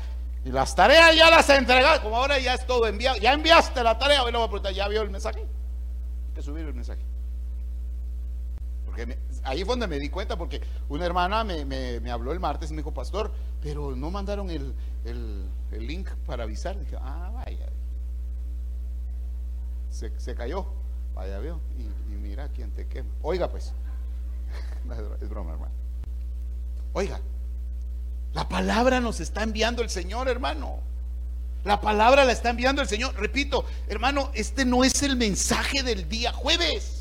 Y 0.47 0.51
las 0.51 0.75
tareas 0.75 1.15
ya 1.15 1.29
las 1.29 1.51
ha 1.51 1.57
entregado. 1.57 2.01
Como 2.01 2.17
ahora 2.17 2.39
ya 2.39 2.55
es 2.55 2.67
todo 2.67 2.87
enviado. 2.87 3.19
Ya 3.19 3.35
enviaste 3.35 3.83
la 3.83 3.99
tarea. 3.99 4.23
Hoy 4.23 4.33
le 4.33 4.39
voy 4.39 4.47
a 4.47 4.51
preguntar, 4.51 4.73
¿ya 4.73 4.89
vio 4.89 5.03
el 5.03 5.11
mensaje? 5.11 5.41
Hay 5.41 6.35
que 6.35 6.41
subir 6.41 6.65
el 6.65 6.73
mensaje. 6.73 7.05
Porque 8.87 9.19
ahí 9.47 9.65
fue 9.65 9.73
donde 9.73 9.87
me 9.87 9.99
di 9.99 10.09
cuenta, 10.09 10.37
porque 10.37 10.61
una 10.89 11.07
hermana 11.07 11.45
me, 11.45 12.11
habló 12.11 12.33
el 12.33 12.41
martes 12.41 12.71
y 12.71 12.75
me 12.75 12.79
dijo, 12.79 12.93
pastor, 12.93 13.33
pero 13.63 13.95
no 13.97 14.11
mandaron 14.11 14.51
el, 14.51 14.75
link 15.73 16.09
para 16.27 16.45
avisar. 16.45 16.79
Dije, 16.79 16.97
ah, 17.01 17.31
vaya. 17.35 17.67
Se, 19.91 20.35
cayó. 20.35 20.67
Vaya, 21.15 21.39
vio. 21.39 21.61
Y, 21.79 22.13
mira 22.13 22.49
quién 22.49 22.71
te 22.73 22.87
quema. 22.87 23.09
Oiga, 23.23 23.49
pues. 23.49 23.73
es 25.23 25.29
broma, 25.29 25.53
hermano. 25.53 25.73
Oiga, 26.93 27.21
la 28.33 28.49
palabra 28.49 29.01
nos 29.01 29.21
está 29.21 29.43
enviando 29.43 29.83
el 29.83 29.91
Señor, 29.91 30.29
hermano. 30.29 30.81
La 31.65 31.81
palabra 31.81 32.25
la 32.25 32.33
está 32.33 32.51
enviando 32.51 32.83
el 32.83 32.89
Señor. 32.89 33.15
Repito, 33.17 33.65
hermano, 33.89 34.31
este 34.35 34.65
no 34.65 34.85
es 34.85 35.03
el 35.03 35.17
mensaje 35.17 35.83
del 35.83 36.09
día 36.09 36.33
jueves. 36.33 36.96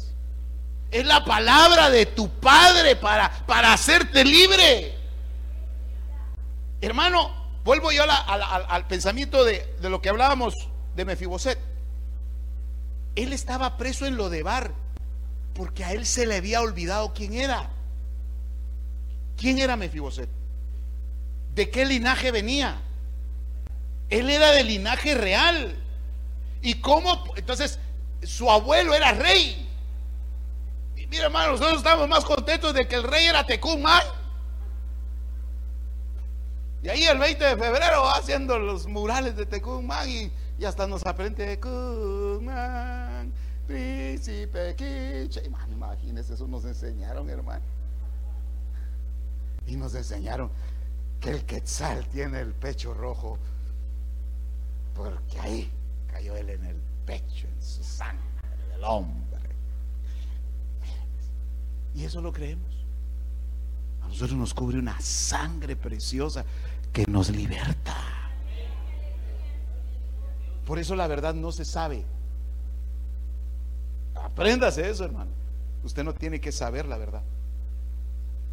Es 0.92 1.06
la 1.06 1.26
palabra 1.26 1.90
de 1.90 2.06
tu 2.06 2.30
Padre 2.30 2.96
para, 2.96 3.30
para 3.46 3.74
hacerte 3.74 4.24
libre. 4.24 4.98
Hermano, 6.82 7.32
vuelvo 7.64 7.92
yo 7.92 8.04
al 8.08 8.88
pensamiento 8.88 9.44
de, 9.44 9.76
de, 9.80 9.90
lo 9.90 10.02
que 10.02 10.10
hablábamos 10.10 10.54
de 10.96 11.06
Mefiboset. 11.06 11.60
Él 13.16 13.34
estaba 13.34 13.78
preso 13.78 14.06
en 14.06 14.18
lo 14.18 14.30
de 14.30 14.44
Bar 14.44 14.74
porque 15.54 15.84
a 15.86 15.94
él 15.94 16.06
se 16.06 16.28
le 16.28 16.36
había 16.36 16.62
olvidado 16.62 17.14
quién 17.14 17.34
era. 17.34 17.70
¿Quién 19.38 19.58
era 19.60 19.76
Mefiboset? 19.76 20.30
¿De 21.54 21.70
qué 21.70 21.86
linaje 21.86 22.32
venía? 22.32 22.82
Él 24.10 24.30
era 24.30 24.52
de 24.52 24.64
linaje 24.64 25.16
real. 25.16 25.76
¿Y 26.62 26.76
cómo? 26.76 27.24
Entonces, 27.36 27.80
su 28.24 28.52
abuelo 28.52 28.94
era 28.94 29.14
rey. 29.14 29.65
Mira, 31.10 31.26
hermano, 31.26 31.54
nosotros 31.54 31.78
estamos 31.78 32.08
más 32.08 32.26
contentos 32.26 32.74
de 32.74 32.88
que 32.88 32.96
el 32.96 33.04
rey 33.04 33.26
era 33.26 33.46
Tecumán. 33.46 34.04
Y 36.82 36.90
ahí 36.90 37.04
el 37.04 37.18
20 37.18 37.44
de 37.44 37.58
febrero 37.58 38.04
va 38.04 38.14
haciendo 38.14 38.60
los 38.60 38.88
murales 38.88 39.36
de 39.36 39.46
Tecumán 39.46 40.08
y, 40.10 40.32
hasta 40.66 40.88
nos 40.88 41.06
aprende 41.06 41.58
Tecumán, 41.58 43.34
príncipe 43.68 44.76
Quiche. 44.76 45.44
imagínense, 45.46 46.36
eso 46.36 46.48
nos 46.48 46.66
enseñaron, 46.66 47.30
hermano. 47.30 47.64
Y 49.68 49.76
nos 49.76 49.96
enseñaron 49.96 50.52
que 51.20 51.32
el 51.32 51.46
quetzal 51.46 52.06
tiene 52.08 52.40
el 52.40 52.54
pecho 52.54 52.94
rojo 52.94 53.40
porque 54.96 55.40
ahí 55.40 55.72
cayó 56.12 56.36
él 56.38 56.50
en 56.50 56.66
el 56.66 56.82
pecho, 57.06 57.48
en 57.48 57.62
su 57.62 57.84
sangre 57.84 58.24
del 58.72 58.84
hombre. 58.84 59.35
Y 61.96 62.04
eso 62.04 62.22
lo 62.22 62.34
creemos. 62.34 62.86
A 64.04 64.08
nosotros 64.08 64.38
nos 64.38 64.54
cubre 64.54 64.78
una 64.78 65.00
sangre 65.00 65.76
preciosa 65.76 66.46
que 66.92 67.06
nos 67.08 67.30
liberta. 67.30 67.96
Por 70.66 70.78
eso 70.78 70.96
la 70.96 71.08
verdad 71.08 71.34
no 71.34 71.52
se 71.52 71.64
sabe. 71.64 72.04
Apréndase 74.16 74.90
eso, 74.90 75.06
hermano. 75.06 75.32
Usted 75.84 76.04
no 76.04 76.14
tiene 76.14 76.42
que 76.42 76.52
saber 76.52 76.86
la 76.86 76.98
verdad. 76.98 77.24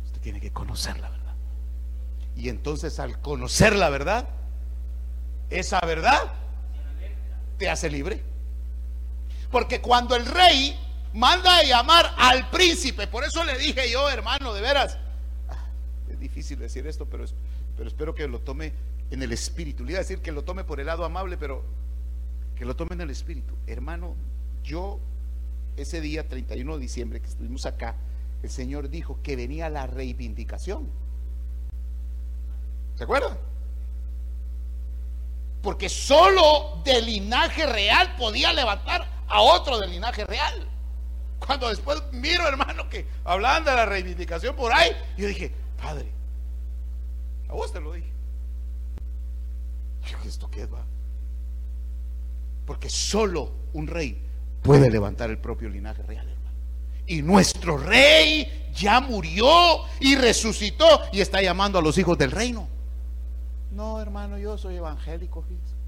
Usted 0.05 0.21
tiene 0.21 0.41
que 0.41 0.53
conocer 0.53 1.01
la 1.01 1.11
verdad. 1.11 1.35
Y 2.37 2.49
entonces 2.49 2.99
al 3.01 3.21
conocer 3.21 3.75
la 3.75 3.91
verdad, 3.91 4.29
esa 5.51 5.81
verdad 5.81 6.33
te 7.59 7.69
hace 7.69 7.91
libre. 7.91 8.23
Porque 9.51 9.81
cuando 9.81 10.15
el 10.15 10.27
rey 10.27 10.79
manda 11.13 11.59
a 11.59 11.63
llamar 11.63 12.15
al 12.19 12.49
príncipe. 12.51 13.07
Por 13.07 13.25
eso 13.25 13.45
le 13.45 13.59
dije 13.59 13.91
yo, 13.91 14.09
hermano, 14.09 14.53
de 14.53 14.61
veras. 14.61 14.99
Es 16.09 16.19
difícil 16.19 16.59
decir 16.59 16.87
esto, 16.87 17.07
pero, 17.07 17.25
pero 17.77 17.89
espero 17.89 18.15
que 18.15 18.27
lo 18.29 18.41
tome 18.41 18.73
en 19.11 19.23
el 19.23 19.33
espíritu. 19.33 19.85
Le 19.85 19.93
iba 19.93 19.99
a 19.99 20.03
decir 20.03 20.21
que 20.21 20.33
lo 20.33 20.43
tome 20.43 20.65
por 20.65 20.81
el 20.81 20.87
lado 20.87 21.05
amable, 21.05 21.37
pero 21.37 21.65
que 22.57 22.65
lo 22.65 22.77
tome 22.77 22.95
en 22.95 23.03
el 23.03 23.11
espíritu. 23.11 23.55
Hermano, 23.67 24.15
yo 24.63 25.01
ese 25.77 26.01
día 26.01 26.29
31 26.29 26.75
de 26.75 26.81
diciembre 26.81 27.21
que 27.21 27.29
estuvimos 27.29 27.67
acá, 27.67 27.97
el 28.43 28.51
Señor 28.51 28.89
dijo 28.89 29.21
que 29.23 29.37
venía 29.37 29.69
la 29.69 29.87
reivindicación. 29.87 30.91
¿Se 32.97 33.05
acuerdan? 33.05 33.39
Porque 35.63 35.89
solo 35.89 36.81
del 36.85 37.07
linaje 37.07 37.67
real 37.67 38.17
podía 38.17 38.53
levantar 38.53 39.09
a 39.29 39.41
otro 39.41 39.79
del 39.79 39.91
linaje 39.91 40.25
real. 40.25 40.69
Cuando 41.45 41.69
después 41.69 42.03
miro, 42.13 42.47
hermano, 42.47 42.89
que 42.89 43.07
hablaban 43.25 43.65
de 43.65 43.73
la 43.73 43.87
reivindicación 43.87 44.55
por 44.55 44.73
ahí, 44.73 44.93
yo 45.17 45.27
dije, 45.27 45.53
Padre, 45.81 46.11
a 47.49 47.53
vos 47.53 47.73
te 47.73 47.81
lo 47.81 47.93
dije. 47.93 48.13
¿Esto 50.25 50.49
qué 50.51 50.67
va? 50.67 50.85
Porque 52.65 52.89
solo 52.89 53.53
un 53.73 53.87
rey 53.87 54.23
puede 54.63 54.89
levantar 54.89 55.31
el 55.31 55.39
propio 55.39 55.69
linaje 55.69 56.03
real, 56.03 56.29
hermano. 56.29 56.57
Y 57.07 57.23
nuestro 57.23 57.77
rey 57.77 58.71
ya 58.75 59.01
murió 59.01 59.83
y 60.01 60.15
resucitó 60.15 60.87
y 61.13 61.21
está 61.21 61.43
llamando 61.43 61.79
a 61.79 61.83
los 61.83 61.99
hijos 61.99 62.17
del 62.17 62.31
reino. 62.31 62.69
No, 63.73 64.01
hermano, 64.01 64.39
yo 64.39 64.57
soy 64.57 64.77
evangélico, 64.77 65.43
fíjese. 65.43 65.82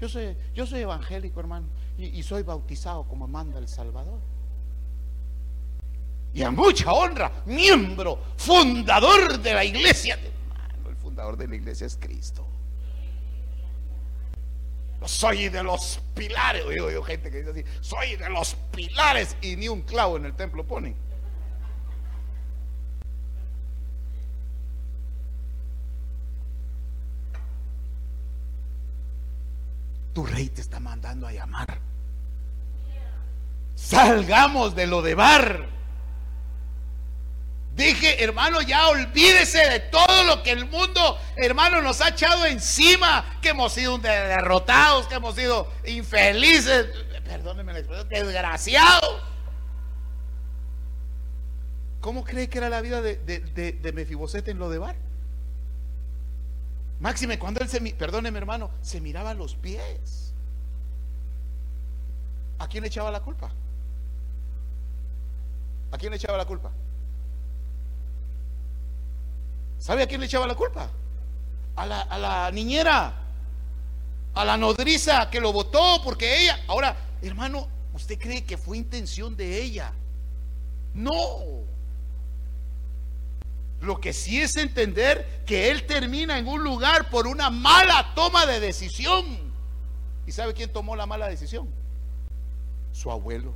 Yo 0.00 0.08
soy, 0.08 0.36
yo 0.54 0.66
soy 0.66 0.80
evangélico, 0.80 1.40
hermano, 1.40 1.66
y, 1.98 2.22
soy 2.22 2.42
bautizado 2.42 3.04
como 3.04 3.26
manda 3.26 3.58
el 3.58 3.66
Salvador. 3.66 4.20
Y 6.32 6.42
a 6.42 6.50
mucha 6.50 6.92
honra, 6.92 7.42
miembro, 7.46 8.18
fundador 8.36 9.38
de 9.38 9.54
la 9.54 9.64
iglesia. 9.64 10.14
Hermano, 10.14 10.90
el 10.90 10.96
fundador 10.96 11.36
de 11.36 11.48
la 11.48 11.56
iglesia 11.56 11.86
es 11.86 11.96
Cristo. 11.96 12.46
Soy 15.04 15.48
de 15.48 15.62
los 15.62 16.00
pilares, 16.14 16.64
oigo 16.64 17.02
gente 17.02 17.30
que 17.30 17.38
dice 17.38 17.50
así, 17.50 17.64
soy 17.80 18.16
de 18.16 18.28
los 18.28 18.56
pilares 18.72 19.36
y 19.40 19.56
ni 19.56 19.68
un 19.68 19.82
clavo 19.82 20.16
en 20.16 20.26
el 20.26 20.34
templo 20.34 20.64
ponen. 20.64 20.94
Tu 30.18 30.26
rey 30.26 30.48
te 30.48 30.60
está 30.60 30.80
mandando 30.80 31.28
a 31.28 31.32
llamar. 31.32 31.78
Salgamos 33.76 34.74
de 34.74 34.88
lo 34.88 35.00
de 35.00 35.14
bar. 35.14 35.68
Dije, 37.76 38.24
hermano, 38.24 38.60
ya 38.62 38.88
olvídese 38.88 39.58
de 39.70 39.78
todo 39.78 40.24
lo 40.24 40.42
que 40.42 40.50
el 40.50 40.68
mundo, 40.68 41.16
hermano, 41.36 41.80
nos 41.82 42.00
ha 42.00 42.08
echado 42.08 42.46
encima, 42.46 43.38
que 43.40 43.50
hemos 43.50 43.72
sido 43.72 43.96
derrotados, 43.98 45.06
que 45.06 45.14
hemos 45.14 45.36
sido 45.36 45.72
infelices, 45.86 46.86
perdónenme 47.24 47.74
la 47.74 47.78
expresión, 47.78 48.08
desgraciados. 48.08 49.22
¿Cómo 52.00 52.24
cree 52.24 52.48
que 52.48 52.58
era 52.58 52.68
la 52.68 52.80
vida 52.80 53.00
de, 53.02 53.18
de, 53.18 53.70
de, 53.70 53.92
Mefibosete 53.92 54.50
en 54.50 54.58
lo 54.58 54.68
de 54.68 54.78
bar? 54.78 54.96
Máxime, 57.00 57.38
cuando 57.38 57.60
él 57.60 57.68
se, 57.68 57.80
perdóneme 57.94 58.38
hermano, 58.38 58.70
se 58.82 59.00
miraba 59.00 59.34
los 59.34 59.54
pies. 59.54 60.34
¿A 62.58 62.66
quién 62.66 62.82
le 62.82 62.88
echaba 62.88 63.10
la 63.10 63.20
culpa? 63.20 63.52
¿A 65.92 65.98
quién 65.98 66.10
le 66.10 66.16
echaba 66.16 66.36
la 66.36 66.44
culpa? 66.44 66.70
¿Sabe 69.78 70.02
a 70.02 70.06
quién 70.06 70.20
le 70.20 70.26
echaba 70.26 70.46
la 70.46 70.56
culpa? 70.56 70.90
A 71.76 71.86
la, 71.86 72.50
niñera, 72.52 73.14
a 74.34 74.44
la 74.44 74.56
nodriza 74.56 75.30
que 75.30 75.40
lo 75.40 75.52
votó 75.52 76.02
porque 76.02 76.42
ella. 76.42 76.58
Ahora, 76.66 76.96
hermano, 77.22 77.68
¿usted 77.94 78.18
cree 78.18 78.44
que 78.44 78.58
fue 78.58 78.76
intención 78.76 79.36
de 79.36 79.62
ella? 79.62 79.92
No. 80.94 81.67
Lo 83.80 84.00
que 84.00 84.12
sí 84.12 84.40
es 84.40 84.56
entender 84.56 85.42
que 85.46 85.70
él 85.70 85.86
termina 85.86 86.38
en 86.38 86.48
un 86.48 86.62
lugar 86.64 87.10
por 87.10 87.26
una 87.26 87.48
mala 87.50 88.12
toma 88.14 88.44
de 88.44 88.60
decisión. 88.60 89.24
¿Y 90.26 90.32
sabe 90.32 90.52
quién 90.52 90.72
tomó 90.72 90.96
la 90.96 91.06
mala 91.06 91.28
decisión? 91.28 91.68
Su 92.92 93.10
abuelo. 93.10 93.54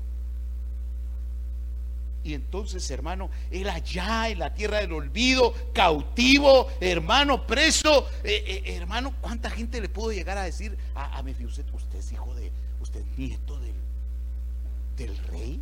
Y 2.24 2.34
entonces, 2.34 2.88
hermano, 2.90 3.30
él 3.50 3.68
allá 3.68 4.28
en 4.28 4.38
la 4.38 4.54
tierra 4.54 4.78
del 4.78 4.92
olvido, 4.92 5.52
cautivo, 5.72 6.68
hermano, 6.80 7.46
preso, 7.46 8.08
eh, 8.22 8.44
eh, 8.46 8.76
hermano, 8.76 9.12
¿cuánta 9.20 9.50
gente 9.50 9.80
le 9.80 9.88
pudo 9.88 10.12
llegar 10.12 10.38
a 10.38 10.44
decir 10.44 10.78
a, 10.94 11.18
a 11.18 11.20
usted, 11.20 11.64
usted 11.72 11.98
es 11.98 12.12
hijo 12.12 12.32
de, 12.36 12.52
usted 12.80 13.00
es 13.00 13.18
nieto 13.18 13.58
del, 13.58 13.74
del 14.96 15.18
rey? 15.26 15.60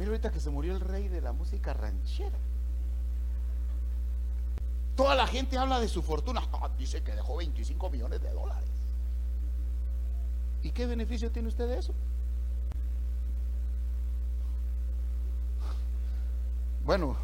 Mira 0.00 0.12
ahorita 0.12 0.30
que 0.30 0.40
se 0.40 0.48
murió 0.48 0.72
el 0.72 0.80
rey 0.80 1.08
de 1.08 1.20
la 1.20 1.32
música 1.32 1.74
ranchera. 1.74 2.38
Toda 4.96 5.14
la 5.14 5.26
gente 5.26 5.58
habla 5.58 5.78
de 5.78 5.88
su 5.88 6.00
fortuna. 6.00 6.40
dice 6.78 7.02
que 7.02 7.14
dejó 7.14 7.36
25 7.36 7.90
millones 7.90 8.22
de 8.22 8.32
dólares. 8.32 8.70
¿Y 10.62 10.70
qué 10.70 10.86
beneficio 10.86 11.30
tiene 11.30 11.48
usted 11.48 11.68
de 11.68 11.78
eso? 11.80 11.92
Bueno, 16.82 17.14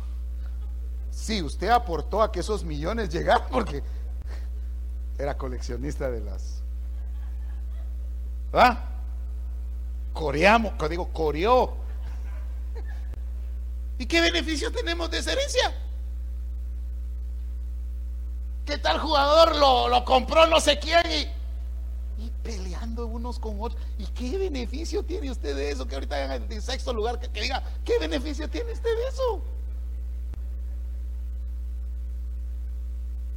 sí, 1.11 1.41
usted 1.41 1.71
aportó 1.71 2.21
a 2.21 2.31
que 2.31 2.41
esos 2.41 2.63
millones 2.63 3.09
llegaran 3.09 3.49
porque 3.51 3.83
era 5.17 5.35
coleccionista 5.39 6.11
de 6.11 6.21
las... 6.21 6.63
¿Ah? 8.53 8.85
Coreamos, 10.13 10.75
digo, 10.91 11.09
coreó. 11.09 11.86
¿Y 13.99 14.07
qué 14.07 14.21
beneficio 14.21 14.71
tenemos 14.71 15.11
de 15.11 15.19
esa 15.19 15.33
herencia? 15.33 15.75
¿Qué 18.65 18.79
tal 18.79 18.99
jugador 18.99 19.57
lo, 19.57 20.05
compró 20.05 20.47
no 20.47 20.61
sé 20.61 20.79
quién 20.79 21.11
y 21.11 21.37
y 22.19 22.31
peleando 22.43 23.07
unos 23.07 23.39
con 23.39 23.61
otros. 23.61 23.81
¿Y 23.99 24.07
qué 24.07 24.39
beneficio 24.39 25.03
tiene 25.03 25.31
usted 25.31 25.55
de 25.55 25.71
eso? 25.71 25.87
Que 25.87 25.97
ahorita 25.97 26.37
en 26.37 26.63
sexto 26.63 26.93
lugar, 26.93 27.21
que, 27.21 27.41
diga, 27.41 27.63
¿qué 27.85 27.99
beneficio 27.99 28.49
tiene 28.49 28.73
usted 28.73 28.89
de 28.89 29.09
eso? 29.09 29.43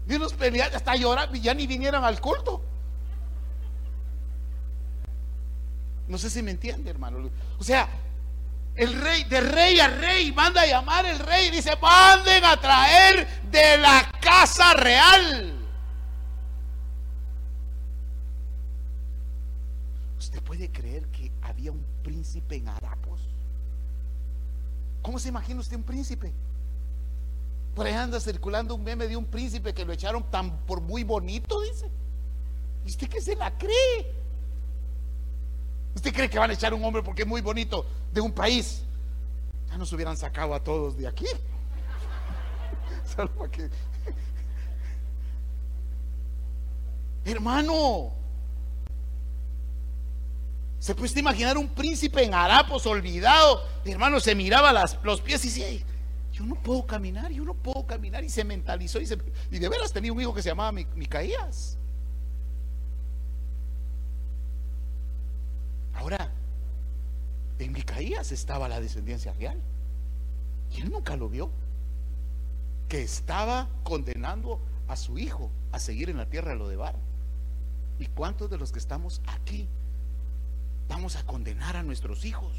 Y 0.07 0.15
unos 0.15 0.33
peleando, 0.33 0.77
hasta 0.77 0.95
llorar, 0.95 1.29
y 1.33 1.41
ya 1.41 1.53
ni 1.53 1.67
vinieron 1.67 2.03
al 2.03 2.21
culto. 2.21 2.61
No 6.07 6.17
sé 6.17 6.29
si 6.29 6.41
me 6.41 6.51
entiende, 6.51 6.89
hermano. 6.89 7.29
O 7.59 7.63
sea, 7.63 7.87
el 8.79 8.99
rey, 9.01 9.23
de 9.25 9.41
rey 9.41 9.79
a 9.79 9.87
rey, 9.87 10.31
manda 10.31 10.61
a 10.61 10.65
llamar 10.65 11.05
el 11.05 11.19
rey, 11.19 11.49
dice, 11.51 11.75
manden 11.81 12.43
a 12.45 12.57
traer 12.57 13.27
de 13.51 13.77
la 13.77 14.11
casa 14.21 14.73
real 14.73 15.59
puede 20.49 20.71
creer 20.71 21.07
que 21.09 21.31
había 21.43 21.71
un 21.71 21.85
príncipe 22.01 22.55
en 22.55 22.67
Harapos? 22.67 23.21
¿Cómo 25.03 25.19
se 25.19 25.29
imagina 25.29 25.59
usted 25.59 25.77
un 25.77 25.83
príncipe? 25.83 26.33
Por 27.75 27.85
ahí 27.85 27.93
anda 27.93 28.19
circulando 28.19 28.73
un 28.73 28.83
meme 28.83 29.07
de 29.07 29.15
un 29.15 29.25
príncipe 29.25 29.75
que 29.75 29.85
lo 29.85 29.93
echaron 29.93 30.23
tan 30.31 30.65
por 30.65 30.81
muy 30.81 31.03
bonito, 31.03 31.61
dice. 31.61 31.91
¿Y 32.83 32.89
usted 32.89 33.07
qué 33.07 33.21
se 33.21 33.35
la 33.35 33.55
cree? 33.59 34.18
¿Usted 35.95 36.13
cree 36.13 36.29
que 36.29 36.39
van 36.39 36.51
a 36.51 36.53
echar 36.53 36.73
un 36.73 36.83
hombre 36.83 37.01
porque 37.03 37.23
es 37.23 37.27
muy 37.27 37.41
bonito 37.41 37.85
de 38.11 38.21
un 38.21 38.31
país? 38.31 38.83
Ya 39.69 39.77
nos 39.77 39.91
hubieran 39.93 40.17
sacado 40.17 40.53
a 40.53 40.63
todos 40.63 40.97
de 40.97 41.07
aquí. 41.07 41.25
Hermano, 47.25 48.13
¿Se 50.79 50.95
puede 50.95 51.19
imaginar 51.19 51.57
un 51.57 51.67
príncipe 51.67 52.23
en 52.23 52.33
harapos 52.33 52.85
olvidado? 52.85 53.63
Mi 53.83 53.91
hermano 53.91 54.19
se 54.21 54.33
miraba 54.33 54.71
los 55.03 55.21
pies 55.21 55.43
y 55.43 55.49
decía, 55.49 55.85
yo 56.31 56.45
no 56.45 56.55
puedo 56.55 56.85
caminar, 56.85 57.31
yo 57.31 57.43
no 57.43 57.53
puedo 57.53 57.85
caminar. 57.85 58.23
Y 58.23 58.29
se 58.29 58.45
mentalizó 58.45 59.01
y, 59.01 59.07
y 59.51 59.59
de 59.59 59.69
veras 59.69 59.91
tenía 59.91 60.13
un 60.13 60.21
hijo 60.21 60.33
que 60.33 60.41
se 60.41 60.49
llamaba 60.49 60.71
Micaías. 60.71 61.78
Ahora, 65.99 66.31
en 67.59 67.73
Micaías 67.73 68.31
estaba 68.31 68.69
la 68.69 68.79
descendencia 68.79 69.33
real. 69.33 69.59
Y 70.71 70.81
él 70.81 70.91
nunca 70.91 71.17
lo 71.17 71.29
vio. 71.29 71.51
Que 72.87 73.03
estaba 73.03 73.67
condenando 73.83 74.59
a 74.87 74.95
su 74.95 75.19
hijo 75.19 75.51
a 75.71 75.79
seguir 75.79 76.09
en 76.09 76.17
la 76.17 76.25
tierra 76.25 76.55
de 76.55 76.75
Bar. 76.75 76.95
¿Y 77.99 78.05
cuántos 78.07 78.49
de 78.49 78.57
los 78.57 78.71
que 78.71 78.79
estamos 78.79 79.21
aquí 79.27 79.67
vamos 80.87 81.17
a 81.17 81.23
condenar 81.25 81.75
a 81.75 81.83
nuestros 81.83 82.25
hijos 82.25 82.53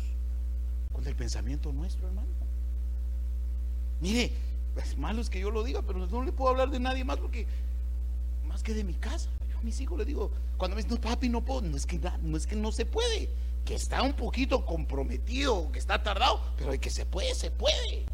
con 0.92 1.06
el 1.06 1.14
pensamiento 1.16 1.72
nuestro, 1.72 2.08
hermano. 2.08 2.28
Mire, 4.00 4.32
es 4.76 4.96
malo 4.96 5.20
es 5.20 5.30
que 5.30 5.40
yo 5.40 5.50
lo 5.50 5.64
diga, 5.64 5.82
pero 5.82 6.06
no 6.06 6.22
le 6.22 6.32
puedo 6.32 6.50
hablar 6.50 6.70
de 6.70 6.78
nadie 6.78 7.04
más 7.04 7.18
porque 7.18 7.46
más 8.46 8.62
que 8.62 8.74
de 8.74 8.84
mi 8.84 8.94
casa. 8.94 9.28
Mis 9.62 9.80
hijos 9.80 9.98
les 9.98 10.06
digo, 10.06 10.30
cuando 10.56 10.76
me 10.76 10.82
dicen, 10.82 10.96
no, 10.96 11.00
papi, 11.00 11.28
no 11.28 11.44
puedo, 11.44 11.62
no 11.62 11.76
es 11.76 11.86
que 11.86 11.98
no, 11.98 12.36
es 12.36 12.46
que 12.46 12.56
no 12.56 12.72
se 12.72 12.86
puede, 12.86 13.28
que 13.64 13.74
está 13.74 14.02
un 14.02 14.14
poquito 14.14 14.64
comprometido, 14.64 15.70
que 15.72 15.78
está 15.78 16.02
tardado, 16.02 16.40
pero 16.56 16.78
que 16.80 16.90
se 16.90 17.04
puede, 17.04 17.34
se 17.34 17.50
puede. 17.50 18.06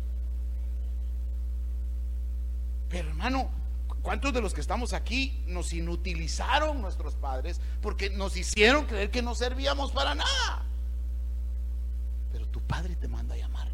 Pero 2.88 3.08
hermano, 3.08 3.50
¿Cuántos 4.06 4.32
de 4.32 4.40
los 4.40 4.54
que 4.54 4.60
estamos 4.60 4.92
aquí 4.92 5.42
nos 5.48 5.72
inutilizaron 5.72 6.80
nuestros 6.80 7.16
padres 7.16 7.60
porque 7.82 8.08
nos 8.08 8.36
hicieron 8.36 8.86
creer 8.86 9.10
que 9.10 9.20
no 9.20 9.34
servíamos 9.34 9.90
para 9.90 10.14
nada? 10.14 10.62
Pero 12.30 12.46
tu 12.46 12.60
padre 12.60 12.94
te 12.94 13.08
manda 13.08 13.34
a 13.34 13.38
llamar. 13.38 13.68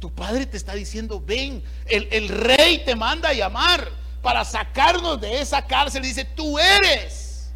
Tu 0.00 0.10
padre 0.14 0.46
te 0.46 0.56
está 0.56 0.72
diciendo, 0.72 1.20
ven, 1.20 1.62
el, 1.84 2.08
el 2.10 2.28
rey 2.30 2.86
te 2.86 2.96
manda 2.96 3.28
a 3.28 3.34
llamar 3.34 3.86
para 4.26 4.44
sacarnos 4.44 5.20
de 5.20 5.40
esa 5.40 5.64
cárcel. 5.64 6.02
dice, 6.02 6.24
tú 6.24 6.58
eres 6.58 7.48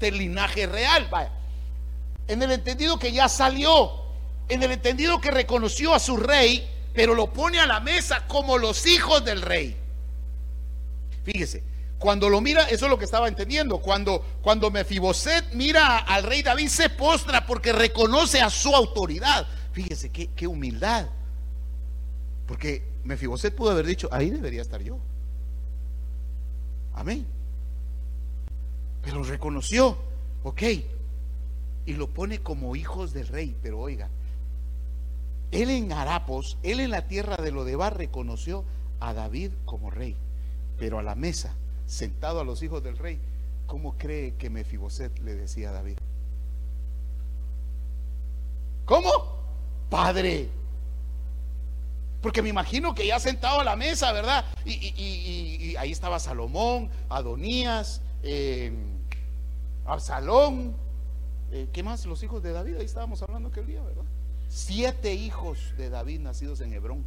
del 0.00 0.16
linaje 0.16 0.66
real. 0.66 1.06
Vaya. 1.10 1.30
En 2.26 2.42
el 2.42 2.50
entendido 2.50 2.98
que 2.98 3.12
ya 3.12 3.28
salió, 3.28 3.92
en 4.48 4.62
el 4.62 4.72
entendido 4.72 5.20
que 5.20 5.30
reconoció 5.30 5.92
a 5.92 5.98
su 5.98 6.16
rey, 6.16 6.66
pero 6.94 7.14
lo 7.14 7.30
pone 7.30 7.60
a 7.60 7.66
la 7.66 7.80
mesa 7.80 8.26
como 8.26 8.56
los 8.56 8.86
hijos 8.86 9.22
del 9.22 9.42
rey. 9.42 9.76
Fíjese, 11.24 11.62
cuando 11.98 12.30
lo 12.30 12.40
mira, 12.40 12.62
eso 12.70 12.86
es 12.86 12.90
lo 12.90 12.98
que 12.98 13.04
estaba 13.04 13.28
entendiendo. 13.28 13.78
Cuando, 13.78 14.24
cuando 14.40 14.70
Mefiboset 14.70 15.52
mira 15.52 15.98
al 15.98 16.22
rey 16.22 16.40
David, 16.40 16.68
se 16.68 16.88
postra 16.88 17.44
porque 17.44 17.74
reconoce 17.74 18.40
a 18.40 18.48
su 18.48 18.74
autoridad. 18.74 19.46
Fíjese 19.72 20.08
qué, 20.08 20.30
qué 20.34 20.46
humildad. 20.46 21.06
Porque 22.46 22.82
Mefiboset 23.04 23.54
pudo 23.54 23.72
haber 23.72 23.84
dicho, 23.84 24.08
ahí 24.10 24.30
debería 24.30 24.62
estar 24.62 24.80
yo. 24.80 24.98
Amén. 26.98 27.24
Pero 29.02 29.22
reconoció, 29.22 29.96
ok, 30.42 30.62
y 31.86 31.92
lo 31.92 32.08
pone 32.08 32.40
como 32.40 32.74
hijos 32.74 33.12
del 33.12 33.28
rey. 33.28 33.56
Pero 33.62 33.78
oiga, 33.78 34.08
él 35.52 35.70
en 35.70 35.92
Harapos, 35.92 36.58
él 36.64 36.80
en 36.80 36.90
la 36.90 37.06
tierra 37.06 37.36
de 37.36 37.52
Lodebar 37.52 37.96
reconoció 37.96 38.64
a 38.98 39.14
David 39.14 39.52
como 39.64 39.90
rey. 39.90 40.16
Pero 40.76 40.98
a 40.98 41.04
la 41.04 41.14
mesa, 41.14 41.54
sentado 41.86 42.40
a 42.40 42.44
los 42.44 42.64
hijos 42.64 42.82
del 42.82 42.98
rey, 42.98 43.20
¿cómo 43.68 43.96
cree 43.96 44.34
que 44.34 44.50
Mefiboset 44.50 45.16
le 45.20 45.36
decía 45.36 45.70
a 45.70 45.74
David? 45.74 45.98
¿Cómo? 48.86 49.08
Padre. 49.88 50.48
Porque 52.20 52.42
me 52.42 52.48
imagino 52.48 52.94
que 52.94 53.06
ya 53.06 53.20
sentado 53.20 53.60
a 53.60 53.64
la 53.64 53.76
mesa, 53.76 54.12
¿verdad? 54.12 54.44
Y, 54.64 55.76
ahí 55.76 55.92
estaba 55.92 56.18
Salomón, 56.18 56.90
Adonías, 57.08 58.02
eh, 58.22 58.72
Absalón. 59.86 60.74
Eh, 61.52 61.68
¿Qué 61.72 61.82
más? 61.82 62.04
Los 62.06 62.22
hijos 62.22 62.42
de 62.42 62.52
David. 62.52 62.76
Ahí 62.76 62.84
estábamos 62.84 63.22
hablando 63.22 63.48
aquel 63.48 63.66
día, 63.66 63.82
¿verdad? 63.82 64.04
Siete 64.48 65.14
hijos 65.14 65.74
de 65.76 65.90
David 65.90 66.20
nacidos 66.20 66.60
en 66.60 66.72
Hebrón. 66.72 67.04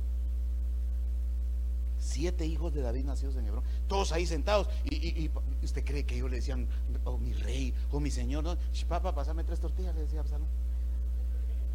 Siete 1.99 2.45
hijos 2.45 2.73
de 2.73 2.81
David 2.81 3.03
nacidos 3.03 3.35
en 3.35 3.45
Hebrón. 3.45 3.63
Todos 3.87 4.13
ahí 4.13 4.25
sentados. 4.25 4.69
Y, 4.85 5.29
usted 5.61 5.83
cree 5.83 6.05
que 6.05 6.15
ellos 6.15 6.29
le 6.29 6.37
decían, 6.37 6.67
oh 7.03 7.17
mi 7.17 7.33
rey, 7.33 7.73
oh 7.91 7.99
mi 7.99 8.09
señor. 8.09 8.43
No, 8.43 8.57
papá, 8.87 9.13
pásame 9.13 9.43
tres 9.43 9.59
tortillas, 9.59 9.93
le 9.93 10.01
decía 10.01 10.21
Absalón. 10.21 10.47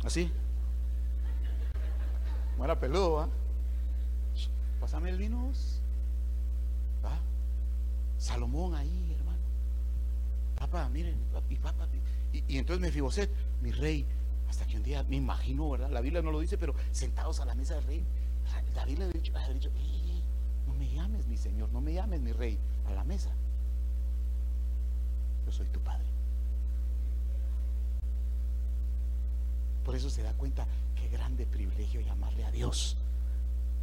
Así. 0.03 0.33
No 2.57 2.65
era 2.65 2.79
peludo, 2.79 3.21
¿ah? 3.21 3.29
Pásame 4.81 5.11
el 5.11 5.19
vino. 5.19 5.53
Salomón 8.19 8.75
ahí, 8.75 9.15
hermano. 9.15 9.39
Papá, 10.59 10.89
miren, 10.89 11.17
y 11.51 11.57
papá. 11.57 11.87
Y, 12.33 12.59
entonces 12.59 12.81
me 12.81 12.91
Fiboset, 12.91 13.31
mi 13.63 13.73
rey, 13.73 14.07
hasta 14.49 14.67
que 14.67 14.77
un 14.77 14.83
día 14.83 15.03
me 15.05 15.17
imagino, 15.17 15.71
¿verdad? 15.71 15.91
La 15.91 16.01
Biblia 16.01 16.23
no 16.23 16.31
lo 16.31 16.41
dice, 16.41 16.59
pero 16.59 16.75
sentados 16.93 17.41
a 17.41 17.45
la 17.45 17.55
mesa 17.55 17.75
del 17.75 17.85
rey, 17.85 18.05
David 18.75 18.99
le 18.99 19.05
ha 19.05 19.09
dicho, 19.09 19.33
dicho 19.55 19.71
no 20.67 20.75
me 20.75 20.91
llames 20.91 21.27
mi 21.27 21.37
Señor, 21.37 21.71
no 21.73 21.81
me 21.81 21.93
llames 21.93 22.21
mi 22.21 22.33
rey, 22.33 22.59
a 22.87 22.93
la 22.93 23.05
mesa. 23.05 23.31
Yo 25.45 25.53
soy 25.53 25.67
tu 25.69 25.81
padre. 25.81 26.07
Por 29.87 29.95
eso 29.95 30.11
se 30.11 30.21
da 30.21 30.33
cuenta 30.33 30.67
qué 30.97 31.09
grande 31.09 31.47
privilegio 31.47 32.01
llamarle 32.01 32.45
a 32.45 32.51
Dios 32.51 32.97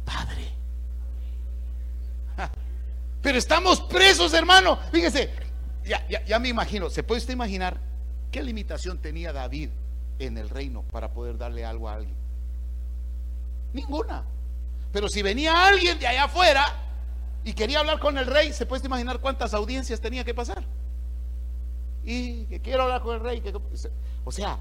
Padre. 0.04 0.52
Pero 3.22 3.38
estamos 3.38 3.80
presos, 3.80 4.34
hermano. 4.34 4.78
Fíjese, 4.92 5.30
ya, 5.82 6.06
ya, 6.06 6.38
me 6.38 6.48
imagino, 6.48 6.90
¿se 6.90 7.02
puede 7.02 7.22
usted 7.22 7.32
imaginar 7.32 7.80
qué 8.30 8.42
limitación 8.42 8.98
tenía 8.98 9.32
David 9.32 9.70
en 10.18 10.36
el 10.36 10.50
reino 10.50 10.82
para 10.82 11.10
poder 11.10 11.38
darle 11.38 11.64
algo 11.64 11.88
a 11.88 11.94
alguien? 11.94 12.16
Ninguna. 13.72 14.24
Pero 14.92 15.08
si 15.08 15.22
venía 15.22 15.66
alguien 15.66 15.98
de 15.98 16.06
allá 16.06 16.24
afuera 16.24 16.66
y 17.44 17.54
quería 17.54 17.78
hablar 17.78 17.98
con 17.98 18.18
el 18.18 18.26
rey, 18.26 18.52
¿se 18.52 18.66
puede 18.66 18.84
imaginar 18.84 19.20
cuántas 19.20 19.54
audiencias 19.54 20.02
tenía 20.02 20.22
que 20.22 20.34
pasar? 20.34 20.62
Y 22.04 22.44
que 22.44 22.60
quiero 22.60 22.82
hablar 22.82 23.00
con 23.00 23.14
el 23.14 23.20
rey. 23.20 23.42
o 24.22 24.30
sea, 24.30 24.58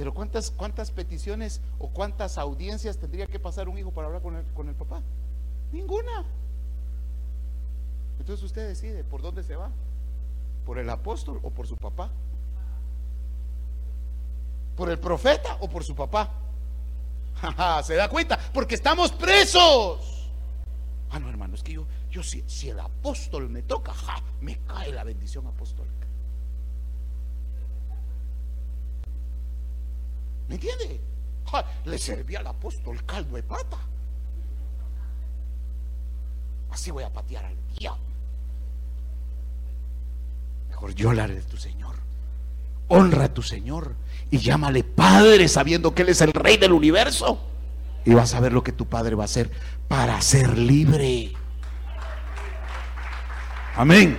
pero 0.00 0.14
¿cuántas, 0.14 0.50
cuántas 0.50 0.90
peticiones 0.90 1.60
o 1.78 1.90
cuántas 1.90 2.38
audiencias 2.38 2.96
tendría 2.96 3.26
que 3.26 3.38
pasar 3.38 3.68
un 3.68 3.76
hijo 3.76 3.90
para 3.90 4.06
hablar 4.06 4.22
con 4.22 4.34
el, 4.34 4.46
con 4.54 4.66
el 4.66 4.74
papá? 4.74 5.02
Ninguna. 5.72 6.24
Entonces 8.18 8.42
usted 8.42 8.66
decide 8.66 9.04
por 9.04 9.20
dónde 9.20 9.42
se 9.42 9.56
va. 9.56 9.70
¿Por 10.64 10.78
el 10.78 10.88
apóstol 10.88 11.38
o 11.42 11.50
por 11.50 11.66
su 11.66 11.76
papá? 11.76 12.10
¿Por 14.74 14.88
el 14.88 14.98
profeta 14.98 15.58
o 15.60 15.68
por 15.68 15.84
su 15.84 15.94
papá? 15.94 16.30
¿Se 17.84 17.94
da 17.94 18.08
cuenta? 18.08 18.38
Porque 18.54 18.76
estamos 18.76 19.12
presos. 19.12 20.30
Ah, 21.10 21.18
no, 21.18 21.28
hermano, 21.28 21.56
es 21.56 21.62
que 21.62 21.74
yo, 21.74 21.86
yo 22.10 22.22
si, 22.22 22.42
si 22.46 22.70
el 22.70 22.80
apóstol 22.80 23.50
me 23.50 23.60
toca, 23.64 23.92
me 24.40 24.60
cae 24.60 24.92
la 24.92 25.04
bendición 25.04 25.46
apostólica. 25.46 26.06
¿Me 30.50 30.56
entiende? 30.56 31.00
le 31.84 31.96
servía 31.96 32.40
al 32.40 32.48
apóstol 32.48 33.04
caldo 33.06 33.36
de 33.36 33.42
pata. 33.44 33.78
Así 36.72 36.90
voy 36.90 37.04
a 37.04 37.12
patear 37.12 37.44
al 37.44 37.56
diablo. 37.78 38.02
Mejor 40.68 40.92
yo 40.94 41.10
hablaré 41.10 41.36
de 41.36 41.42
tu 41.42 41.56
Señor. 41.56 41.94
Honra 42.88 43.26
a 43.26 43.34
tu 43.34 43.42
Señor 43.42 43.94
y 44.28 44.38
llámale 44.38 44.82
Padre 44.82 45.46
sabiendo 45.46 45.94
que 45.94 46.02
Él 46.02 46.08
es 46.08 46.20
el 46.20 46.32
Rey 46.32 46.56
del 46.56 46.72
universo. 46.72 47.40
Y 48.04 48.14
vas 48.14 48.34
a 48.34 48.40
ver 48.40 48.52
lo 48.52 48.64
que 48.64 48.72
tu 48.72 48.86
Padre 48.86 49.14
va 49.14 49.24
a 49.24 49.26
hacer 49.26 49.52
para 49.86 50.20
ser 50.20 50.58
libre. 50.58 51.32
Amén. 53.76 54.18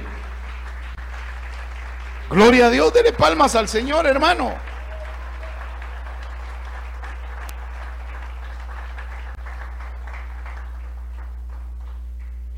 Gloria 2.30 2.68
a 2.68 2.70
Dios, 2.70 2.94
dele 2.94 3.12
palmas 3.12 3.56
al 3.56 3.68
Señor, 3.68 4.08
hermano. 4.08 4.71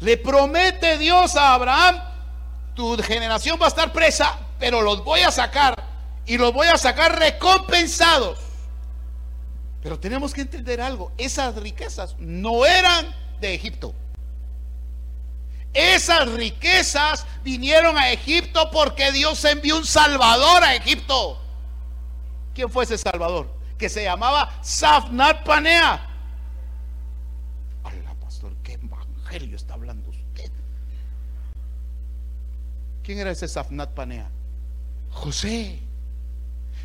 Le 0.03 0.17
promete 0.17 0.97
Dios 0.97 1.37
a 1.37 1.53
Abraham, 1.53 2.01
tu 2.75 2.97
generación 2.97 3.57
va 3.59 3.65
a 3.65 3.69
estar 3.69 3.93
presa, 3.93 4.37
pero 4.59 4.81
los 4.81 5.01
voy 5.01 5.21
a 5.21 5.31
sacar 5.31 5.81
y 6.25 6.37
los 6.37 6.51
voy 6.51 6.67
a 6.67 6.77
sacar 6.77 7.17
recompensados. 7.17 8.37
Pero 9.81 9.97
tenemos 9.97 10.33
que 10.33 10.41
entender 10.41 10.81
algo, 10.81 11.13
esas 11.17 11.55
riquezas 11.55 12.17
no 12.19 12.65
eran 12.65 13.15
de 13.39 13.53
Egipto. 13.53 13.95
Esas 15.73 16.29
riquezas 16.33 17.25
vinieron 17.41 17.97
a 17.97 18.11
Egipto 18.11 18.71
porque 18.71 19.13
Dios 19.13 19.43
envió 19.45 19.77
un 19.77 19.85
salvador 19.85 20.65
a 20.65 20.75
Egipto. 20.75 21.41
¿Quién 22.53 22.69
fue 22.69 22.83
ese 22.83 22.97
salvador? 22.97 23.49
Que 23.77 23.87
se 23.87 24.03
llamaba 24.03 24.51
Safnat 24.61 25.45
Panea. 25.45 26.09
Hola, 27.83 28.13
pastor, 28.21 28.53
qué 28.63 28.73
evangelio 28.73 29.55
está 29.55 29.73
¿Quién 33.03 33.19
era 33.19 33.31
ese 33.31 33.47
Safnat 33.47 33.91
Panea? 33.91 34.29
José. 35.11 35.79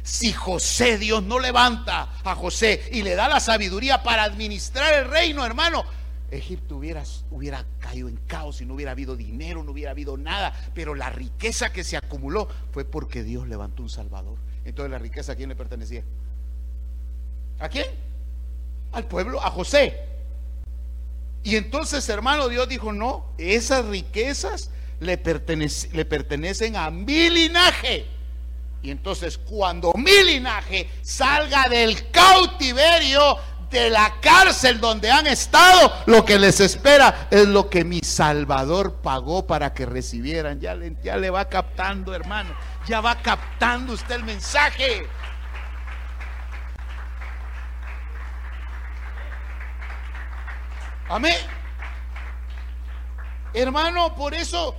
Si 0.03 0.33
José, 0.33 0.99
Dios 0.99 1.23
no 1.23 1.39
levanta 1.39 2.15
a 2.25 2.35
José 2.35 2.89
y 2.93 3.03
le 3.03 3.15
da 3.15 3.29
la 3.29 3.41
sabiduría 3.41 4.03
para 4.03 4.25
administrar 4.25 4.95
el 4.95 5.11
reino, 5.11 5.45
hermano, 5.45 5.85
Egipto 6.31 6.77
hubiera, 6.77 7.05
hubiera 7.31 7.65
caído 7.79 8.09
en 8.09 8.17
caos 8.27 8.61
y 8.61 8.67
no 8.67 8.75
hubiera 8.75 8.93
habido 8.93 9.17
dinero, 9.17 9.63
no 9.63 9.73
hubiera 9.73 9.93
habido 9.93 10.17
nada. 10.17 10.53
Pero 10.75 10.95
la 10.95 11.11
riqueza 11.11 11.73
que 11.73 11.85
se 11.85 11.97
acumuló 11.97 12.49
fue 12.73 12.85
porque 12.85 13.23
Dios 13.23 13.49
levantó 13.49 13.83
un 13.83 13.91
Salvador. 13.91 14.39
Entonces 14.65 14.91
la 14.91 14.99
riqueza 14.99 15.33
a 15.33 15.37
quién 15.37 15.49
le 15.49 15.57
pertenecía? 15.57 16.03
¿A 17.59 17.69
quién? 17.69 17.87
Al 18.93 19.05
pueblo, 19.05 19.43
a 19.43 19.51
José. 19.51 19.99
Y 21.43 21.57
entonces, 21.57 22.07
hermano, 22.09 22.49
Dios 22.49 22.69
dijo, 22.69 22.93
no, 22.93 23.27
esas 23.39 23.87
riquezas 23.87 24.71
le, 25.01 25.21
le 25.93 26.05
pertenecen 26.05 26.77
a 26.77 26.91
mi 26.91 27.31
linaje. 27.31 28.07
Y 28.83 28.91
entonces 28.91 29.39
cuando 29.39 29.93
mi 29.95 30.23
linaje 30.25 30.89
salga 31.03 31.69
del 31.69 32.11
cautiverio, 32.11 33.39
de 33.71 33.91
la 33.91 34.15
cárcel 34.21 34.81
donde 34.81 35.11
han 35.11 35.27
estado, 35.27 35.93
lo 36.07 36.25
que 36.25 36.39
les 36.39 36.61
espera 36.61 37.29
es 37.31 37.47
lo 37.47 37.69
que 37.69 37.85
mi 37.85 38.01
Salvador 38.01 39.01
pagó 39.03 39.47
para 39.47 39.75
que 39.75 39.85
recibieran. 39.85 40.61
Ya 40.61 40.75
le, 40.75 40.97
ya 41.03 41.17
le 41.17 41.31
va 41.31 41.49
captando, 41.49 42.15
hermano. 42.15 42.55
Ya 42.87 43.01
va 43.01 43.17
captando 43.17 43.93
usted 43.93 44.15
el 44.15 44.25
mensaje. 44.25 45.07
Amén. 51.09 51.37
Hermano, 53.55 54.15
por 54.15 54.35
eso 54.35 54.77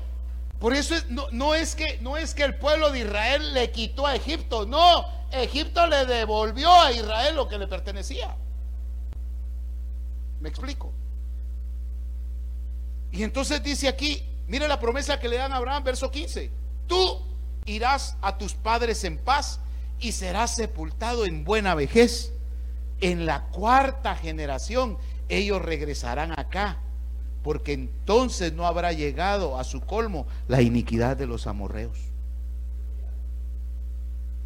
por 0.59 0.73
eso 0.73 0.95
no, 1.31 1.55
es 1.55 1.75
que, 1.75 1.97
no 2.01 2.17
es 2.17 2.33
que 2.33 2.43
el 2.43 2.55
pueblo 2.55 2.91
de 2.91 2.99
Israel 2.99 3.53
le 3.53 3.71
quitó 3.71 4.05
a 4.05 4.15
Egipto, 4.15 4.65
no, 4.65 5.05
Egipto 5.31 5.87
le 5.87 6.05
devolvió 6.05 6.71
a 6.71 6.91
Israel 6.91 7.35
lo 7.35 7.47
que 7.47 7.57
le 7.57 7.67
pertenecía. 7.67 8.35
¿Me 10.39 10.49
explico? 10.49 10.91
Y 13.11 13.23
entonces 13.23 13.61
dice 13.63 13.87
aquí, 13.87 14.23
Mire 14.49 14.67
la 14.67 14.79
promesa 14.79 15.19
que 15.19 15.29
le 15.29 15.37
dan 15.37 15.53
a 15.53 15.57
Abraham, 15.57 15.83
verso 15.83 16.09
15. 16.09 16.49
Tú 16.87 17.21
irás 17.65 18.17
a 18.19 18.35
tus 18.39 18.55
padres 18.55 19.03
en 19.03 19.19
paz 19.19 19.59
y 19.99 20.11
serás 20.11 20.55
sepultado 20.55 21.23
en 21.23 21.43
buena 21.43 21.75
vejez. 21.75 22.33
En 22.99 23.27
la 23.27 23.43
cuarta 23.45 24.15
generación 24.15 24.97
ellos 25.29 25.61
regresarán 25.61 26.37
acá, 26.37 26.79
porque 27.43 27.73
entonces 27.73 28.53
no 28.53 28.65
habrá 28.65 28.91
llegado 28.93 29.57
a 29.57 29.63
su 29.63 29.81
colmo 29.81 30.27
la 30.47 30.61
iniquidad 30.61 31.17
de 31.17 31.27
los 31.27 31.47
amorreos. 31.47 31.97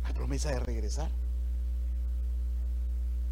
La 0.03 0.13
promesa 0.13 0.49
de 0.49 0.59
regresar. 0.59 1.09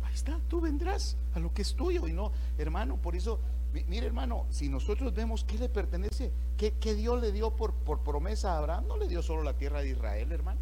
Ahí 0.04 0.14
está, 0.14 0.40
tú 0.50 0.62
vendrás 0.62 1.16
a 1.34 1.40
lo 1.40 1.54
que 1.54 1.62
es 1.62 1.74
tuyo 1.74 2.08
y 2.08 2.14
no, 2.14 2.32
hermano, 2.58 2.98
por 2.98 3.16
eso 3.16 3.40
Mire 3.88 4.06
hermano, 4.06 4.48
si 4.50 4.68
nosotros 4.68 5.14
vemos 5.14 5.46
qué 5.46 5.58
le 5.58 5.70
pertenece, 5.70 6.32
qué, 6.58 6.94
Dios 6.94 7.22
le 7.22 7.32
dio 7.32 7.52
por, 7.52 7.74
promesa 8.04 8.54
a 8.54 8.58
Abraham, 8.58 8.86
no 8.88 8.98
le 8.98 9.08
dio 9.08 9.22
solo 9.22 9.44
la 9.44 9.54
tierra 9.54 9.82
de 9.82 9.90
Israel, 9.90 10.32
hermano. 10.32 10.60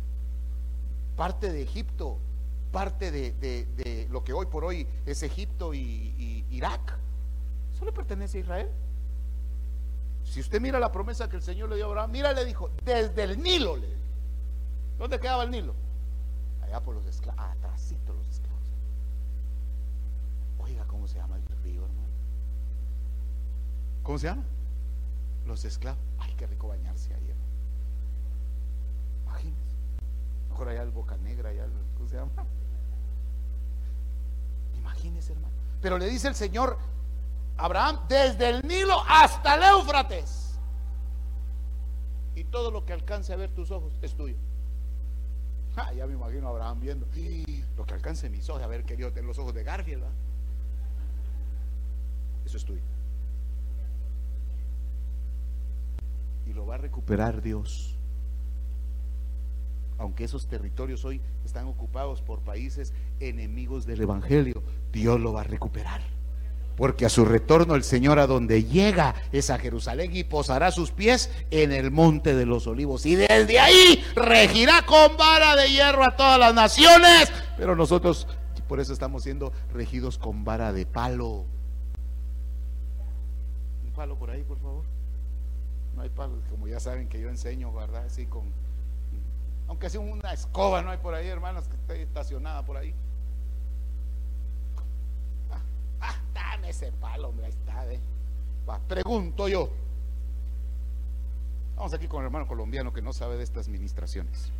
Parte 1.15 1.51
de 1.51 1.63
Egipto, 1.63 2.19
parte 2.71 3.11
de, 3.11 4.07
lo 4.11 4.23
que 4.23 4.33
hoy 4.33 4.45
por 4.45 4.63
hoy 4.63 4.85
es 5.07 5.23
Egipto 5.23 5.73
y, 5.73 6.45
Irak. 6.51 6.97
Eso 7.73 7.83
le 7.83 7.91
pertenece 7.91 8.37
a 8.37 8.41
Israel. 8.41 8.69
Si 10.29 10.39
usted 10.39 10.61
mira 10.61 10.79
la 10.79 10.91
promesa 10.91 11.27
que 11.27 11.37
el 11.37 11.41
Señor 11.41 11.69
le 11.69 11.75
dio 11.77 11.85
a 11.85 11.87
Abraham, 11.87 12.11
mira, 12.11 12.33
le 12.33 12.45
dijo, 12.45 12.69
desde 12.85 13.23
el 13.23 13.41
Nilo 13.41 13.75
le 13.75 13.87
¿Dónde 14.99 15.19
quedaba 15.19 15.43
el 15.43 15.49
Nilo? 15.49 15.73
Allá 16.61 16.79
por 16.81 16.93
los 16.93 17.05
esclavos, 17.07 17.41
atrásito 17.41 18.13
los 18.13 18.27
esclavos. 18.27 18.61
Oiga, 20.59 20.85
¿cómo 20.85 21.07
se 21.07 21.17
llama 21.17 21.37
el 21.37 21.63
río, 21.63 21.83
hermano? 21.83 22.13
¿Cómo 24.03 24.19
se 24.19 24.27
llama? 24.27 24.43
Los 25.47 25.65
esclavos. 25.65 25.99
Ay, 26.19 26.35
qué 26.37 26.45
rico 26.45 26.67
bañarse 26.67 27.11
ahí, 27.15 27.27
hermano. 27.27 27.49
Imagínense. 29.23 29.75
Mejor 30.49 30.69
allá 30.69 30.83
el 30.83 30.91
Boca 30.91 31.17
Negra, 31.17 31.49
allá 31.49 31.63
el, 31.63 31.71
¿cómo 31.97 32.07
se 32.07 32.17
llama? 32.17 32.31
Imagínense, 34.77 35.31
hermano. 35.31 35.53
Pero 35.81 35.97
le 35.97 36.07
dice 36.07 36.27
el 36.27 36.35
Señor 36.35 36.77
Abraham, 37.59 37.99
desde 38.07 38.49
el 38.49 38.67
Nilo 38.67 39.01
hasta 39.07 39.55
el 39.55 39.63
Éufrates. 39.63 40.59
Y 42.35 42.43
todo 42.45 42.71
lo 42.71 42.85
que 42.85 42.93
alcance 42.93 43.33
a 43.33 43.35
ver 43.35 43.51
tus 43.51 43.71
ojos 43.71 43.93
es 44.01 44.15
tuyo. 44.15 44.37
Ya 45.95 46.05
me 46.07 46.13
imagino 46.13 46.47
a 46.47 46.51
Abraham 46.51 46.79
viendo. 46.79 47.07
Lo 47.77 47.85
que 47.85 47.93
alcance 47.93 48.29
mis 48.29 48.49
ojos, 48.49 48.61
a 48.61 48.67
ver 48.67 48.83
querido 48.83 49.11
tener 49.11 49.25
los 49.25 49.39
ojos 49.39 49.53
de 49.53 49.63
Garfield. 49.63 50.03
Eso 52.45 52.57
es 52.57 52.65
tuyo. 52.65 52.81
y 56.49 56.53
lo 56.53 56.65
va 56.65 56.75
a 56.75 56.77
recuperar 56.79 57.41
Dios. 57.41 57.95
Aunque 59.97 60.23
esos 60.23 60.47
territorios 60.47 61.05
hoy 61.05 61.21
están 61.45 61.67
ocupados 61.67 62.21
por 62.21 62.39
países 62.39 62.93
enemigos 63.19 63.85
del 63.85 64.01
Evangelio, 64.01 64.63
Dios 64.91 65.19
lo 65.19 65.33
va 65.33 65.41
a 65.41 65.43
recuperar. 65.43 66.01
Porque 66.79 67.05
a 67.05 67.09
su 67.09 67.25
retorno 67.25 67.75
el 67.75 67.83
Señor 67.83 68.17
a 68.17 68.25
donde 68.25 68.63
llega 68.63 69.13
es 69.31 69.51
a 69.51 69.59
Jerusalén 69.59 70.09
y 70.15 70.23
posará 70.23 70.71
sus 70.71 70.91
pies 70.91 71.29
en 71.51 71.71
el 71.71 71.91
monte 71.91 72.33
de 72.33 72.47
los 72.47 72.65
olivos. 72.65 73.05
Y 73.05 73.13
desde 73.13 73.59
ahí 73.59 74.03
regirá 74.15 74.83
con 74.83 75.15
vara 75.15 75.55
de 75.55 75.69
hierro 75.69 76.03
a 76.03 76.15
todas 76.15 76.39
las 76.39 76.55
naciones. 76.55 77.31
Pero 77.55 77.75
nosotros 77.75 78.27
por 78.67 78.79
eso 78.79 78.93
estamos 78.93 79.21
siendo 79.21 79.53
regidos 79.71 80.17
con 80.17 80.43
vara 80.43 80.73
de 80.73 80.87
palo. 80.87 81.45
Un 83.85 83.91
palo 83.93 84.17
por 84.17 84.31
ahí, 84.31 84.41
por 84.43 84.59
favor 84.59 84.83
no 85.99 86.03
hay 86.03 86.09
palos, 86.09 86.39
como 86.49 86.65
ya 86.65 86.79
saben 86.79 87.09
que 87.09 87.19
yo 87.19 87.27
enseño, 87.27 87.73
¿verdad? 87.73 88.05
Así 88.05 88.25
con, 88.25 88.53
aunque 89.67 89.89
sea 89.89 89.99
una 89.99 90.31
escoba, 90.31 90.81
no 90.81 90.91
hay 90.91 90.97
por 90.97 91.13
ahí, 91.13 91.27
hermanos, 91.27 91.67
que 91.67 91.75
esté 91.75 92.01
estacionada 92.01 92.63
por 92.63 92.77
ahí. 92.77 92.95
Dame 96.33 96.69
ese 96.69 96.91
palo, 96.93 97.29
hombre, 97.29 97.45
ahí 97.45 97.51
está, 97.51 97.91
¿eh? 97.91 97.99
pregunto 98.87 99.47
yo. 99.47 99.69
Vamos 101.75 101.93
aquí 101.93 102.07
con 102.07 102.19
el 102.19 102.25
hermano 102.25 102.47
colombiano 102.47 102.93
que 102.93 103.01
no 103.01 103.13
sabe 103.13 103.37
de 103.37 103.43
estas 103.43 103.67
ministraciones. 103.67 104.51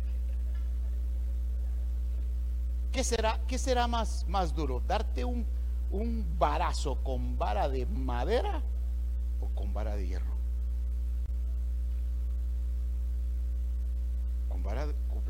¿Qué 2.92 3.04
será, 3.04 3.38
qué 3.46 3.58
será 3.58 3.86
más, 3.86 4.26
más 4.26 4.54
duro? 4.54 4.82
¿Darte 4.86 5.24
un, 5.24 5.46
un 5.90 6.26
varazo 6.38 6.96
con 7.04 7.38
vara 7.38 7.68
de 7.68 7.86
madera 7.86 8.62
o 9.40 9.48
con 9.54 9.72
vara 9.72 9.94
de 9.96 10.08
hierro? 10.08 10.40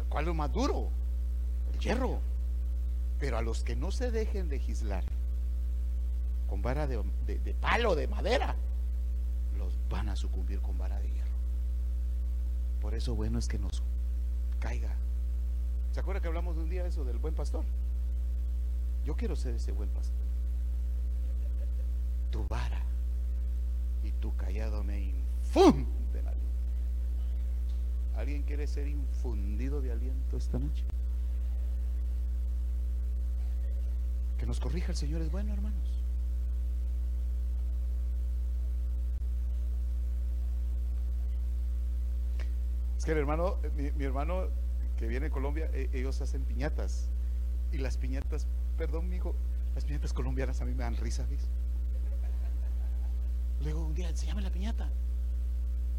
¿Cuál 0.08 0.24
es 0.24 0.26
lo 0.26 0.34
más 0.34 0.52
duro? 0.52 0.88
El 1.72 1.80
hierro. 1.80 2.20
Pero 3.18 3.38
a 3.38 3.42
los 3.42 3.62
que 3.62 3.76
no 3.76 3.90
se 3.90 4.10
dejen 4.10 4.48
legislar 4.48 5.04
con 6.50 6.62
vara 6.62 6.88
de, 6.88 7.54
palo, 7.60 7.94
de 7.94 8.08
madera, 8.08 8.56
los 9.56 9.78
van 9.88 10.08
a 10.08 10.16
sucumbir 10.16 10.60
con 10.60 10.76
vara 10.76 10.98
de 10.98 11.08
hierro. 11.08 11.30
Por 12.80 12.96
eso 12.96 13.14
bueno 13.14 13.38
es 13.38 13.46
que 13.46 13.56
nos 13.56 13.84
caiga. 14.58 14.96
¿Se 15.92 16.00
acuerda 16.00 16.20
que 16.20 16.26
hablamos 16.26 16.56
de 16.56 16.62
un 16.64 16.68
día 16.68 16.84
eso 16.84 17.04
del 17.04 17.18
buen 17.18 17.34
pastor? 17.34 17.64
Yo 19.04 19.16
quiero 19.16 19.36
ser 19.36 19.54
ese 19.54 19.70
buen 19.70 19.90
pastor. 19.90 20.18
Tu 22.32 22.44
vara 22.48 22.82
y 24.02 24.10
tu 24.10 24.34
callado 24.34 24.82
me 24.82 24.98
infunden 24.98 25.86
¿Alguien 28.16 28.42
quiere 28.42 28.66
ser 28.66 28.88
infundido 28.88 29.80
de 29.80 29.92
aliento 29.92 30.36
esta 30.36 30.58
noche? 30.58 30.84
Que 34.36 34.46
nos 34.46 34.58
corrija 34.58 34.90
el 34.90 34.96
Señor 34.96 35.22
es 35.22 35.30
bueno, 35.30 35.54
hermanos. 35.54 35.89
Es 43.00 43.06
que 43.06 43.12
el 43.12 43.18
hermano, 43.18 43.56
mi, 43.96 44.04
hermano 44.04 44.48
que 44.98 45.06
viene 45.06 45.28
de 45.28 45.30
Colombia, 45.30 45.70
e, 45.72 45.88
ellos 45.94 46.20
hacen 46.20 46.44
piñatas. 46.44 47.08
Y 47.72 47.78
las 47.78 47.96
piñatas, 47.96 48.46
perdón, 48.76 49.08
mi 49.08 49.16
hijo, 49.16 49.34
las 49.74 49.86
piñatas 49.86 50.12
colombianas 50.12 50.60
a 50.60 50.66
mí 50.66 50.74
me 50.74 50.82
dan 50.82 50.98
risa, 50.98 51.24
¿ves? 51.30 51.48
Luego 53.62 53.86
un 53.86 53.94
día, 53.94 54.10
enséñame 54.10 54.42
la 54.42 54.50
piñata. 54.50 54.90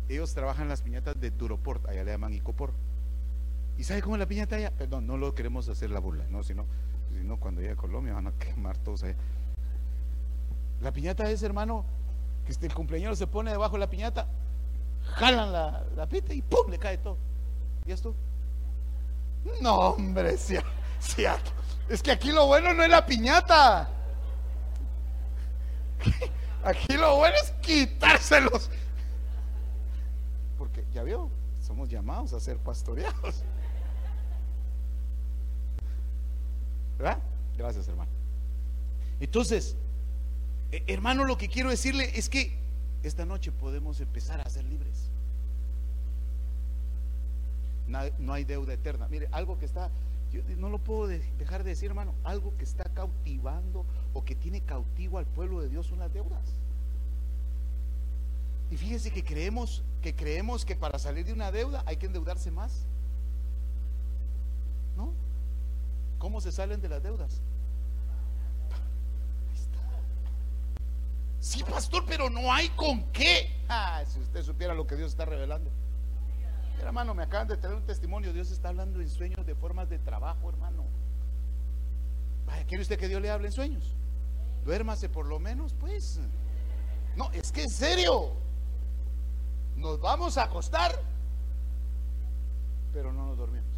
Ellos 0.09 0.31
trabajan 0.35 0.67
las 0.67 0.83
piñatas 0.83 1.19
de 1.19 1.31
Duroport, 1.31 1.87
allá 1.87 2.03
le 2.03 2.11
llaman 2.11 2.35
Icopor. 2.35 2.71
¿Y 3.79 3.83
sabe 3.83 4.03
cómo 4.03 4.15
es 4.15 4.19
la 4.19 4.27
piñata 4.27 4.57
allá? 4.57 4.69
Perdón, 4.69 5.07
no 5.07 5.17
lo 5.17 5.33
queremos 5.33 5.67
hacer 5.69 5.89
la 5.89 5.99
burla, 5.99 6.27
no, 6.29 6.43
sino, 6.43 6.67
sino 7.17 7.37
cuando 7.37 7.61
llegue 7.61 7.73
a 7.73 7.77
Colombia 7.77 8.13
van 8.13 8.27
a 8.27 8.31
quemar 8.33 8.77
todos 8.77 9.01
allá. 9.01 9.15
La 10.81 10.93
piñata 10.93 11.31
es, 11.31 11.41
hermano, 11.41 11.83
que 12.45 12.63
el 12.63 12.75
cumpleaños 12.75 13.17
se 13.17 13.25
pone 13.25 13.49
debajo 13.49 13.73
de 13.73 13.79
la 13.79 13.89
piñata, 13.89 14.27
jalan 15.15 15.51
la, 15.51 15.83
la 15.95 16.07
pita 16.07 16.33
y 16.33 16.41
¡pum! 16.41 16.69
le 16.69 16.79
cae 16.79 16.97
todo. 16.97 17.17
¿Y 17.85 17.91
esto? 17.91 18.15
No, 19.61 19.75
hombre, 19.79 20.37
si, 20.37 20.55
es 21.89 22.03
que 22.03 22.11
aquí 22.11 22.31
lo 22.31 22.45
bueno 22.45 22.73
no 22.73 22.83
es 22.83 22.89
la 22.89 23.05
piñata. 23.05 23.89
Aquí 26.63 26.95
lo 26.95 27.15
bueno 27.17 27.35
es 27.43 27.51
quitárselos 27.61 28.69
ya 30.93 31.03
vio, 31.03 31.29
somos 31.61 31.89
llamados 31.89 32.33
a 32.33 32.39
ser 32.39 32.57
pastoreados. 32.57 33.43
¿Verdad? 36.97 37.19
Gracias, 37.57 37.87
hermano. 37.87 38.11
Entonces, 39.19 39.75
eh, 40.71 40.83
hermano, 40.87 41.25
lo 41.25 41.37
que 41.37 41.47
quiero 41.47 41.69
decirle 41.69 42.11
es 42.15 42.29
que 42.29 42.57
esta 43.03 43.25
noche 43.25 43.51
podemos 43.51 43.99
empezar 43.99 44.41
a 44.41 44.49
ser 44.49 44.65
libres. 44.65 45.09
No 48.19 48.33
hay 48.33 48.45
deuda 48.45 48.73
eterna. 48.73 49.07
Mire, 49.09 49.27
algo 49.31 49.57
que 49.59 49.65
está, 49.65 49.89
yo 50.31 50.41
no 50.57 50.69
lo 50.69 50.79
puedo 50.79 51.07
dejar 51.07 51.63
de 51.63 51.71
decir, 51.71 51.89
hermano, 51.89 52.13
algo 52.23 52.55
que 52.57 52.63
está 52.63 52.85
cautivando 52.85 53.85
o 54.13 54.23
que 54.23 54.35
tiene 54.35 54.61
cautivo 54.61 55.17
al 55.17 55.25
pueblo 55.25 55.61
de 55.61 55.69
Dios 55.69 55.87
son 55.87 55.99
las 55.99 56.13
deudas. 56.13 56.43
Y 58.69 58.77
fíjense 58.77 59.11
que 59.11 59.23
creemos 59.23 59.83
que 60.01 60.15
creemos 60.15 60.65
que 60.65 60.75
para 60.75 60.97
salir 60.97 61.25
de 61.25 61.33
una 61.33 61.51
deuda 61.51 61.83
hay 61.85 61.97
que 61.97 62.05
endeudarse 62.05 62.49
más. 62.49 62.85
¿No? 64.95 65.13
¿Cómo 66.17 66.39
se 66.41 66.51
salen 66.51 66.81
de 66.81 66.89
las 66.89 67.03
deudas? 67.03 67.41
Sí, 71.41 71.63
pastor, 71.63 72.05
pero 72.07 72.29
no 72.29 72.53
hay 72.53 72.69
con 72.69 73.03
qué. 73.11 73.51
Ah, 73.67 74.03
si 74.05 74.19
usted 74.19 74.43
supiera 74.43 74.75
lo 74.75 74.85
que 74.85 74.95
Dios 74.95 75.09
está 75.09 75.25
revelando. 75.25 75.71
hermano, 76.79 77.15
me 77.15 77.23
acaban 77.23 77.47
de 77.47 77.57
tener 77.57 77.75
un 77.75 77.83
testimonio. 77.83 78.31
Dios 78.31 78.51
está 78.51 78.69
hablando 78.69 79.01
en 79.01 79.09
sueños 79.09 79.43
de 79.43 79.55
formas 79.55 79.89
de 79.89 79.97
trabajo, 79.97 80.49
hermano. 80.49 80.85
Vaya, 82.45 82.63
¿quiere 82.65 82.83
usted 82.83 82.99
que 82.99 83.07
Dios 83.07 83.19
le 83.21 83.31
hable 83.31 83.47
en 83.47 83.53
sueños? 83.53 83.95
Duérmase 84.63 85.09
por 85.09 85.25
lo 85.25 85.39
menos, 85.39 85.73
pues. 85.73 86.19
No, 87.15 87.31
es 87.31 87.51
que 87.51 87.63
en 87.63 87.71
serio. 87.71 88.33
nos 89.75 89.99
vamos 89.99 90.37
a 90.37 90.43
acostar, 90.43 90.91
pero 92.93 93.11
no 93.11 93.25
nos 93.25 93.37
dormimos. 93.39 93.73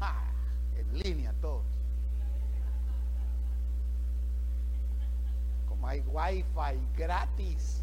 Ah, 0.00 0.30
en 0.76 0.98
línea 0.98 1.32
todos. 1.40 1.75
Como 5.86 6.18
hay 6.20 6.42
wifi 6.42 6.86
gratis. 6.96 7.82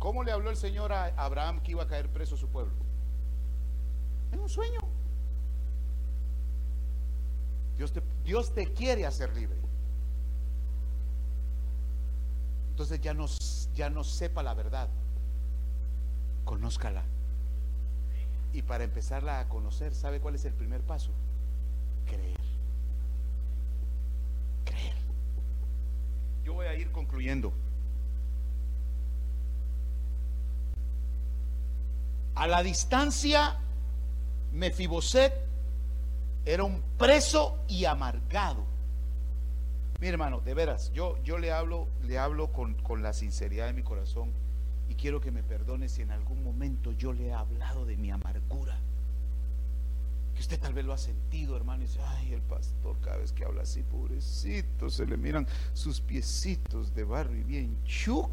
¿Cómo 0.00 0.24
le 0.24 0.32
habló 0.32 0.50
el 0.50 0.56
Señor 0.56 0.92
a 0.92 1.06
Abraham 1.16 1.60
que 1.60 1.70
iba 1.70 1.84
a 1.84 1.86
caer 1.86 2.08
preso 2.08 2.36
su 2.36 2.48
pueblo? 2.48 2.74
En 4.32 4.40
un 4.40 4.48
sueño. 4.48 4.80
Dios 7.76 7.92
te, 7.92 8.02
Dios 8.24 8.52
te 8.52 8.72
quiere 8.72 9.06
hacer 9.06 9.34
libre. 9.36 9.60
Entonces 12.70 13.00
ya 13.00 13.14
no, 13.14 13.26
ya 13.74 13.88
no 13.88 14.02
sepa 14.02 14.42
la 14.42 14.54
verdad. 14.54 14.88
Conózcala. 16.44 17.04
Y 18.52 18.62
para 18.62 18.82
empezarla 18.82 19.38
a 19.38 19.48
conocer, 19.48 19.94
¿sabe 19.94 20.20
cuál 20.20 20.34
es 20.34 20.44
el 20.44 20.54
primer 20.54 20.82
paso? 20.82 21.12
Creer. 22.06 22.36
Creer. 24.64 24.94
Yo 26.44 26.54
voy 26.54 26.66
a 26.66 26.74
ir 26.74 26.90
concluyendo. 26.90 27.52
A 32.34 32.46
la 32.46 32.62
distancia, 32.62 33.56
Mefiboset 34.52 35.32
era 36.44 36.64
un 36.64 36.82
preso 36.96 37.58
y 37.66 37.84
amargado. 37.86 38.64
Mi 40.00 40.08
hermano, 40.08 40.40
de 40.40 40.54
veras, 40.54 40.92
yo, 40.92 41.16
yo 41.24 41.38
le 41.38 41.50
hablo, 41.50 41.88
le 42.02 42.18
hablo 42.18 42.52
con, 42.52 42.74
con 42.74 43.02
la 43.02 43.12
sinceridad 43.12 43.66
de 43.66 43.72
mi 43.72 43.82
corazón 43.82 44.32
y 44.88 44.94
quiero 44.94 45.20
que 45.20 45.30
me 45.30 45.42
perdone 45.42 45.88
si 45.88 46.02
en 46.02 46.10
algún 46.10 46.44
momento 46.44 46.92
yo 46.92 47.12
le 47.12 47.28
he 47.28 47.32
hablado 47.32 47.86
de 47.86 47.96
mi 47.96 48.10
amargura. 48.10 48.78
Que 50.36 50.42
usted 50.42 50.60
tal 50.60 50.74
vez 50.74 50.84
lo 50.84 50.92
ha 50.92 50.98
sentido, 50.98 51.56
hermano, 51.56 51.82
y 51.82 51.86
dice, 51.86 51.98
ay, 52.02 52.34
el 52.34 52.42
pastor 52.42 53.00
cada 53.00 53.16
vez 53.16 53.32
que 53.32 53.42
habla 53.42 53.62
así, 53.62 53.82
pobrecito, 53.82 54.90
se 54.90 55.06
le 55.06 55.16
miran 55.16 55.46
sus 55.72 56.02
piecitos 56.02 56.94
de 56.94 57.04
barro 57.04 57.34
y 57.34 57.42
bien 57.42 57.82
chucos. 57.84 58.30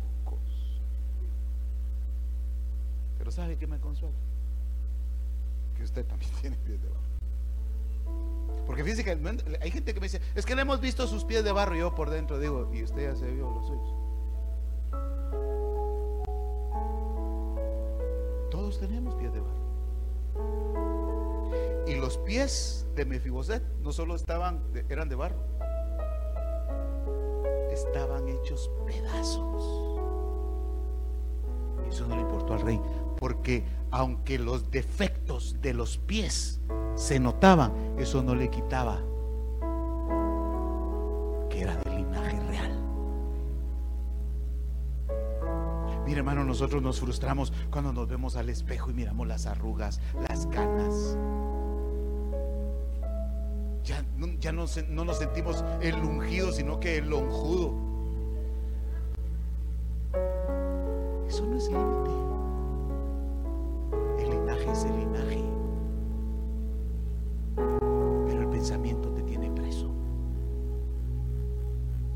Pero 3.18 3.32
¿sabe 3.32 3.58
qué 3.58 3.68
me 3.68 3.80
consuela? 3.80 4.18
Que 5.78 5.84
usted 5.84 6.06
también 6.06 6.30
tiene 6.42 6.58
pies 6.58 6.82
de 6.82 6.90
barro. 6.90 7.02
Porque 8.68 8.84
fíjense 8.84 9.06
que 9.06 9.58
hay 9.62 9.72
gente 9.72 9.94
que 9.94 10.02
me 10.02 10.08
dice, 10.08 10.20
es 10.36 10.46
que 10.46 10.56
le 10.56 10.64
hemos 10.64 10.82
visto 10.82 11.08
sus 11.08 11.24
pies 11.24 11.46
de 11.46 11.54
barro 11.54 11.74
y 11.74 11.80
yo 11.80 11.96
por 11.96 12.10
dentro 12.10 12.38
digo, 12.38 12.70
y 12.74 12.84
usted 12.84 13.14
ya 13.14 13.16
se 13.16 13.32
vio 13.32 13.50
los 13.50 13.66
suyos. 13.66 13.94
Todos 18.52 18.78
tenemos 18.78 19.16
pies 19.16 19.32
de 19.32 19.40
barro. 19.40 19.63
Y 21.86 21.96
los 21.96 22.18
pies 22.20 22.88
de 22.96 23.06
Mefiboset 23.06 23.64
no 23.82 23.92
solo 23.92 24.16
estaban, 24.16 24.64
eran 24.90 25.10
de 25.10 25.16
barro, 25.16 25.44
estaban 27.72 28.28
hechos 28.30 28.72
pedazos. 28.86 30.00
Eso 31.90 32.08
no 32.08 32.16
le 32.16 32.22
importó 32.22 32.54
al 32.54 32.62
rey, 32.62 32.82
porque 33.20 33.64
aunque 33.92 34.40
los 34.40 34.72
defectos 34.72 35.58
de 35.62 35.74
los 35.74 35.98
pies 35.98 36.62
se 36.96 37.20
notaban, 37.20 37.74
eso 37.98 38.24
no 38.24 38.34
le 38.34 38.50
quitaba 38.50 39.02
que 41.50 41.62
era 41.62 41.76
del 41.78 41.98
linaje 41.98 42.40
real. 42.48 42.80
Mira 46.06 46.20
hermano, 46.20 46.44
nosotros 46.44 46.82
nos 46.82 47.00
frustramos 47.00 47.54
cuando 47.70 47.94
nos 47.94 48.08
vemos 48.08 48.36
al 48.36 48.50
espejo 48.50 48.90
y 48.90 48.94
miramos 48.94 49.28
las 49.28 49.46
arrugas, 49.46 50.00
las 50.30 50.48
canas. 50.48 51.18
Ya, 53.84 54.06
ya 54.40 54.52
no, 54.52 54.66
no 54.90 55.06
nos 55.06 55.18
sentimos 55.18 55.64
el 55.82 55.96
ungido, 55.96 56.52
sino 56.52 56.80
que 56.80 56.98
el 57.00 57.10
lonjudo. 57.10 57.74
Eso 61.28 61.46
no 61.46 61.58
es 61.58 61.68
límite. 61.68 62.12
El 64.20 64.30
linaje 64.30 64.72
es 64.72 64.84
el 64.86 64.98
linaje. 64.98 65.44
Pero 68.28 68.42
el 68.42 68.48
pensamiento 68.50 69.10
te 69.10 69.22
tiene 69.24 69.52
preso. 69.52 69.92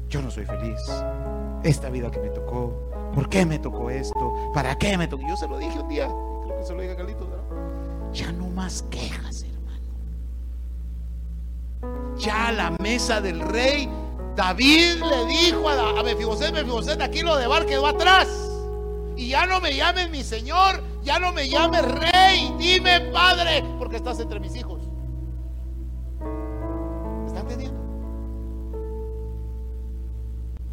Yo 0.07 0.21
no 0.21 0.31
soy 0.31 0.45
feliz. 0.45 0.79
Esta 1.63 1.89
vida 1.89 2.09
que 2.09 2.19
me 2.19 2.29
tocó. 2.29 2.89
¿Por 3.13 3.27
qué 3.27 3.45
me 3.45 3.59
tocó 3.59 3.89
esto? 3.89 4.51
¿Para 4.53 4.77
qué 4.77 4.97
me 4.97 5.07
tocó? 5.07 5.27
Yo 5.27 5.35
se 5.35 5.47
lo 5.47 5.57
dije 5.57 5.79
un 5.79 5.87
día. 5.89 6.07
Creo 6.45 6.57
que 6.57 6.63
se 6.63 6.73
lo 6.73 6.81
dije 6.81 6.93
a 6.93 6.97
Carlitos. 6.97 7.27
Ya 8.13 8.31
no 8.31 8.47
más 8.49 8.83
quejas. 8.83 9.36
Ya 12.17 12.47
a 12.47 12.51
la 12.51 12.71
mesa 12.79 13.21
del 13.21 13.39
rey, 13.39 13.89
David 14.35 15.03
le 15.03 15.25
dijo 15.25 15.69
a, 15.69 15.99
a 15.99 16.03
Mefiboset, 16.03 16.51
Mefiboset, 16.53 17.01
aquí 17.01 17.21
lo 17.21 17.35
de 17.37 17.47
Bar 17.47 17.65
quedó 17.65 17.87
atrás. 17.87 18.27
Y 19.15 19.29
ya 19.29 19.45
no 19.47 19.59
me 19.59 19.75
llames 19.75 20.11
mi 20.11 20.23
señor, 20.23 20.83
ya 21.03 21.17
no 21.17 21.31
me 21.33 21.49
llames 21.49 21.83
rey, 21.83 22.53
dime 22.59 23.01
padre, 23.11 23.63
porque 23.79 23.95
estás 23.95 24.19
entre 24.19 24.39
mis 24.39 24.55
hijos. 24.55 24.83
¿Están 27.25 27.41
entendiendo? 27.41 27.81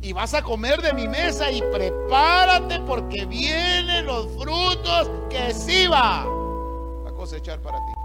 Y 0.02 0.12
vas 0.12 0.34
a 0.34 0.42
comer 0.42 0.82
de 0.82 0.92
mi 0.92 1.08
mesa 1.08 1.50
y 1.50 1.62
prepárate 1.72 2.80
porque 2.80 3.24
vienen 3.24 4.04
los 4.04 4.26
frutos 4.36 5.10
que 5.30 5.54
sí 5.54 5.86
va 5.86 6.22
a 6.22 7.12
cosechar 7.16 7.62
para 7.62 7.78
ti. 7.78 8.03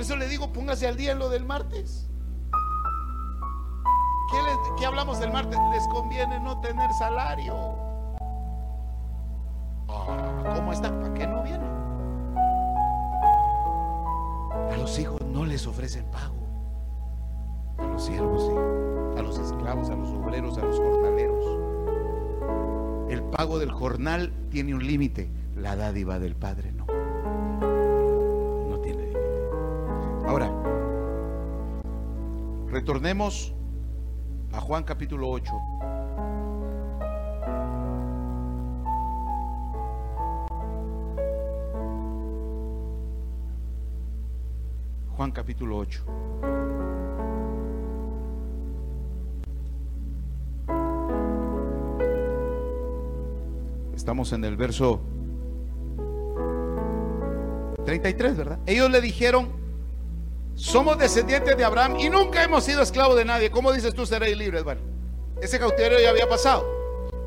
Por 0.00 0.06
eso 0.06 0.16
le 0.16 0.28
digo, 0.28 0.50
póngase 0.50 0.88
al 0.88 0.96
día 0.96 1.12
en 1.12 1.18
lo 1.18 1.28
del 1.28 1.44
martes. 1.44 2.08
¿Qué, 4.30 4.42
les, 4.42 4.56
¿Qué, 4.78 4.86
hablamos 4.86 5.20
del 5.20 5.30
martes? 5.30 5.58
Les 5.74 5.86
conviene 5.88 6.40
no 6.40 6.58
tener 6.62 6.90
salario. 6.94 7.54
Ah, 9.90 10.54
¿Cómo 10.56 10.72
está? 10.72 10.88
¿Para 10.88 11.12
qué 11.12 11.26
no 11.26 11.42
viene? 11.42 11.66
A 14.72 14.76
los 14.78 14.98
hijos 14.98 15.20
no 15.26 15.44
les 15.44 15.66
ofrecen 15.66 16.06
pago. 16.06 16.46
A 17.76 17.84
los 17.84 18.02
siervos 18.02 18.42
sí. 18.46 19.18
A 19.18 19.22
los 19.22 19.38
esclavos, 19.38 19.90
a 19.90 19.96
los 19.96 20.08
obreros, 20.08 20.56
a 20.56 20.62
los 20.62 20.78
jornaleros. 20.78 21.44
El 23.10 23.22
pago 23.24 23.58
del 23.58 23.70
jornal 23.70 24.32
tiene 24.48 24.74
un 24.74 24.86
límite. 24.86 25.30
La 25.54 25.76
dádiva 25.76 26.18
del 26.18 26.36
Padre 26.36 26.72
Ahora, 30.30 30.48
retornemos 32.68 33.52
a 34.52 34.60
Juan 34.60 34.84
capítulo 34.84 35.28
8. 35.28 35.52
Juan 45.16 45.32
capítulo 45.32 45.78
8. 45.78 46.04
Estamos 53.96 54.32
en 54.32 54.44
el 54.44 54.56
verso 54.56 55.00
33, 57.84 58.36
¿verdad? 58.36 58.60
Ellos 58.66 58.88
le 58.92 59.00
dijeron, 59.00 59.59
somos 60.60 60.98
descendientes 60.98 61.56
de 61.56 61.64
Abraham 61.64 61.98
y 61.98 62.10
nunca 62.10 62.44
hemos 62.44 62.64
sido 62.64 62.82
esclavos 62.82 63.16
de 63.16 63.24
nadie. 63.24 63.50
¿Cómo 63.50 63.72
dices 63.72 63.94
tú 63.94 64.04
seréis 64.04 64.36
libres? 64.36 64.62
Bueno, 64.62 64.82
ese 65.40 65.58
cautiverio 65.58 65.98
ya 65.98 66.10
había 66.10 66.28
pasado. 66.28 66.66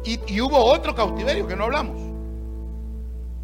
Y, 0.05 0.19
y, 0.27 0.39
hubo 0.39 0.63
otro 0.63 0.93
cautiverio 0.93 1.47
que 1.47 1.55
no 1.55 1.63
hablamos. 1.63 1.99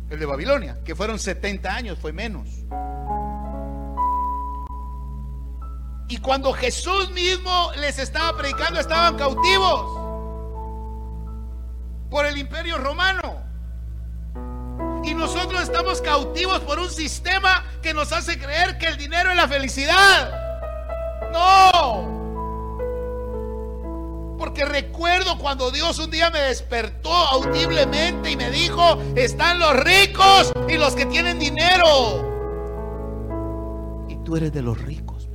El 0.09 0.19
de 0.19 0.25
Babilonia, 0.25 0.77
que 0.85 0.95
fueron 0.95 1.17
70 1.17 1.73
años, 1.73 1.97
fue 1.99 2.13
menos. 2.13 2.47
Y 6.07 6.17
cuando 6.17 6.53
Jesús 6.53 7.09
mismo 7.11 7.71
les 7.77 7.97
estaba 7.97 8.37
predicando, 8.37 8.79
estaban 8.79 9.17
cautivos 9.17 9.99
por 12.11 12.25
el 12.25 12.37
imperio 12.37 12.77
romano. 12.77 13.41
Y 15.03 15.13
nosotros 15.13 15.61
estamos 15.61 16.01
cautivos 16.01 16.59
por 16.59 16.77
un 16.77 16.89
sistema 16.89 17.63
que 17.81 17.93
nos 17.93 18.11
hace 18.11 18.37
creer 18.39 18.77
que 18.77 18.87
el 18.87 18.97
dinero 18.97 19.31
es 19.31 19.37
la 19.37 19.47
felicidad. 19.47 20.31
No. 21.31 22.19
Porque 24.37 24.65
recuerdo 24.65 25.37
cuando 25.37 25.69
Dios 25.71 25.99
un 25.99 26.09
día 26.11 26.29
me 26.29 26.39
despertó 26.39 27.11
audiblemente 27.11 28.31
y 28.31 28.37
me 28.37 28.49
dijo, 28.51 28.97
están 29.15 29.59
los 29.59 29.75
ricos 29.77 30.53
y 30.67 30.77
los 30.77 30.95
que 30.95 31.05
tienen 31.05 31.39
dinero. 31.39 32.25
Y 34.07 34.15
tú 34.23 34.37
eres 34.37 34.53
de 34.53 34.61
los 34.61 34.81
ricos. 34.81 35.29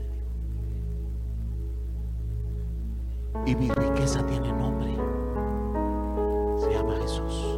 Y 3.47 3.55
mi 3.57 3.70
riqueza 3.70 4.24
tiene 4.24 4.51
nombre. 4.53 4.95
Se 6.61 6.72
llama 6.72 6.95
Jesús. 7.03 7.53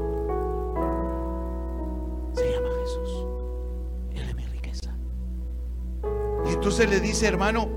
Entonces 6.56 6.88
le 6.88 7.00
dice, 7.00 7.26
hermano, 7.26 7.68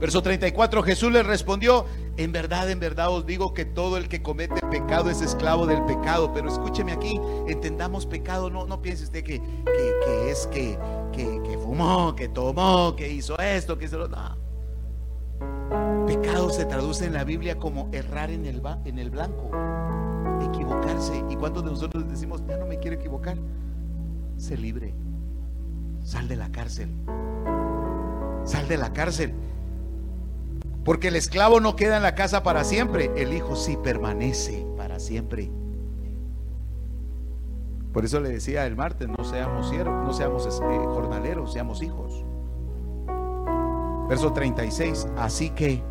verso 0.00 0.22
34, 0.22 0.82
Jesús 0.82 1.12
le 1.12 1.22
respondió, 1.22 1.86
en 2.16 2.32
verdad, 2.32 2.68
en 2.68 2.80
verdad 2.80 3.10
os 3.10 3.24
digo 3.24 3.54
que 3.54 3.64
todo 3.64 3.96
el 3.96 4.08
que 4.08 4.22
comete 4.22 4.60
pecado 4.66 5.08
es 5.08 5.22
esclavo 5.22 5.66
del 5.66 5.84
pecado. 5.84 6.32
Pero 6.34 6.48
escúcheme 6.48 6.90
aquí, 6.90 7.20
entendamos 7.46 8.06
pecado. 8.06 8.50
No, 8.50 8.66
no 8.66 8.82
piense 8.82 9.04
usted 9.04 9.22
que, 9.22 9.40
que, 9.40 10.30
es 10.30 10.48
que, 10.48 10.76
que, 11.12 11.58
fumó, 11.58 12.14
que 12.16 12.28
tomó, 12.28 12.96
que 12.96 13.08
hizo 13.08 13.38
esto, 13.38 13.78
que 13.78 13.84
hizo 13.84 13.98
lo 13.98 14.08
no. 14.08 14.36
Pecado 16.06 16.50
se 16.50 16.64
traduce 16.64 17.06
en 17.06 17.12
la 17.12 17.22
Biblia 17.22 17.56
como 17.56 17.88
errar 17.92 18.30
en 18.30 18.46
el, 18.46 18.60
en 18.84 18.98
el 18.98 19.10
blanco, 19.10 19.48
equivocarse. 20.42 21.24
¿Y 21.30 21.36
cuántos 21.36 21.64
de 21.64 21.70
nosotros 21.70 22.08
decimos, 22.10 22.42
ya 22.48 22.56
no 22.56 22.66
me 22.66 22.80
quiero 22.80 22.96
equivocar? 22.96 23.38
Sé 24.36 24.56
libre, 24.56 24.92
sal 26.02 26.26
de 26.26 26.36
la 26.36 26.50
cárcel, 26.50 26.90
sal 28.44 28.68
de 28.68 28.76
la 28.76 28.92
cárcel. 28.92 29.34
Porque 30.84 31.08
el 31.08 31.16
esclavo 31.16 31.60
no 31.60 31.76
queda 31.76 31.96
en 31.98 32.02
la 32.02 32.14
casa 32.14 32.42
para 32.42 32.64
siempre, 32.64 33.10
el 33.16 33.32
hijo 33.32 33.54
sí 33.56 33.76
permanece 33.76 34.66
para 34.76 34.98
siempre. 34.98 35.50
Por 37.92 38.04
eso 38.04 38.20
le 38.20 38.30
decía 38.30 38.66
el 38.66 38.76
martes, 38.76 39.08
no 39.08 39.24
seamos 39.24 39.68
siervos, 39.68 40.04
no 40.04 40.12
seamos 40.12 40.46
eh, 40.46 40.78
jornaleros, 40.86 41.52
seamos 41.52 41.82
hijos. 41.82 42.24
Verso 44.08 44.32
36, 44.32 45.08
así 45.16 45.50
que 45.50 45.82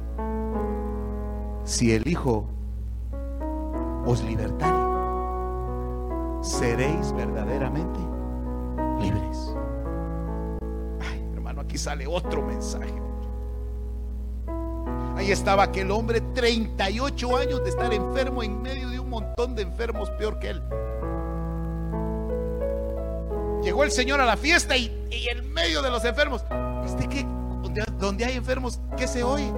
si 1.64 1.94
el 1.94 2.08
Hijo 2.08 2.46
os 4.06 4.24
libertare, 4.24 4.78
seréis 6.42 7.14
verdaderamente 7.14 8.00
libres. 9.00 9.56
Aquí 11.70 11.78
sale 11.78 12.08
otro 12.08 12.42
mensaje. 12.42 12.92
Ahí 15.16 15.32
estaba 15.32 15.62
aquel 15.62 15.92
hombre, 15.92 16.20
38 16.20 17.38
años 17.38 17.64
de 17.64 17.70
estar 17.70 17.94
enfermo 17.94 18.42
en 18.42 18.60
medio 18.60 18.90
de 18.90 19.00
un 19.00 19.08
montón 19.08 19.54
de 19.54 19.62
enfermos 19.62 20.10
peor 20.18 20.40
que 20.40 20.50
él. 20.50 20.64
Llegó 23.62 23.84
el 23.84 23.92
Señor 23.92 24.20
a 24.20 24.26
la 24.26 24.36
fiesta 24.36 24.76
y, 24.76 24.88
en 25.12 25.54
medio 25.54 25.84
de 25.84 25.92
los 25.92 26.04
enfermos, 26.06 26.44
¿viste 26.82 27.08
que 27.08 27.24
donde, 28.00 28.26
hay 28.26 28.36
enfermos, 28.36 28.82
qué 28.98 29.06
se 29.06 29.22
oye? 29.22 29.54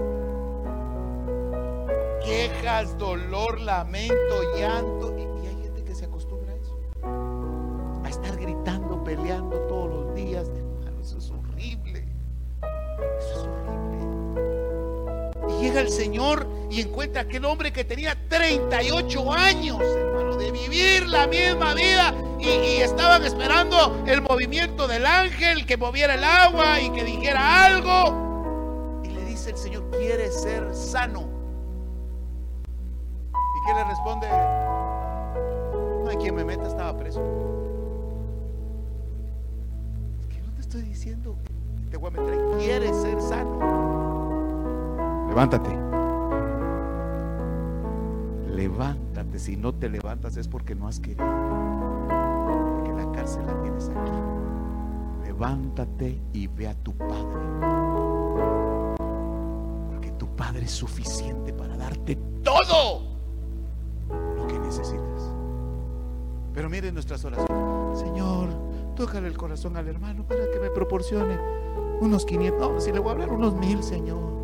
Quejas, 2.25 2.97
dolor, 2.97 3.61
lamento, 3.61 4.57
llanto. 4.57 5.15
Llega 15.61 15.79
el 15.79 15.89
Señor 15.89 16.47
y 16.71 16.81
encuentra 16.81 17.21
aquel 17.21 17.45
hombre 17.45 17.71
que 17.71 17.83
tenía 17.83 18.17
38 18.27 19.31
años, 19.31 19.79
hermano, 19.81 20.35
de 20.35 20.51
vivir 20.51 21.07
la 21.07 21.27
misma 21.27 21.73
vida 21.75 22.15
y, 22.39 22.81
estaban 22.81 23.23
esperando 23.23 24.03
el 24.07 24.21
movimiento 24.23 24.87
del 24.87 25.05
ángel 25.05 25.65
que 25.67 25.77
moviera 25.77 26.15
el 26.15 26.23
agua 26.23 26.81
y 26.81 26.89
que 26.89 27.03
dijera 27.03 27.65
algo. 27.65 29.01
Y 29.03 29.09
le 29.09 29.23
dice 29.25 29.51
el 29.51 29.57
Señor, 29.57 29.89
quiere 29.91 30.31
ser 30.31 30.73
sano. 30.73 31.29
¿Y 33.31 33.67
qué 33.67 33.73
le 33.75 33.83
responde? 33.83 34.27
No 36.03 36.09
hay 36.09 36.17
quien 36.17 36.33
me 36.33 36.43
meta, 36.43 36.67
estaba 36.67 36.97
preso. 36.97 37.21
¿Qué 40.29 40.41
no 40.41 40.51
te 40.55 40.61
estoy 40.61 40.81
diciendo? 40.81 41.37
Te 41.91 41.97
voy 41.97 42.07
a 42.07 42.19
meter, 42.19 42.39
quiere 42.57 42.91
ser 42.93 43.21
sano. 43.21 44.00
Levántate. 45.31 45.69
Levántate. 48.47 49.39
Si 49.39 49.57
no 49.57 49.73
te 49.73 49.89
levantas 49.89 50.37
es 50.37 50.47
porque 50.47 50.75
no 50.75 50.87
has 50.87 50.99
querido 50.99 51.25
cárcel 53.11 53.45
la 53.45 53.61
tienes 53.61 53.89
aquí. 53.89 54.11
Levántate 55.25 56.21
y 56.33 56.47
ve 56.47 56.67
a 56.67 56.75
tu 56.75 56.93
Padre. 56.93 57.39
Porque 59.89 60.11
tu 60.17 60.27
Padre 60.35 60.65
es 60.65 60.71
suficiente 60.71 61.53
para 61.53 61.77
darte 61.77 62.17
todo 62.43 63.03
lo 64.35 64.47
que 64.47 64.59
necesitas. 64.59 65.33
Pero 66.53 66.69
miren 66.69 66.93
nuestras 66.93 67.23
oraciones. 67.23 67.99
Señor, 67.99 68.49
tócale 68.95 69.27
el 69.27 69.37
corazón 69.37 69.77
al 69.77 69.87
hermano 69.87 70.25
para 70.27 70.49
que 70.51 70.59
me 70.59 70.69
proporcione 70.69 71.37
unos 71.99 72.25
500. 72.25 72.71
No, 72.71 72.81
si 72.81 72.91
le 72.91 72.99
voy 72.99 73.09
a 73.09 73.11
hablar 73.13 73.31
unos 73.31 73.53
mil, 73.55 73.83
Señor. 73.83 74.40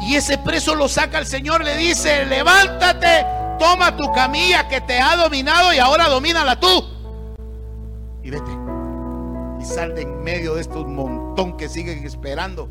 Y 0.00 0.16
ese 0.16 0.38
preso 0.38 0.74
lo 0.74 0.88
saca 0.88 1.18
el 1.18 1.26
Señor, 1.26 1.64
le 1.64 1.76
dice, 1.76 2.24
levántate, 2.26 3.24
toma 3.58 3.96
tu 3.96 4.10
camilla 4.12 4.68
que 4.68 4.80
te 4.80 5.00
ha 5.00 5.16
dominado 5.16 5.72
y 5.72 5.78
ahora 5.78 6.08
domínala 6.08 6.58
tú. 6.58 6.84
Y 8.22 8.30
vete. 8.30 8.50
Y 9.60 9.64
sal 9.64 9.94
de 9.94 10.02
en 10.02 10.22
medio 10.22 10.54
de 10.54 10.60
estos 10.60 10.86
montón 10.86 11.56
que 11.56 11.68
siguen 11.68 12.04
esperando 12.04 12.68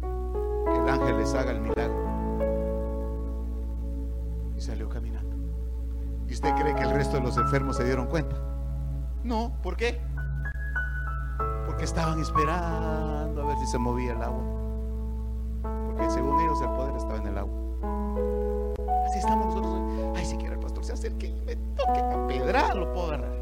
que 0.00 0.78
el 0.78 0.88
ángel 0.88 1.18
les 1.18 1.32
haga 1.34 1.52
el 1.52 1.60
milagro. 1.60 2.06
usted 6.36 6.54
cree 6.54 6.74
que 6.74 6.82
el 6.82 6.90
resto 6.90 7.16
de 7.16 7.22
los 7.22 7.36
enfermos 7.38 7.78
se 7.78 7.84
dieron 7.84 8.06
cuenta? 8.08 8.36
No, 9.24 9.56
¿por 9.62 9.74
qué? 9.74 9.98
Porque 11.66 11.84
estaban 11.84 12.20
esperando 12.20 13.42
a 13.42 13.46
ver 13.46 13.56
si 13.58 13.66
se 13.66 13.78
movía 13.78 14.12
el 14.12 14.22
agua. 14.22 14.55
Toque 21.86 22.00
a 22.00 22.26
pedra, 22.26 22.74
lo 22.74 22.92
puedo 22.92 23.06
agarrar. 23.08 23.36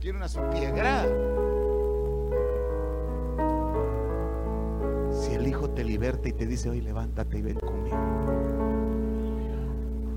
Quiere 0.00 0.16
una 0.16 0.28
su 0.28 0.40
piedra. 0.50 1.04
te 5.74 5.84
liberta 5.84 6.28
y 6.28 6.32
te 6.32 6.46
dice, 6.46 6.68
hoy 6.70 6.80
levántate 6.80 7.38
y 7.38 7.42
ven 7.42 7.58
conmigo. 7.58 7.96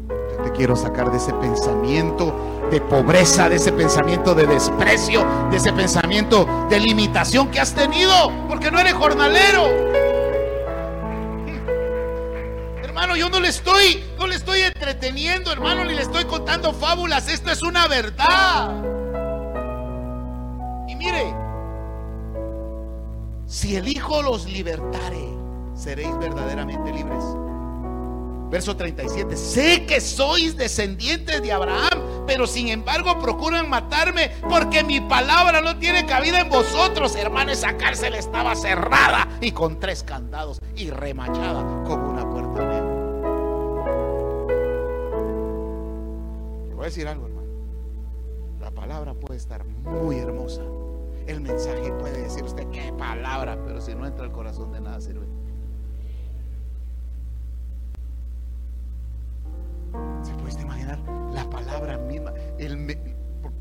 Yo 0.10 0.44
te 0.44 0.52
quiero 0.52 0.76
sacar 0.76 1.12
de 1.12 1.18
ese 1.18 1.34
pensamiento 1.34 2.68
de 2.72 2.82
pobreza, 2.82 3.50
de 3.50 3.58
ese 3.58 3.72
pensamiento 3.72 4.34
de 4.34 4.48
desprecio, 4.48 5.26
de 5.52 5.58
ese 5.58 5.72
pensamiento 5.74 6.48
de 6.70 6.80
limitación 6.80 7.50
que 7.50 7.60
has 7.60 7.74
tenido, 7.74 8.32
porque 8.48 8.72
no 8.72 8.80
eres 8.80 8.94
jornalero. 8.94 10.03
No 13.34 13.40
le 13.40 13.48
estoy, 13.48 14.04
no 14.20 14.28
le 14.28 14.36
estoy 14.36 14.62
entreteniendo, 14.62 15.52
hermano, 15.52 15.84
ni 15.84 15.96
le 15.96 16.04
estoy 16.04 16.24
contando 16.26 16.72
fábulas. 16.72 17.28
Esto 17.28 17.52
es 17.52 17.64
una 17.64 17.88
verdad. 17.88 18.72
Y 20.88 20.96
mire, 20.96 21.34
si 23.48 23.76
el 23.76 23.88
Hijo 23.88 24.22
los 24.22 24.46
libertare, 24.46 25.30
seréis 25.74 26.16
verdaderamente 26.20 26.94
libres. 26.94 27.24
Verso 28.52 28.76
37, 28.78 29.36
sé 29.36 29.88
que 29.88 30.00
sois 30.00 30.56
descendientes 30.56 31.42
de 31.42 31.52
Abraham, 31.52 32.26
pero 32.28 32.46
sin 32.46 32.68
embargo 32.68 33.18
procuran 33.18 33.68
matarme 33.68 34.30
porque 34.48 34.84
mi 34.84 35.02
palabra 35.02 35.60
no 35.62 35.78
tiene 35.80 36.06
cabida 36.06 36.40
en 36.40 36.50
vosotros. 36.50 37.16
Hermano, 37.16 37.52
esa 37.52 37.78
cárcel 37.78 38.14
estaba 38.14 38.56
cerrada 38.56 39.28
y 39.42 39.54
con 39.54 39.80
tres 39.80 40.04
candados 40.04 40.60
y 40.76 40.92
remachada 40.92 41.64
como 41.84 42.12
una 42.12 42.30
decir 46.94 47.08
algo, 47.08 47.26
hermano. 47.26 47.48
La 48.60 48.70
palabra 48.70 49.16
puede 49.16 49.38
estar 49.38 49.66
muy 49.66 50.18
hermosa. 50.18 50.62
El 51.26 51.42
mensaje 51.42 51.92
puede 51.94 52.22
decir 52.22 52.44
usted 52.44 52.68
qué 52.70 52.94
palabra, 52.94 53.58
pero 53.66 53.82
si 53.82 53.96
no 53.96 54.06
entra 54.06 54.26
al 54.26 54.32
corazón 54.32 54.72
de 54.72 54.80
nada 54.80 55.02
sirve. 55.02 55.26
¿Se 60.22 60.34
puede 60.36 60.62
imaginar 60.62 61.00
la 61.34 61.50
palabra 61.50 61.98
misma? 61.98 62.32
El, 62.60 62.96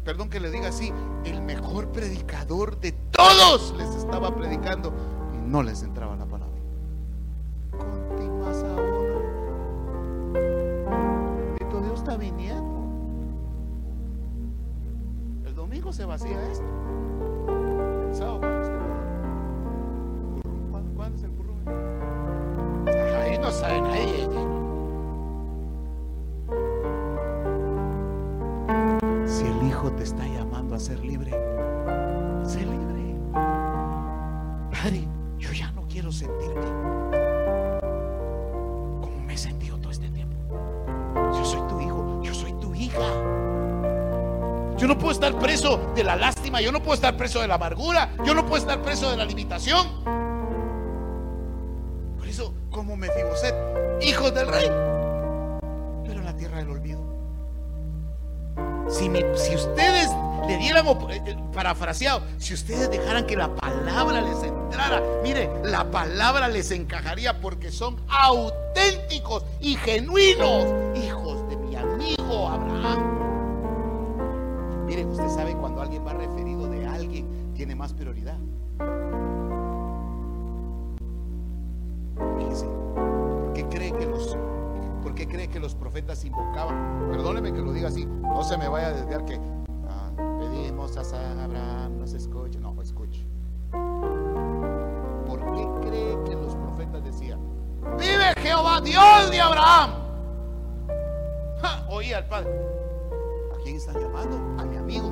perdón 0.05 0.29
que 0.29 0.39
le 0.39 0.51
diga 0.51 0.69
así, 0.69 0.93
el 1.25 1.41
mejor 1.41 1.91
predicador 1.91 2.79
de 2.81 2.93
todos 3.13 3.75
les 3.79 3.95
estaba 3.95 4.35
predicando 4.35 4.93
y 5.33 5.39
no 5.39 5.63
les 5.63 5.83
entraba 5.83 6.17
la 6.17 6.27
palabra. 6.27 6.32
Yo 46.63 46.73
no 46.73 46.81
puedo 46.83 46.95
estar 46.95 47.17
preso 47.17 47.41
de 47.41 47.49
la 47.49 47.55
amargura, 47.55 48.11
yo 48.25 48.35
no 48.35 48.47
puedo 48.47 48.61
estar 48.63 48.81
preso 48.83 49.11
de 49.11 49.17
la 49.17 49.25
limitación. 49.25 49.87
Por 52.19 52.29
eso, 52.29 52.55
como 52.71 52.97
Mefiboset, 52.97 53.55
hijos 54.03 54.35
del 54.35 54.49
rey, 54.49 54.67
pero 56.05 56.21
en 56.21 56.25
la 56.25 56.37
tierra 56.37 56.59
del 56.59 56.71
olvido. 56.71 57.03
Si, 58.89 59.09
mi- 59.09 59.25
si 59.37 59.55
ustedes 59.55 60.11
le 60.47 60.57
dieran, 60.59 60.87
eh, 60.87 61.23
eh, 61.27 61.37
parafraseado, 61.55 62.23
si 62.39 62.53
ustedes 62.55 62.91
dejaran 62.91 63.27
que 63.27 63.37
la 63.37 63.55
palabra 63.55 64.21
les 64.21 64.43
entrara, 64.43 65.03
mire, 65.23 65.49
la 65.65 65.91
palabra 65.91 66.49
les 66.49 66.71
encajaría 66.73 67.41
porque 67.41 67.71
son 67.71 68.01
auténticos 68.09 69.45
y 69.61 69.77
genuinos 69.77 70.67
Dios 98.85 99.31
de 99.31 99.41
Abraham. 99.41 99.91
Ja, 101.61 101.87
al 102.17 102.27
padre. 102.27 102.51
¿A 103.53 103.63
quién 103.63 103.77
están 103.77 103.95
llamando? 103.95 104.37
A 104.61 104.65
mi 104.65 104.77
amigo. 104.77 105.11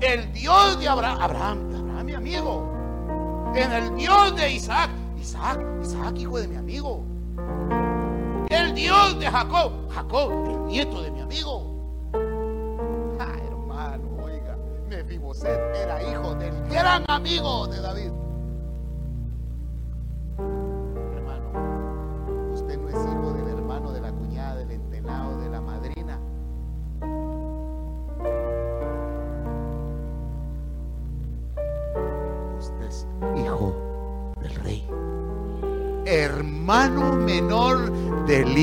El 0.00 0.32
Dios 0.32 0.78
de 0.78 0.88
Abraham, 0.88 1.18
Abraham, 1.20 1.74
Abraham 1.74 2.06
mi 2.06 2.14
amigo. 2.14 3.52
En 3.54 3.72
el 3.72 3.96
Dios 3.96 4.36
de 4.36 4.52
Isaac, 4.52 4.90
Isaac, 5.18 5.60
Isaac 5.82 6.16
hijo 6.18 6.38
de 6.38 6.48
mi 6.48 6.56
amigo. 6.56 7.02
El 8.48 8.74
Dios 8.74 9.18
de 9.18 9.26
Jacob, 9.26 9.72
Jacob, 9.90 10.30
el 10.48 10.66
nieto 10.66 11.02
de 11.02 11.10
mi 11.10 11.20
amigo. 11.20 11.74
Ah, 13.18 13.36
hermano, 13.48 14.04
oiga, 14.22 14.56
Mefiboset 14.88 15.60
era 15.74 16.02
hijo 16.02 16.34
del 16.36 16.54
gran 16.68 17.04
amigo 17.08 17.66
de 17.66 17.80
David. 17.80 18.25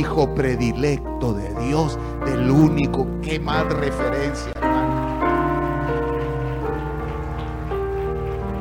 Hijo 0.04 0.36
predilecto 0.36 1.34
de 1.34 1.54
Dios, 1.66 1.98
del 2.26 2.52
único 2.52 3.08
que 3.22 3.40
más 3.40 3.66
referencia, 3.74 4.52
hermano. 4.54 5.20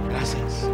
Gracias. 0.09 0.69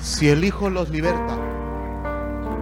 Si 0.00 0.28
el 0.28 0.44
Hijo 0.44 0.70
los 0.70 0.90
liberta, 0.90 1.36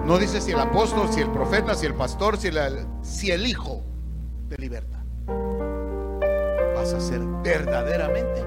no 0.06 0.18
dice 0.18 0.40
si 0.40 0.52
el 0.52 0.60
apóstol, 0.60 1.08
si 1.10 1.20
el 1.20 1.30
profeta, 1.30 1.74
si 1.74 1.84
el 1.86 1.94
pastor, 1.94 2.38
si, 2.38 2.50
la- 2.50 2.70
si 3.02 3.30
el 3.30 3.46
Hijo 3.46 3.82
te 4.48 4.56
liberta, 4.56 5.04
vas 6.74 6.94
a 6.94 7.00
ser 7.00 7.20
verdaderamente 7.42 8.42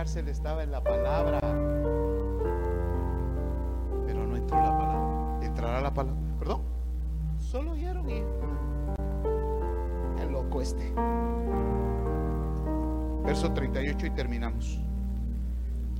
cárcel 0.00 0.28
estaba 0.28 0.62
en 0.62 0.70
la 0.70 0.82
palabra, 0.82 1.38
pero 4.06 4.26
no 4.26 4.34
entró 4.34 4.56
la 4.56 4.78
palabra. 4.78 5.46
¿Entrará 5.46 5.80
la 5.82 5.92
palabra? 5.92 6.18
¿Perdón? 6.38 6.62
Solo 7.38 7.72
oyeron 7.72 8.08
y... 8.08 8.24
El 10.22 10.32
loco 10.32 10.62
este. 10.62 10.90
Verso 13.26 13.52
38 13.52 14.06
y 14.06 14.10
terminamos. 14.12 14.80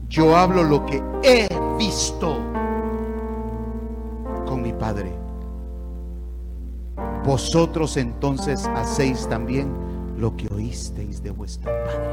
Yo 0.08 0.34
hablo 0.34 0.62
lo 0.62 0.86
que 0.86 1.02
he 1.22 1.46
visto 1.76 2.38
con 4.46 4.62
mi 4.62 4.72
Padre. 4.72 5.12
Vosotros 7.26 7.98
entonces 7.98 8.66
hacéis 8.76 9.28
también 9.28 9.70
lo 10.16 10.34
que 10.38 10.48
oísteis 10.54 11.22
de 11.22 11.32
vuestro 11.32 11.70
Padre. 11.70 12.09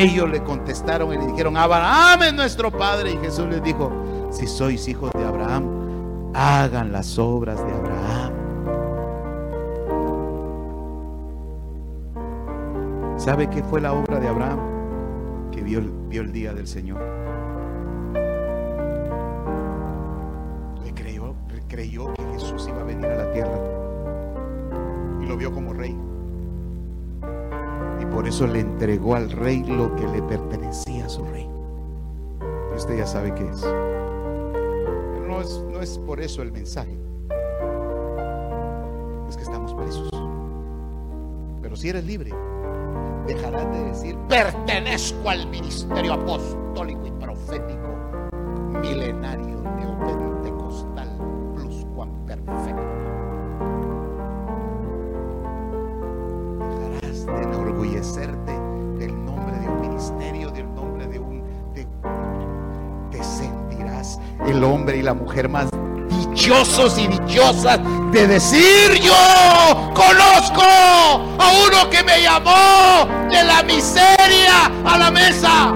Ellos 0.00 0.30
le 0.30 0.42
contestaron 0.42 1.12
y 1.12 1.18
le 1.18 1.26
dijeron, 1.26 1.58
Abraham 1.58 2.22
es 2.22 2.32
nuestro 2.32 2.70
Padre. 2.70 3.12
Y 3.12 3.18
Jesús 3.18 3.46
les 3.50 3.62
dijo, 3.62 3.92
si 4.30 4.46
sois 4.46 4.88
hijos 4.88 5.10
de 5.12 5.22
Abraham, 5.26 6.32
hagan 6.34 6.90
las 6.90 7.18
obras 7.18 7.58
de 7.58 7.70
Abraham. 7.70 8.32
¿Sabe 13.18 13.50
qué 13.50 13.62
fue 13.62 13.82
la 13.82 13.92
obra 13.92 14.18
de 14.18 14.28
Abraham? 14.28 15.50
Que 15.52 15.60
vio, 15.60 15.82
vio 16.08 16.22
el 16.22 16.32
día 16.32 16.54
del 16.54 16.66
Señor. 16.66 17.29
Eso 28.30 28.46
le 28.46 28.60
entregó 28.60 29.16
al 29.16 29.28
rey 29.28 29.64
lo 29.64 29.94
que 29.96 30.06
le 30.06 30.22
pertenecía 30.22 31.06
a 31.06 31.08
su 31.08 31.24
rey. 31.24 31.48
Pero 32.38 32.76
usted 32.76 32.96
ya 32.96 33.06
sabe 33.06 33.34
qué 33.34 33.42
es. 33.42 33.60
Pero 33.60 35.26
no 35.26 35.40
es, 35.40 35.64
no 35.72 35.80
es 35.80 35.98
por 35.98 36.20
eso 36.20 36.40
el 36.42 36.52
mensaje. 36.52 36.96
Es 39.28 39.36
que 39.36 39.42
estamos 39.42 39.74
presos. 39.74 40.08
Pero 41.60 41.74
si 41.74 41.88
eres 41.88 42.04
libre, 42.04 42.32
dejarás 43.26 43.68
de 43.72 43.82
decir, 43.82 44.16
Pertenezco 44.28 45.28
al 45.28 45.48
ministerio 45.48 46.12
apostólico 46.12 47.09
del 58.00 59.24
nombre 59.26 59.58
de 59.58 59.68
un 59.68 59.80
ministerio, 59.82 60.50
del 60.50 60.74
nombre 60.74 61.06
de 61.06 61.18
un... 61.18 61.44
te 63.10 63.22
sentirás 63.22 64.18
el 64.46 64.64
hombre 64.64 64.96
y 64.96 65.02
la 65.02 65.12
mujer 65.12 65.50
más 65.50 65.68
dichosos 66.08 66.98
y 66.98 67.08
dichosas 67.08 67.78
de 68.10 68.26
decir 68.26 68.94
yo 69.02 69.12
conozco 69.92 70.62
a 70.62 71.52
uno 71.68 71.90
que 71.90 72.02
me 72.02 72.22
llamó 72.22 73.06
de 73.30 73.44
la 73.44 73.62
miseria 73.64 74.72
a 74.82 74.96
la 74.96 75.10
mesa. 75.10 75.74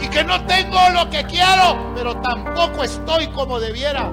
y 0.00 0.08
que 0.08 0.22
no 0.22 0.46
tengo 0.46 0.78
lo 0.94 1.10
que 1.10 1.24
quiero, 1.24 1.92
pero 1.96 2.16
tampoco 2.18 2.84
estoy 2.84 3.26
como 3.28 3.58
debiera. 3.58 4.12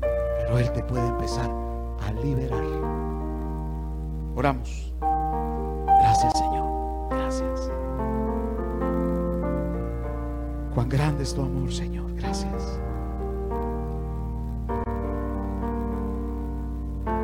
Pero 0.00 0.58
Él 0.58 0.72
te 0.72 0.82
puede 0.82 1.06
empezar. 1.06 1.67
Oramos. 4.38 4.94
Gracias 5.00 6.32
Señor. 6.38 7.08
Gracias. 7.10 7.72
Cuán 10.72 10.88
grande 10.88 11.24
es 11.24 11.34
tu 11.34 11.42
amor, 11.42 11.72
Señor. 11.72 12.14
Gracias. 12.14 12.78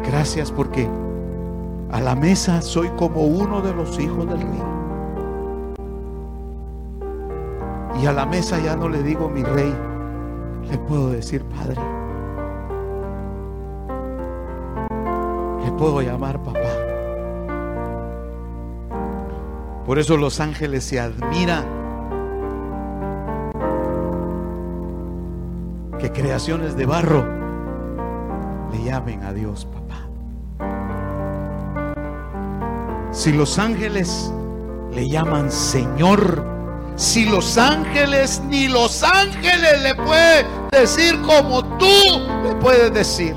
Gracias 0.05 0.51
porque 0.51 0.89
a 1.93 2.01
la 2.01 2.17
mesa 2.17 2.61
soy 2.61 2.89
como 2.97 3.21
uno 3.21 3.61
de 3.61 3.73
los 3.73 3.97
hijos 4.01 4.29
del 4.29 4.41
rey. 4.41 4.63
Y 8.03 8.07
a 8.07 8.13
la 8.13 8.27
mesa 8.27 8.59
ya 8.59 8.75
no 8.75 8.89
le 8.89 9.05
digo 9.05 9.29
mi 9.29 9.45
rey, 9.45 9.73
le 10.69 10.79
puedo 10.79 11.11
decir 11.11 11.45
Padre. 11.45 11.81
Le 15.65 15.71
puedo 15.79 16.03
llamar 16.03 16.43
papá. 16.43 16.84
Por 19.87 19.99
eso 19.99 20.17
los 20.17 20.41
ángeles 20.41 20.83
se 20.85 20.99
admiran 20.99 21.65
que 25.99 26.11
creaciones 26.11 26.75
de 26.77 26.87
barro 26.87 27.25
le 28.73 28.83
llamen 28.83 29.23
a 29.25 29.33
Dios 29.35 29.67
papá. 29.67 30.09
Si 33.13 33.33
los 33.33 33.59
ángeles 33.59 34.33
le 34.91 35.09
llaman 35.09 35.51
Señor, 35.53 36.43
si 36.97 37.27
los 37.27 37.59
ángeles 37.59 38.43
ni 38.49 38.69
los 38.69 39.03
ángeles 39.03 39.83
le 39.83 39.95
pueden 39.97 40.47
decir 40.73 41.21
como 41.23 41.63
tú 41.77 41.87
le 42.43 42.55
puedes 42.57 42.93
decir. 42.95 43.35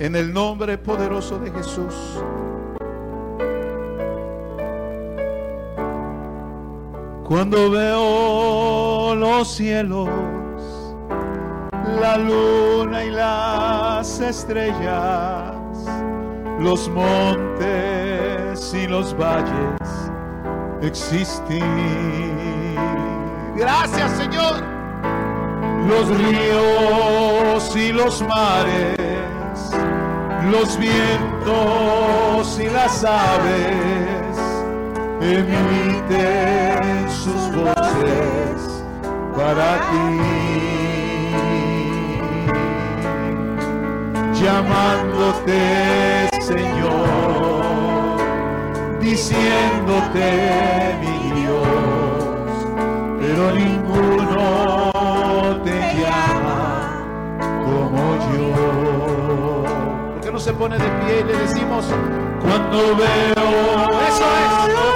En 0.00 0.16
el 0.16 0.32
nombre 0.32 0.76
poderoso 0.76 1.38
de 1.38 1.52
Jesús. 1.52 1.94
Cuando 7.24 7.70
veo 7.70 9.14
los 9.14 9.48
cielos, 9.48 10.10
la 11.98 12.18
luna 12.18 13.02
y 13.02 13.10
las 13.10 14.20
estrellas, 14.20 15.54
los 16.60 16.86
montes 16.90 18.74
y 18.74 18.86
los 18.86 19.16
valles 19.16 19.80
existir. 20.82 21.64
Gracias 23.56 24.10
Señor. 24.18 24.62
Los 25.88 26.08
ríos 26.18 27.74
y 27.74 27.90
los 27.90 28.22
mares, 28.22 28.98
los 30.50 30.78
vientos 30.78 32.58
y 32.58 32.68
las 32.68 33.02
aves 33.02 34.13
emiten 35.24 37.10
sus 37.10 37.50
voces 37.56 38.84
para 39.34 39.78
ti. 39.90 40.20
Llamándote 44.34 46.28
Señor, 46.40 48.18
diciéndote 49.00 50.28
mi 51.00 51.16
Dios, 51.40 52.46
pero 53.18 53.42
ninguno 53.52 54.36
te 55.64 55.78
llama 55.98 56.62
como 57.64 58.02
yo. 58.34 58.46
¿Por 60.12 60.20
qué 60.20 60.30
no 60.30 60.38
se 60.38 60.52
pone 60.52 60.76
de 60.76 60.84
pie 60.84 61.20
y 61.20 61.24
le 61.24 61.36
decimos, 61.38 61.86
cuando 62.42 62.78
veo, 62.96 63.46
eso 64.06 64.26
es, 64.44 64.93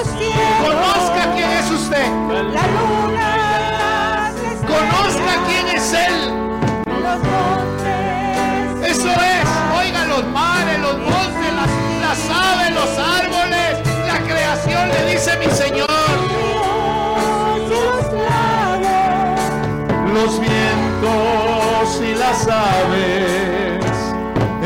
los 20.18 20.40
vientos 20.40 22.02
y 22.02 22.14
las 22.14 22.48
aves 22.48 23.84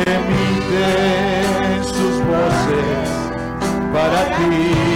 emiten 0.07 1.85
sus 1.85 2.17
voces 2.25 3.09
para 3.93 4.21
ti, 4.37 4.92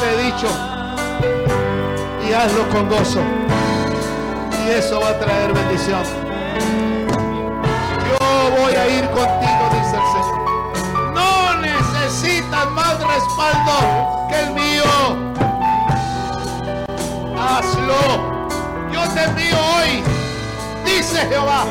te 0.00 0.12
he 0.12 0.24
dicho 0.24 0.48
y 2.28 2.32
hazlo 2.32 2.68
con 2.68 2.88
gozo. 2.88 3.20
Y 4.64 4.70
eso 4.70 5.00
va 5.00 5.10
a 5.10 5.18
traer 5.18 5.52
bendición. 5.52 6.02
Yo 8.08 8.60
voy 8.60 8.74
a 8.74 8.88
ir 8.88 9.04
contigo, 9.10 9.70
dice 9.72 9.96
el 9.96 10.06
Señor. 10.12 11.14
No 11.14 11.60
necesitas 11.60 12.70
más 12.72 12.98
respaldo 12.98 14.26
que 14.28 14.40
el 14.40 14.50
mío. 14.54 14.84
Hazlo. 17.38 18.36
Yo 18.92 19.02
te 19.14 19.22
envío 19.24 19.56
hoy, 19.76 20.02
dice 20.84 21.18
Jehová. 21.28 21.64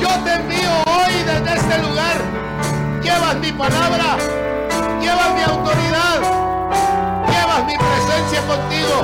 Yo 0.00 0.08
te 0.24 0.32
envío 0.32 0.72
hoy 0.86 1.12
desde 1.26 1.56
este 1.56 1.78
lugar. 1.82 2.16
Llevas 3.02 3.36
mi 3.36 3.52
palabra, 3.52 4.16
llevas 5.10 5.34
mi 5.34 5.42
autoridad, 5.42 6.20
llevas 7.26 7.66
mi 7.66 7.76
presencia 7.76 8.40
contigo. 8.46 8.96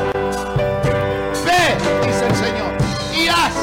Ve, 1.45 2.07
dice 2.07 2.27
el 2.27 2.37
Señor, 2.37 2.73
y 3.13 3.29
haz 3.29 3.55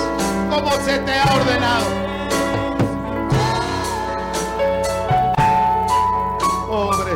como 0.49 0.71
se 0.83 0.99
te 0.99 1.19
ha 1.19 1.35
ordenado. 1.35 2.03
Pobre 6.67 7.13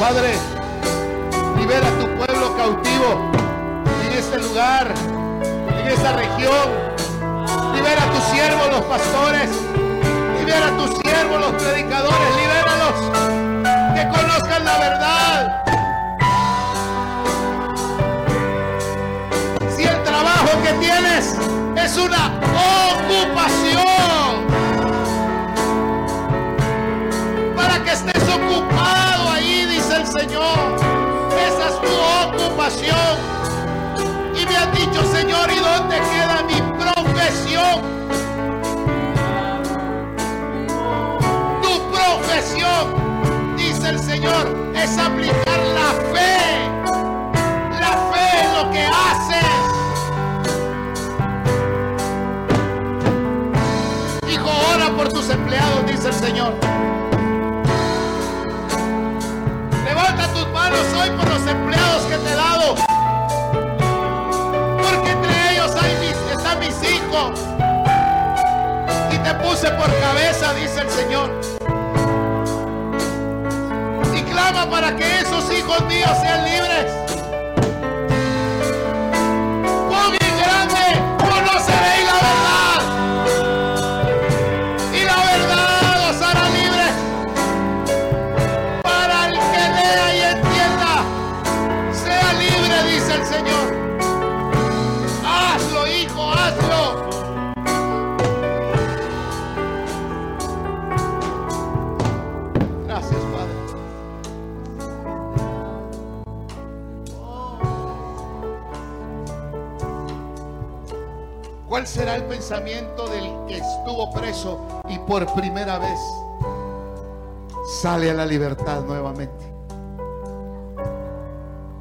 Padre, 0.00 0.34
libera 1.56 1.86
a 1.86 1.98
tu 1.98 2.06
pueblo 2.16 2.56
cautivo 2.56 3.30
en 4.06 4.12
este 4.12 4.38
lugar, 4.38 4.92
en 5.78 5.86
esta 5.86 6.16
región. 6.16 6.94
Libera 7.74 8.02
a 8.02 8.12
tus 8.12 8.24
siervos, 8.24 8.68
los 8.70 8.82
pastores. 8.82 9.73
Libera 10.54 10.68
a 10.68 10.76
tus 10.76 10.90
siervos, 11.00 11.40
los 11.40 11.52
predicadores. 11.60 12.36
Libéralos. 12.36 12.94
Que 13.96 14.08
conozcan 14.08 14.64
la 14.64 14.78
verdad. 14.78 15.64
Si 19.76 19.82
el 19.82 20.02
trabajo 20.04 20.50
que 20.62 20.72
tienes 20.74 21.36
es 21.76 21.96
una 21.96 22.38
ocupación, 22.94 24.46
para 27.56 27.82
que 27.82 27.90
estés 27.90 28.28
ocupado 28.28 29.30
ahí, 29.30 29.66
dice 29.66 29.96
el 29.96 30.06
Señor. 30.06 30.76
Esa 31.48 31.68
es 31.68 31.80
tu 31.80 31.92
ocupación. 32.28 33.18
Y 34.36 34.46
me 34.46 34.56
has 34.56 34.70
dicho, 34.72 35.02
Señor, 35.12 35.50
¿y 35.50 35.58
profesión, 43.94 43.94
dice 43.94 43.94
el 43.94 44.00
Señor, 44.00 44.72
es 44.74 44.98
aplicar 44.98 45.60
la 45.74 45.92
fe. 46.12 46.36
La 47.80 47.92
fe 48.10 48.26
en 48.42 48.48
lo 48.54 48.70
que 48.70 48.84
haces. 48.86 49.44
Hijo, 54.32 54.50
ora 54.74 54.88
por 54.96 55.08
tus 55.12 55.30
empleados, 55.30 55.86
dice 55.86 56.08
el 56.08 56.14
Señor. 56.14 56.54
Levanta 59.84 60.28
tus 60.32 60.48
manos 60.48 60.86
hoy 61.00 61.10
por 61.10 61.28
los 61.28 61.46
empleados 61.46 62.02
que 62.04 62.16
te 62.16 62.30
he 62.30 62.34
dado. 62.34 62.74
Porque 64.82 65.10
entre 65.10 65.52
ellos 65.52 65.72
hay 65.80 65.96
mis, 66.00 66.16
están 66.36 66.58
mis 66.58 66.82
hijos. 66.82 67.40
Y 69.12 69.18
te 69.18 69.34
puse 69.34 69.70
por 69.70 69.86
cabeza, 70.00 70.54
dice 70.54 70.80
el 70.80 70.90
Señor. 70.90 71.53
Para 74.54 74.96
que 74.96 75.20
esos 75.20 75.52
hijos 75.52 75.84
míos 75.86 76.10
sean 76.20 76.44
libres. 76.44 76.92
Pon 79.88 80.14
en 80.20 80.36
grande, 80.38 80.84
conoceréis 81.18 82.03
preso 114.24 114.58
y 114.88 114.98
por 115.00 115.30
primera 115.34 115.78
vez 115.78 116.00
sale 117.82 118.10
a 118.10 118.14
la 118.14 118.24
libertad 118.24 118.82
nuevamente? 118.82 119.52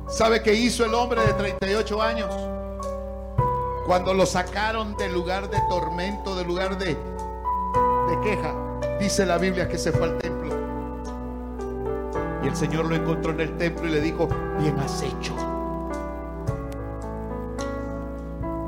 ¿Sabe 0.08 0.44
qué 0.44 0.54
hizo 0.54 0.86
el 0.86 0.94
hombre 0.94 1.26
de 1.26 1.34
38 1.34 2.02
años? 2.02 2.36
Cuando 3.88 4.14
lo 4.14 4.26
sacaron 4.26 4.96
del 4.98 5.14
lugar 5.14 5.50
de 5.50 5.58
tormento, 5.70 6.36
del 6.36 6.48
lugar 6.48 6.78
de, 6.78 6.88
de 6.88 8.20
queja, 8.22 8.54
dice 9.00 9.26
la 9.26 9.38
Biblia 9.38 9.70
que 9.70 9.78
se 9.78 9.92
fue 9.94 10.04
al 10.04 10.18
templo. 10.18 10.54
Y 12.44 12.48
el 12.48 12.56
Señor 12.56 12.86
lo 12.86 12.96
encontró 12.96 13.32
en 13.32 13.40
el 13.40 13.58
templo 13.58 13.88
y 13.88 13.92
le 13.92 14.02
dijo, 14.02 14.28
bien 14.60 14.78
has 14.80 15.02
hecho. 15.02 15.34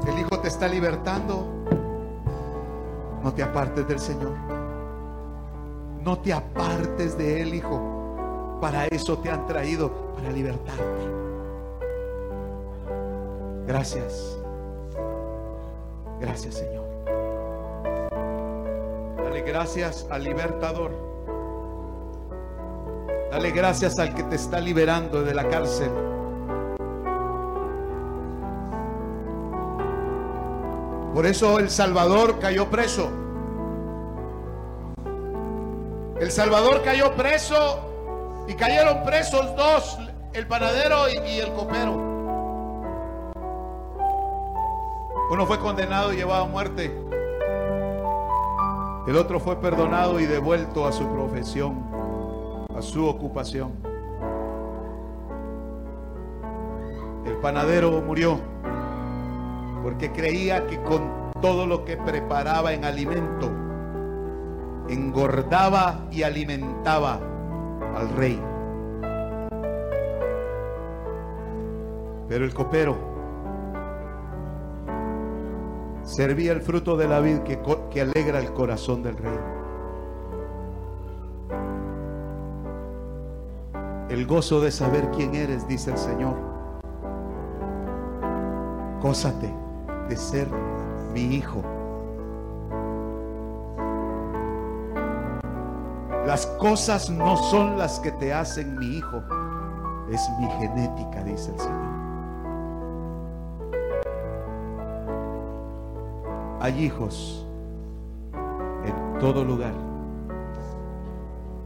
El 0.08 0.18
Hijo 0.18 0.40
te 0.40 0.48
está 0.48 0.68
libertando. 0.70 1.65
No 3.26 3.34
te 3.34 3.42
apartes 3.42 3.88
del 3.88 4.00
Señor. 4.00 4.34
No 6.04 6.20
te 6.20 6.32
apartes 6.32 7.18
de 7.18 7.42
Él, 7.42 7.56
Hijo. 7.56 8.58
Para 8.62 8.86
eso 8.86 9.18
te 9.18 9.32
han 9.32 9.48
traído, 9.48 9.92
para 10.14 10.30
libertarte. 10.30 10.84
Gracias. 13.66 14.38
Gracias, 16.20 16.54
Señor. 16.54 16.86
Dale 19.18 19.42
gracias 19.42 20.06
al 20.12 20.24
libertador. 20.24 20.92
Dale 23.32 23.50
gracias 23.50 23.98
al 23.98 24.14
que 24.14 24.22
te 24.22 24.36
está 24.36 24.60
liberando 24.60 25.24
de 25.24 25.34
la 25.34 25.50
cárcel. 25.50 25.90
Por 31.16 31.26
eso 31.26 31.60
el 31.60 31.70
Salvador 31.70 32.40
cayó 32.40 32.70
preso. 32.70 33.10
El 36.20 36.30
Salvador 36.30 36.82
cayó 36.84 37.16
preso 37.16 38.44
y 38.50 38.54
cayeron 38.54 39.02
presos 39.06 39.56
dos, 39.56 39.98
el 40.34 40.46
panadero 40.46 41.08
y, 41.08 41.40
el 41.40 41.54
copero. 41.54 41.94
Uno 45.32 45.46
fue 45.46 45.58
condenado 45.58 46.12
y 46.12 46.18
llevado 46.18 46.44
a 46.44 46.48
muerte. 46.48 46.94
El 49.08 49.16
otro 49.16 49.40
fue 49.40 49.56
perdonado 49.62 50.20
y 50.20 50.26
devuelto 50.26 50.86
a 50.86 50.92
su 50.92 51.08
profesión, 51.08 52.66
a 52.78 52.82
su 52.82 53.08
ocupación. 53.08 53.72
El 57.26 57.38
panadero 57.38 58.02
murió 58.02 58.55
porque 59.86 60.12
creía 60.12 60.66
que 60.66 60.82
con 60.82 61.30
todo 61.40 61.68
lo 61.68 61.86
que 61.86 61.96
preparaba 61.96 62.74
en 62.74 62.86
alimento, 62.86 63.52
engordaba 64.90 66.08
y 66.10 66.24
alimentaba 66.24 67.20
al 67.96 68.10
rey. 68.18 68.42
Pero 72.28 72.46
el 72.46 72.54
copero 72.56 72.98
servía 76.02 76.52
el 76.54 76.62
fruto 76.64 76.98
de 76.98 77.08
la 77.08 77.20
vid 77.20 77.42
que, 77.42 78.02
alegra 78.02 78.40
el 78.40 78.54
corazón 78.54 79.04
del 79.04 79.18
rey. 79.18 79.40
El 84.10 84.26
gozo 84.26 84.62
de 84.62 84.72
saber 84.72 85.12
quién 85.12 85.36
eres, 85.36 85.68
dice 85.68 85.92
el 85.92 86.00
Señor. 86.00 86.38
Gózate 89.00 89.65
de 90.10 90.16
ser 90.16 90.48
mi 91.14 91.36
hijo. 91.36 91.64
Las 96.26 96.48
cosas 96.60 97.10
no 97.10 97.38
son 97.38 97.78
las 97.78 98.00
que 98.00 98.12
te 98.12 98.34
hacen 98.34 98.78
mi 98.80 98.98
hijo, 98.98 99.22
es 100.10 100.28
mi 100.40 100.48
genética, 100.60 101.24
dice 101.24 101.52
el 101.52 101.60
Señor. 101.60 101.96
Hay 106.62 106.84
hijos 106.84 107.46
en 108.34 109.20
todo 109.20 109.46
lugar. 109.46 109.74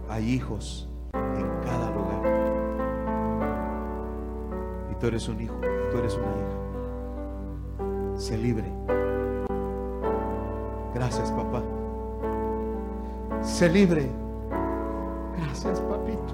Hay 0.09 0.29
hijos 0.29 0.89
en 1.13 1.47
cada 1.63 1.89
lugar. 1.91 2.19
Y 4.91 4.95
tú 4.95 5.07
eres 5.07 5.29
un 5.29 5.39
hijo, 5.39 5.55
tú 5.91 5.99
eres 5.99 6.15
una 6.15 6.27
hija. 6.27 6.68
Sé 8.19 8.37
libre. 8.37 8.69
Gracias, 10.93 11.31
papá. 11.31 11.63
Sé 13.41 13.69
libre. 13.69 14.09
Gracias, 15.37 15.79
papito. 15.79 16.33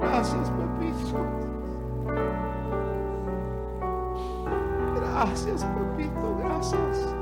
Gracias, 0.00 0.48
papito. 0.48 1.18
Gracias, 4.94 5.64
papito. 5.64 6.36
Gracias 6.38 7.15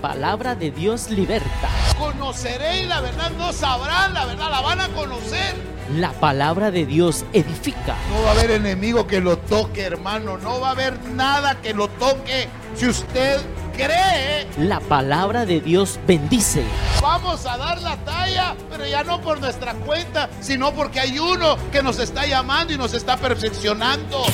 palabra 0.00 0.54
de 0.54 0.70
Dios 0.70 1.10
liberta. 1.10 1.68
Conoceréis 1.98 2.86
la 2.88 3.00
verdad, 3.00 3.30
no 3.32 3.52
sabrán 3.52 4.14
la 4.14 4.24
verdad, 4.26 4.50
la 4.50 4.60
van 4.60 4.80
a 4.80 4.88
conocer. 4.88 5.54
La 5.96 6.12
palabra 6.12 6.70
de 6.70 6.84
Dios 6.86 7.24
edifica. 7.32 7.96
No 8.10 8.22
va 8.22 8.28
a 8.30 8.32
haber 8.32 8.50
enemigo 8.52 9.06
que 9.06 9.20
lo 9.20 9.38
toque, 9.38 9.82
hermano. 9.82 10.36
No 10.38 10.60
va 10.60 10.68
a 10.68 10.70
haber 10.72 10.98
nada 11.10 11.60
que 11.62 11.72
lo 11.72 11.88
toque. 11.88 12.48
Si 12.74 12.86
usted 12.86 13.40
cree, 13.74 14.46
La 14.58 14.80
palabra 14.80 15.46
de 15.46 15.60
Dios 15.60 15.98
bendice. 16.06 16.62
vamos 17.00 17.46
a 17.46 17.56
dar 17.56 17.80
la 17.80 17.96
talla, 17.98 18.54
pero 18.70 18.86
ya 18.86 19.02
no 19.04 19.20
por 19.20 19.40
nuestra 19.40 19.72
cuenta, 19.74 20.28
sino 20.40 20.72
porque 20.72 21.00
hay 21.00 21.18
uno 21.18 21.56
que 21.72 21.82
nos 21.82 21.98
está 21.98 22.26
llamando 22.26 22.72
y 22.72 22.78
nos 22.78 22.92
está 22.92 23.16
perfeccionando. 23.16 24.24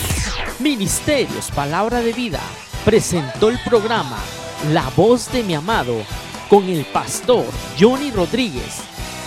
Ministerios 0.58 1.50
Palabra 1.52 2.00
de 2.00 2.12
Vida 2.12 2.40
presentó 2.84 3.48
el 3.48 3.58
programa 3.60 4.16
La 4.72 4.88
voz 4.96 5.30
de 5.30 5.42
mi 5.42 5.54
amado 5.54 5.94
con 6.48 6.64
el 6.70 6.86
pastor 6.86 7.44
Johnny 7.78 8.10
Rodríguez. 8.10 8.78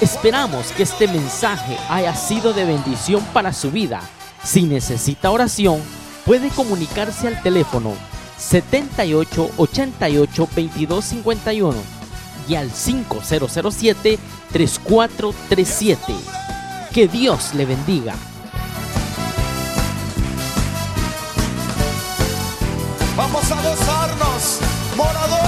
Esperamos 0.01 0.71
que 0.71 0.81
este 0.81 1.07
mensaje 1.07 1.77
haya 1.89 2.15
sido 2.15 2.53
de 2.53 2.65
bendición 2.65 3.23
para 3.33 3.53
su 3.53 3.69
vida. 3.69 4.01
Si 4.43 4.63
necesita 4.63 5.29
oración, 5.29 5.79
puede 6.25 6.49
comunicarse 6.49 7.27
al 7.27 7.39
teléfono 7.43 7.93
78 8.37 9.51
88 9.57 10.49
22 10.55 11.05
51 11.05 11.75
y 12.49 12.55
al 12.55 12.71
5007 12.71 14.17
3437. 14.51 16.15
Que 16.91 17.07
Dios 17.07 17.53
le 17.53 17.65
bendiga. 17.65 18.15
Moradora 24.97 25.46